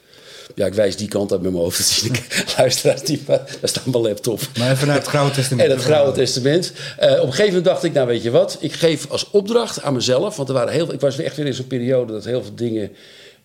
Ja, 0.55 0.65
ik 0.65 0.73
wijs 0.73 0.95
die 0.95 1.07
kant 1.07 1.31
uit 1.31 1.41
met 1.41 1.51
mijn 1.51 1.63
hoofd. 1.63 1.77
Dat 1.77 1.87
zie 1.87 2.09
ik 2.11 2.43
luisteraars 2.57 3.01
die, 3.01 3.23
daar 3.25 3.57
staat 3.63 3.85
mijn 3.85 4.03
laptop. 4.03 4.39
Maar 4.57 4.71
even 4.71 4.87
naar 4.87 4.95
het 4.95 5.07
Grauwe 5.07 5.31
Testament. 5.39 5.69
En 5.69 5.75
het 5.75 5.85
Grauwe 5.85 6.11
Testament. 6.11 6.71
Eh, 6.97 7.11
op 7.11 7.17
een 7.17 7.23
gegeven 7.23 7.45
moment 7.45 7.65
dacht 7.65 7.83
ik, 7.83 7.93
nou 7.93 8.07
weet 8.07 8.23
je 8.23 8.31
wat, 8.31 8.57
ik 8.59 8.73
geef 8.73 9.09
als 9.09 9.29
opdracht 9.29 9.81
aan 9.81 9.93
mezelf, 9.93 10.35
want 10.35 10.47
er 10.49 10.55
waren 10.55 10.73
heel, 10.73 10.93
ik 10.93 10.99
was 10.99 11.17
echt 11.17 11.35
weer 11.35 11.45
in 11.45 11.53
zo'n 11.53 11.67
periode 11.67 12.13
dat 12.13 12.25
heel 12.25 12.43
veel 12.43 12.55
dingen 12.55 12.91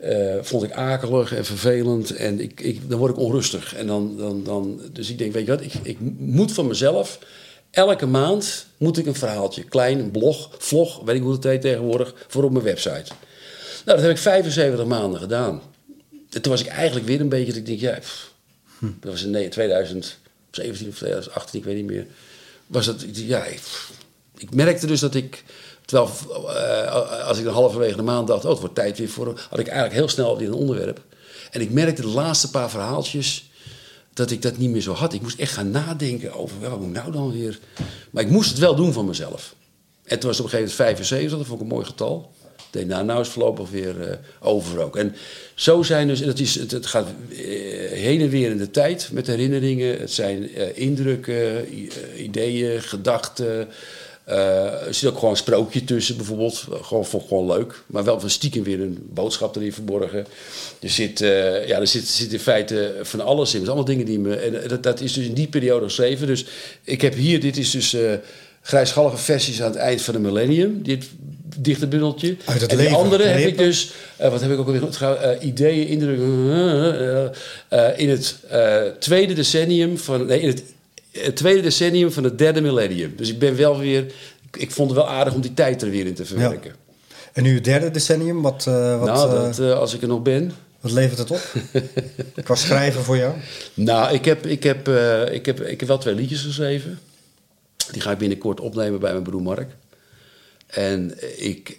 eh, 0.01 0.35
vond 0.41 0.63
ik 0.63 0.73
akelig 0.73 1.35
en 1.35 1.45
vervelend 1.45 2.11
en 2.11 2.41
ik, 2.41 2.61
ik, 2.61 2.91
dan 2.91 2.99
word 2.99 3.13
ik 3.13 3.19
onrustig. 3.19 3.75
En 3.75 3.87
dan, 3.87 4.17
dan, 4.17 4.45
dan, 4.45 4.81
dus 4.93 5.11
ik 5.11 5.19
denk, 5.19 5.33
weet 5.33 5.47
je 5.47 5.51
wat, 5.51 5.61
ik, 5.61 5.73
ik 5.83 5.97
moet 6.19 6.53
van 6.53 6.67
mezelf, 6.67 7.19
elke 7.71 8.07
maand 8.07 8.67
moet 8.77 8.99
ik 8.99 9.07
een 9.07 9.15
verhaaltje, 9.15 9.65
klein, 9.65 9.99
een 9.99 10.11
blog, 10.11 10.51
vlog, 10.59 11.01
weet 11.05 11.17
ik 11.17 11.23
hoe 11.23 11.33
het 11.33 11.45
heet 11.45 11.61
tegenwoordig, 11.61 12.15
voor 12.29 12.45
op 12.45 12.53
mijn 12.53 12.65
website. 12.65 13.13
Nou, 13.85 13.99
dat 13.99 14.01
heb 14.01 14.11
ik 14.11 14.19
75 14.19 14.87
maanden 14.87 15.21
gedaan. 15.21 15.63
En 16.31 16.43
toen 16.43 16.53
was 16.53 16.61
ik 16.61 16.67
eigenlijk 16.67 17.07
weer 17.07 17.21
een 17.21 17.29
beetje, 17.29 17.47
dat 17.47 17.57
ik 17.57 17.67
denk, 17.67 17.81
ja, 17.81 17.99
pff, 17.99 18.33
dat 18.81 19.13
was 19.13 19.23
in 19.23 19.31
nee, 19.31 19.49
2017 19.49 20.89
of 20.89 20.95
2018, 20.95 21.59
ik 21.59 21.65
weet 21.65 21.77
niet 21.77 21.87
meer. 21.87 22.07
Was 22.67 22.87
dat, 22.87 23.05
ja, 23.13 23.45
ik, 23.45 23.61
ik 24.37 24.55
merkte 24.55 24.87
dus 24.87 25.01
dat 25.01 25.15
ik, 25.15 25.45
terwijl 25.85 26.11
eh, 26.57 27.27
als 27.27 27.39
ik 27.39 27.45
dan 27.45 27.53
halverwege 27.53 27.97
de 27.97 28.03
maand 28.03 28.27
dacht, 28.27 28.45
oh, 28.45 28.51
het 28.51 28.61
wordt 28.61 28.75
tijd 28.75 28.99
weer 28.99 29.09
voor, 29.09 29.27
had 29.27 29.59
ik 29.59 29.67
eigenlijk 29.67 29.99
heel 29.99 30.09
snel 30.09 30.39
weer 30.39 30.49
een 30.49 30.55
onderwerp. 30.55 31.01
En 31.51 31.61
ik 31.61 31.71
merkte 31.71 32.03
de 32.03 32.09
laatste 32.09 32.51
paar 32.51 32.71
verhaaltjes 32.71 33.50
dat 34.21 34.31
ik 34.31 34.43
dat 34.43 34.57
niet 34.57 34.71
meer 34.71 34.81
zo 34.81 34.93
had. 34.93 35.13
Ik 35.13 35.23
moest 35.23 35.39
echt 35.39 35.53
gaan 35.53 35.71
nadenken 35.71 36.33
over, 36.33 36.61
wel, 36.61 36.79
hoe 36.79 36.89
nou 36.89 37.13
dan 37.13 37.33
weer? 37.33 37.59
Maar 38.11 38.23
ik 38.23 38.31
moest 38.31 38.51
het 38.51 38.59
wel 38.59 38.75
doen 38.75 38.93
van 38.93 39.07
mezelf. 39.07 39.55
En 40.05 40.19
toen 40.19 40.29
was 40.29 40.39
op 40.39 40.45
een 40.45 40.51
gegeven 40.51 40.77
moment 40.79 40.99
75, 40.99 41.39
dat 41.39 41.47
vond 41.47 41.61
ik 41.61 41.67
een 41.67 41.73
mooi 41.75 41.87
getal. 41.87 42.31
Denk, 42.71 42.87
nou, 42.87 43.05
nou 43.05 43.21
is 43.21 43.29
voorlopig 43.29 43.71
weer 43.71 44.01
eh, 44.09 44.17
over 44.41 44.79
ook. 44.81 44.97
En 44.97 45.15
zo 45.55 45.83
zijn 45.83 46.09
dus, 46.09 46.21
het, 46.21 46.41
is, 46.41 46.55
het, 46.55 46.87
gaat 46.87 47.07
eh, 47.31 47.37
heen 47.91 48.21
en 48.21 48.29
weer 48.29 48.51
in 48.51 48.59
de 48.59 48.71
tijd 48.71 49.09
met 49.13 49.27
herinneringen. 49.27 49.99
Het 49.99 50.13
zijn 50.13 50.55
eh, 50.55 50.79
indrukken, 50.79 51.67
ideeën, 52.23 52.83
gedachten. 52.83 53.69
Eh, 54.31 54.87
er 54.87 54.95
zit 54.95 55.09
ook 55.09 55.15
gewoon 55.15 55.31
een 55.31 55.37
sprookje 55.37 55.85
tussen 55.85 56.17
bijvoorbeeld. 56.17 56.65
Gewoon, 56.83 57.07
vond 57.07 57.23
ik 57.23 57.29
gewoon 57.29 57.47
leuk. 57.47 57.83
Maar 57.87 58.05
wel 58.05 58.21
van 58.21 58.31
stiekem 58.31 58.63
weer 58.63 58.81
een 58.81 58.99
boodschap 59.11 59.57
erin 59.57 59.73
verborgen. 59.73 60.27
Er 60.81 60.91
zit, 60.91 61.21
eh, 61.21 61.67
ja, 61.69 61.81
er 61.81 61.87
zit, 61.87 62.09
zit 62.09 62.33
in 62.33 62.41
feite 62.41 62.95
van 63.03 63.21
alles 63.21 63.49
in. 63.49 63.57
Zijn 63.57 63.67
allemaal 63.67 63.85
dingen 63.85 64.07
die 64.07 64.19
me... 64.19 64.35
En 64.37 64.69
dat, 64.69 64.83
dat 64.83 65.01
is 65.01 65.13
dus 65.13 65.27
in 65.27 65.35
die 65.35 65.49
periode 65.49 65.85
geschreven. 65.85 66.27
Dus 66.27 66.45
ik 66.85 67.01
heb 67.01 67.15
hier, 67.15 67.41
dit 67.41 67.57
is 67.57 67.71
dus... 67.71 67.95
eh 67.95 68.13
grijsgallige 68.63 69.17
versies 69.17 69.63
aan 69.63 69.71
het 69.71 69.79
eind 69.79 70.03
van 70.03 70.15
de 70.15 70.21
millennium. 70.21 70.83
Dit 70.83 71.05
dichte 71.57 71.87
bundeltje. 71.87 72.37
Uit 72.45 72.61
het 72.61 72.71
en 72.71 72.77
die 72.77 72.87
leven 72.87 72.99
andere 73.03 73.25
heb 73.25 73.49
ik 73.49 73.59
dus... 73.59 73.91
eh, 74.17 74.31
wat 74.31 74.41
heb 74.41 74.51
ik 74.51 74.59
ook 74.59 74.67
alweer 74.67 75.03
eh, 75.03 75.47
ideeën, 75.47 75.87
indrukken... 75.87 76.51
eh, 76.51 77.25
eh, 77.89 77.99
in 77.99 78.09
het 78.09 78.37
eh, 78.49 78.83
tweede 78.99 79.33
decennium 79.33 79.99
van... 79.99 80.27
Nee, 80.27 80.41
in 80.41 80.49
het 80.49 80.63
eh, 81.13 81.29
tweede 81.29 81.61
decennium 81.61 82.13
van 82.13 82.25
het 82.25 82.39
derde 82.39 82.61
millennium. 82.61 83.13
Dus 83.17 83.29
ik 83.29 83.39
ben 83.39 83.57
wel 83.57 83.79
weer... 83.79 84.05
Ik, 84.51 84.57
ik 84.57 84.71
vond 84.71 84.91
het 84.91 84.99
wel 84.99 85.09
aardig 85.09 85.35
om 85.35 85.41
die 85.41 85.55
tijd 85.55 85.83
er 85.83 85.91
weer 85.91 86.07
in 86.07 86.15
te 86.15 86.25
verwerken. 86.25 86.75
En 87.33 87.43
nu 87.43 87.55
het 87.55 87.65
derde 87.65 87.91
decennium, 87.91 88.43
wat, 88.43 88.67
eh, 88.67 88.99
wat, 88.99 89.09
nou, 89.09 89.29
eh, 89.29 89.43
dat, 89.43 89.59
eh, 89.59 89.79
als 89.79 89.95
ik 89.95 90.03
er 90.03 90.09
nog 90.09 90.23
ben... 90.23 90.53
wat 90.81 90.93
levert 90.93 91.19
het 91.19 91.31
op? 91.31 91.53
Qua 92.45 92.55
schrijven 92.55 93.03
voor 93.03 93.17
jou? 93.17 93.35
Nou, 93.75 94.15
ik 94.15 94.25
heb, 94.25 94.47
ik, 94.47 94.63
heb, 94.63 94.89
ik, 95.31 95.47
heb, 95.47 95.61
ik 95.61 95.81
heb 95.81 95.89
wel 95.89 95.99
twee 95.99 96.15
liedjes 96.15 96.43
geschreven. 96.43 96.99
Die 97.91 98.01
ga 98.01 98.11
ik 98.11 98.19
binnenkort 98.19 98.61
opnemen 98.61 99.01
bij 99.01 99.13
mijn 99.13 99.23
broer 99.23 99.43
Mark. 99.43 99.71
En 100.67 101.15
ik 101.37 101.79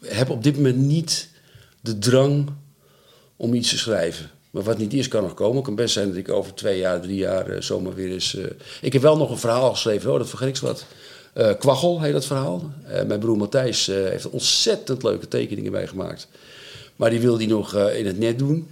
heb 0.00 0.30
op 0.30 0.42
dit 0.42 0.56
moment 0.56 0.76
niet 0.76 1.28
de 1.80 1.98
drang 1.98 2.50
om 3.36 3.54
iets 3.54 3.68
te 3.68 3.78
schrijven. 3.78 4.30
Maar 4.52 4.62
wat 4.62 4.78
niet 4.78 4.92
is, 4.94 5.08
kan 5.08 5.22
nog 5.22 5.34
komen. 5.34 5.56
Het 5.56 5.64
kan 5.64 5.74
best 5.74 5.92
zijn 5.94 6.08
dat 6.08 6.16
ik 6.16 6.28
over 6.28 6.54
twee 6.54 6.78
jaar, 6.78 7.00
drie 7.00 7.16
jaar 7.16 7.48
eh, 7.50 7.60
zomaar 7.60 7.94
weer 7.94 8.10
eens... 8.12 8.34
eh, 8.34 8.44
Ik 8.80 8.92
heb 8.92 9.02
wel 9.02 9.16
nog 9.16 9.30
een 9.30 9.38
verhaal 9.38 9.70
geschreven, 9.70 10.12
oh, 10.12 10.18
dat 10.18 10.28
vergeet 10.28 10.56
ik 10.56 10.62
wat. 10.62 10.84
Eh 11.32 11.50
Kwaggel 11.58 12.00
heet 12.00 12.12
dat 12.12 12.24
verhaal. 12.26 12.72
Mijn 13.06 13.20
broer 13.20 13.36
Matthijs 13.36 13.86
heeft 13.86 14.24
er 14.24 14.30
ontzettend 14.30 15.02
leuke 15.02 15.28
tekeningen 15.28 15.72
bij 15.72 15.86
gemaakt. 15.86 16.28
Maar 16.96 17.10
die 17.10 17.20
wil 17.20 17.36
die 17.36 17.48
nog 17.48 17.74
in 17.76 18.06
het 18.06 18.18
net 18.18 18.38
doen. 18.38 18.68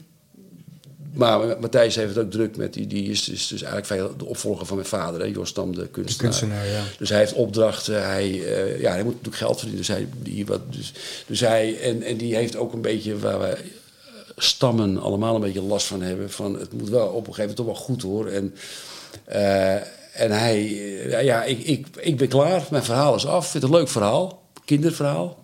Maar 1.13 1.61
Matthijs 1.61 1.95
heeft 1.95 2.15
het 2.15 2.25
ook 2.25 2.31
druk 2.31 2.57
met, 2.57 2.73
die, 2.73 2.87
die 2.87 3.11
is, 3.11 3.29
is 3.29 3.47
dus 3.47 3.63
eigenlijk 3.63 3.87
veel 3.87 4.17
de 4.17 4.25
opvolger 4.25 4.67
van 4.67 4.77
mijn 4.77 4.89
vader, 4.89 5.21
hè, 5.21 5.27
Jos 5.27 5.55
de 5.55 5.63
kunstenaar. 5.91 6.17
kunstenaar, 6.17 6.67
ja. 6.67 6.83
Dus 6.99 7.09
hij 7.09 7.19
heeft 7.19 7.33
opdrachten, 7.33 8.07
hij, 8.09 8.31
ja, 8.79 8.91
hij 8.91 9.03
moet 9.03 9.13
natuurlijk 9.13 9.37
geld 9.37 9.59
verdienen. 9.59 9.87
Dus 9.87 9.89
hij, 9.97 10.09
die, 10.23 10.47
wat, 10.47 10.61
dus, 10.73 10.93
dus 11.27 11.41
hij 11.41 11.81
en, 11.81 12.03
en 12.03 12.17
die 12.17 12.35
heeft 12.37 12.57
ook 12.57 12.73
een 12.73 12.81
beetje 12.81 13.19
waar 13.19 13.39
wij 13.39 13.57
stammen 14.43 14.99
allemaal 14.99 15.35
een 15.35 15.41
beetje 15.41 15.63
last 15.63 15.87
van 15.87 16.03
hebben. 16.03 16.31
Van 16.31 16.59
het 16.59 16.73
moet 16.73 16.89
wel 16.89 17.07
op 17.07 17.27
een 17.27 17.35
gegeven 17.35 17.39
moment 17.39 17.57
toch 17.57 17.67
wel 17.67 17.75
goed 17.75 18.03
hoor. 18.03 18.27
En, 18.27 18.55
eh, 19.25 19.75
en 20.23 20.31
hij, 20.31 20.59
eh, 21.07 21.23
ja, 21.25 21.45
ik, 21.45 21.59
ik, 21.59 21.87
ik 22.01 22.17
ben 22.17 22.29
klaar, 22.29 22.67
mijn 22.71 22.85
verhaal 22.85 23.15
is 23.15 23.27
af. 23.27 23.45
Ik 23.45 23.51
vind 23.51 23.63
het 23.63 23.73
een 23.73 23.79
leuk 23.79 23.89
verhaal, 23.89 24.43
kinderverhaal. 24.65 25.39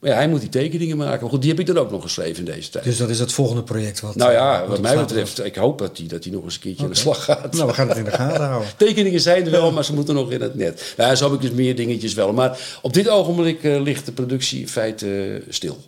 Maar 0.00 0.10
ja, 0.10 0.16
hij 0.16 0.28
moet 0.28 0.40
die 0.40 0.48
tekeningen 0.48 0.96
maken. 0.96 1.20
Maar 1.20 1.30
goed, 1.30 1.40
die 1.40 1.50
heb 1.50 1.60
ik 1.60 1.66
dan 1.66 1.78
ook 1.78 1.90
nog 1.90 2.02
geschreven 2.02 2.38
in 2.38 2.52
deze 2.52 2.70
tijd. 2.70 2.84
Dus 2.84 2.96
dat 2.96 3.08
is 3.08 3.18
het 3.18 3.32
volgende 3.32 3.62
project. 3.62 4.00
Wat, 4.00 4.16
nou 4.16 4.32
ja, 4.32 4.60
wat 4.60 4.68
wat 4.68 4.80
mij 4.80 4.96
betreft, 4.96 5.44
ik 5.44 5.54
hoop 5.54 5.78
dat 5.78 5.98
hij 5.98 6.06
dat 6.06 6.22
die 6.22 6.32
nog 6.32 6.44
eens 6.44 6.54
een 6.54 6.60
keertje 6.60 6.84
aan 6.84 6.90
de 6.90 6.96
slag 6.96 7.24
gaat. 7.24 7.54
Nou, 7.54 7.66
we 7.66 7.74
gaan 7.74 7.88
het 7.88 7.96
in 7.96 8.04
de 8.04 8.10
gaten 8.10 8.44
houden. 8.44 8.68
Tekeningen 8.76 9.20
zijn 9.20 9.44
er 9.44 9.50
wel, 9.50 9.72
maar 9.72 9.84
ze 9.84 9.94
moeten 9.94 10.14
nog 10.14 10.30
in 10.30 10.40
het 10.40 10.54
net. 10.54 10.94
Nou, 10.96 11.14
zo 11.14 11.24
heb 11.24 11.34
ik 11.34 11.40
dus 11.40 11.50
meer 11.50 11.76
dingetjes 11.76 12.14
wel. 12.14 12.32
Maar 12.32 12.78
op 12.82 12.92
dit 12.92 13.08
ogenblik 13.08 13.64
eh, 13.64 13.80
ligt 13.80 14.06
de 14.06 14.12
productie 14.12 14.60
in 14.60 14.68
feite 14.68 15.34
eh, 15.34 15.52
stil. 15.52 15.78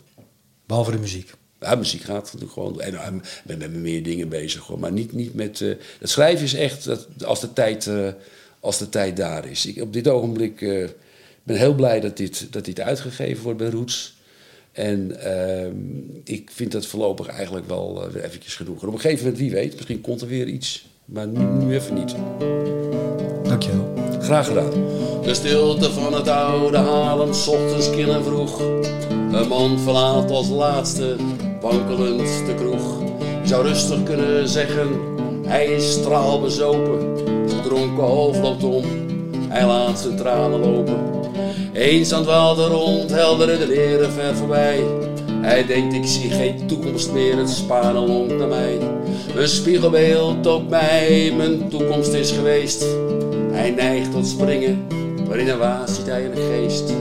Behalve 0.65 0.91
de 0.91 0.97
muziek. 0.97 1.33
Ja, 1.63 1.75
muziek 1.75 2.01
gaat 2.01 2.23
natuurlijk 2.23 2.51
gewoon. 2.51 2.81
En 2.81 2.95
eh, 2.95 3.07
ik 3.13 3.21
ben 3.43 3.57
met 3.57 3.73
meer 3.73 4.03
dingen 4.03 4.29
bezig. 4.29 4.61
Hoor. 4.61 4.79
Maar 4.79 4.91
niet, 4.91 5.13
niet 5.13 5.33
met. 5.33 5.61
eh, 5.61 5.69
het 5.99 6.09
schrijven 6.09 6.45
is 6.45 6.53
echt 6.53 6.85
dat, 6.85 7.07
als, 7.25 7.39
de 7.39 7.53
tijd, 7.53 7.87
eh, 7.87 8.07
als 8.59 8.77
de 8.77 8.89
tijd 8.89 9.17
daar 9.17 9.49
is. 9.49 9.65
Ik, 9.65 9.81
op 9.81 9.93
dit 9.93 10.07
ogenblik 10.07 10.61
eh 10.61 10.87
ben 11.43 11.55
heel 11.57 11.73
blij 11.73 11.99
dat 11.99 12.17
dit, 12.17 12.47
dat 12.51 12.65
dit 12.65 12.79
uitgegeven 12.79 13.43
wordt 13.43 13.57
bij 13.59 13.69
Roots. 13.69 14.15
En 14.71 15.19
ehm, 15.19 15.75
ik 16.23 16.49
vind 16.53 16.71
dat 16.71 16.85
voorlopig 16.85 17.27
eigenlijk 17.27 17.67
wel 17.67 18.03
eh, 18.05 18.11
weer 18.11 18.23
eventjes 18.23 18.55
genoeg. 18.55 18.81
En 18.81 18.87
op 18.87 18.93
een 18.93 18.99
gegeven 18.99 19.23
moment, 19.23 19.41
wie 19.41 19.51
weet, 19.51 19.73
misschien 19.75 20.01
komt 20.01 20.21
er 20.21 20.27
weer 20.27 20.47
iets. 20.47 20.85
Maar 21.05 21.27
nu, 21.27 21.39
nu 21.65 21.73
even 21.75 21.93
niet. 21.93 22.15
Dankjewel. 23.43 23.93
Graag 24.21 24.47
gedaan. 24.47 24.71
De 25.23 25.33
stilte 25.33 25.91
van 25.91 26.13
het 26.13 26.27
oude 26.27 26.77
Haarlem, 26.77 27.33
's 27.33 27.47
ochtends 27.47 27.89
kil 27.89 28.13
en 28.13 28.23
vroeg. 28.23 28.59
Een 28.59 29.47
man 29.47 29.79
verlaat 29.79 30.31
als 30.31 30.49
laatste, 30.49 31.15
wankelend 31.63 32.45
de 32.45 32.55
kroeg. 32.55 33.01
Je 33.41 33.47
zou 33.47 33.67
rustig 33.67 34.03
kunnen 34.03 34.47
zeggen, 34.47 34.87
hij 35.45 35.65
is 35.65 35.91
straalbezopen. 35.91 37.17
Zijn 37.47 37.61
dronken 37.61 38.03
hoofd 38.03 38.39
loopt 38.39 38.63
om, 38.63 38.83
hij 39.47 39.65
laat 39.65 39.99
zijn 39.99 40.15
tranen 40.15 40.59
lopen. 40.59 40.97
Eens 41.73 42.13
aan 42.13 42.19
het 42.19 42.27
water 42.27 42.67
rond, 42.67 43.09
heldere 43.09 43.57
de 43.57 43.67
leren 43.67 44.11
ver 44.11 44.35
voorbij. 44.35 44.83
Hij 45.41 45.65
denkt 45.65 45.93
ik 45.93 46.05
zie 46.05 46.29
geen 46.29 46.67
toekomst 46.67 47.11
meer, 47.11 47.37
het 47.37 47.49
spanen 47.49 48.07
longt 48.07 48.37
naar 48.37 48.47
mij. 48.47 48.77
Een 49.35 49.47
spiegelbeeld 49.47 50.47
op 50.47 50.69
mij, 50.69 51.33
mijn 51.37 51.69
toekomst 51.69 52.13
is 52.13 52.31
geweest. 52.31 52.85
Hij 53.51 53.69
neigt 53.71 54.11
tot 54.11 54.27
springen, 54.27 54.87
maar 55.27 55.37
in 55.37 55.49
een 55.49 55.57
waas 55.57 55.95
ziet 55.95 56.05
hij 56.05 56.25
een 56.25 56.37
geest. 56.51 56.93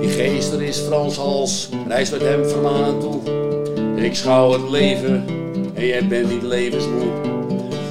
Die 0.00 0.10
geest 0.10 0.52
er 0.52 0.62
is 0.62 0.78
Frans 0.78 1.16
Hals, 1.16 1.68
reis 1.88 2.10
met 2.10 2.20
hem 2.20 2.44
vermanend 2.44 3.00
toe. 3.00 3.50
Ik 4.02 4.14
schouw 4.14 4.52
het 4.52 4.70
leven 4.70 5.24
en 5.74 5.86
jij 5.86 6.06
bent 6.06 6.30
niet 6.30 6.42
levensmoe. 6.42 7.10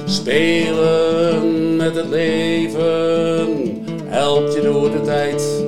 Spelen 0.04 1.76
met 1.76 1.94
het 1.94 2.08
leven 2.08 3.84
helpt 4.04 4.54
je 4.54 4.60
door 4.60 4.90
de 4.90 5.00
tijd. 5.00 5.64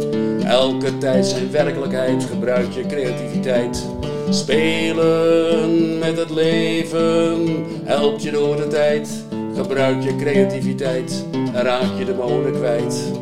Elke 0.46 0.98
tijd 0.98 1.26
zijn 1.26 1.50
werkelijkheid, 1.50 2.24
gebruik 2.24 2.72
je 2.72 2.86
creativiteit. 2.86 3.86
Spelen 4.30 5.98
met 5.98 6.16
het 6.18 6.30
leven 6.30 7.64
helpt 7.84 8.22
je 8.22 8.30
door 8.30 8.56
de 8.56 8.66
tijd. 8.66 9.24
Gebruik 9.56 10.02
je 10.02 10.16
creativiteit 10.16 11.24
en 11.32 11.62
raak 11.62 11.98
je 11.98 12.04
de 12.04 12.14
molen 12.14 12.52
kwijt. 12.52 13.12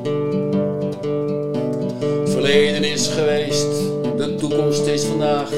Verleden 2.24 2.84
is 2.84 3.08
geweest, 3.08 3.72
de 4.16 4.34
toekomst 4.34 4.86
is 4.86 5.04
vandaag. 5.04 5.50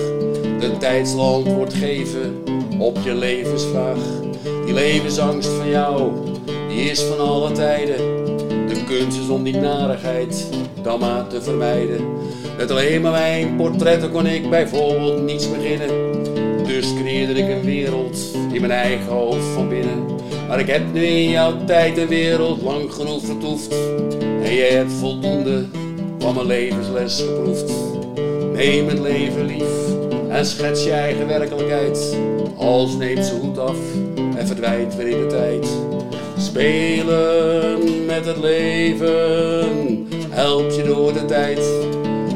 Tijdsland 0.70 1.52
wordt 1.52 1.74
geven 1.74 2.42
op 2.78 2.98
je 3.04 3.14
levensvraag. 3.14 3.98
Die 4.64 4.74
levensangst 4.74 5.48
van 5.48 5.68
jou, 5.68 6.12
die 6.68 6.90
is 6.90 7.00
van 7.02 7.18
alle 7.18 7.52
tijden. 7.52 7.96
De 8.68 8.84
kunst 8.86 9.18
is 9.18 9.28
om 9.28 9.42
die 9.42 9.56
narigheid 9.56 10.48
dan 10.82 11.00
maar 11.00 11.26
te 11.26 11.42
vermijden. 11.42 12.00
Met 12.56 12.70
alleen 12.70 13.00
maar 13.00 13.12
mijn 13.12 13.56
portretten 13.56 14.10
kon 14.10 14.26
ik 14.26 14.50
bijvoorbeeld 14.50 15.22
niets 15.22 15.50
beginnen. 15.50 16.12
Dus 16.66 16.94
creëerde 16.94 17.32
ik 17.32 17.48
een 17.48 17.64
wereld 17.64 18.18
in 18.52 18.60
mijn 18.60 18.72
eigen 18.72 19.12
hoofd 19.12 19.46
van 19.54 19.68
binnen. 19.68 20.04
Maar 20.48 20.60
ik 20.60 20.66
heb 20.66 20.82
nu 20.92 21.04
in 21.04 21.30
jouw 21.30 21.64
tijd 21.64 21.94
de 21.94 22.06
wereld 22.06 22.62
lang 22.62 22.92
genoeg 22.92 23.24
vertoefd. 23.24 23.74
En 24.42 24.54
jij 24.54 24.68
hebt 24.68 24.92
voldoende 24.92 25.64
van 26.18 26.34
mijn 26.34 26.46
levensles 26.46 27.20
geproefd. 27.20 27.72
Neem 28.52 28.88
het 28.88 28.98
leven 28.98 29.46
lief 29.46 29.94
en 30.34 30.46
schets 30.46 30.84
je 30.84 30.90
eigen 30.90 31.26
werkelijkheid. 31.26 32.16
Als 32.56 32.96
neemt 32.96 33.24
ze 33.24 33.34
hoed 33.34 33.58
af 33.58 33.76
en 34.36 34.46
verdwijnt 34.46 34.94
weer 34.94 35.06
in 35.06 35.18
de 35.18 35.26
tijd. 35.26 35.68
Spelen 36.38 38.06
met 38.06 38.26
het 38.26 38.36
leven 38.36 40.08
helpt 40.30 40.76
je 40.76 40.82
door 40.82 41.12
de 41.12 41.24
tijd. 41.24 41.60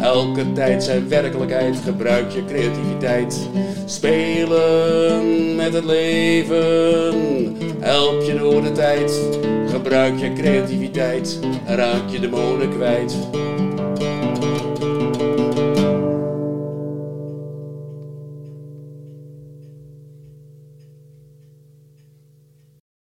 Elke 0.01 0.53
tijd 0.53 0.85
zijn 0.85 1.09
werkelijkheid, 1.09 1.77
gebruik 1.85 2.31
je 2.31 2.45
creativiteit. 2.45 3.49
Spelen 3.85 5.57
met 5.57 5.73
het 5.73 5.85
leven 5.85 7.57
help 7.81 8.23
je 8.23 8.39
door 8.39 8.63
de 8.63 8.73
tijd. 8.73 9.21
Gebruik 9.71 10.19
je 10.19 10.33
creativiteit 10.33 11.39
raak 11.67 12.09
je 12.11 12.21
de 12.21 12.29
molen 12.29 12.71
kwijt. 12.71 13.17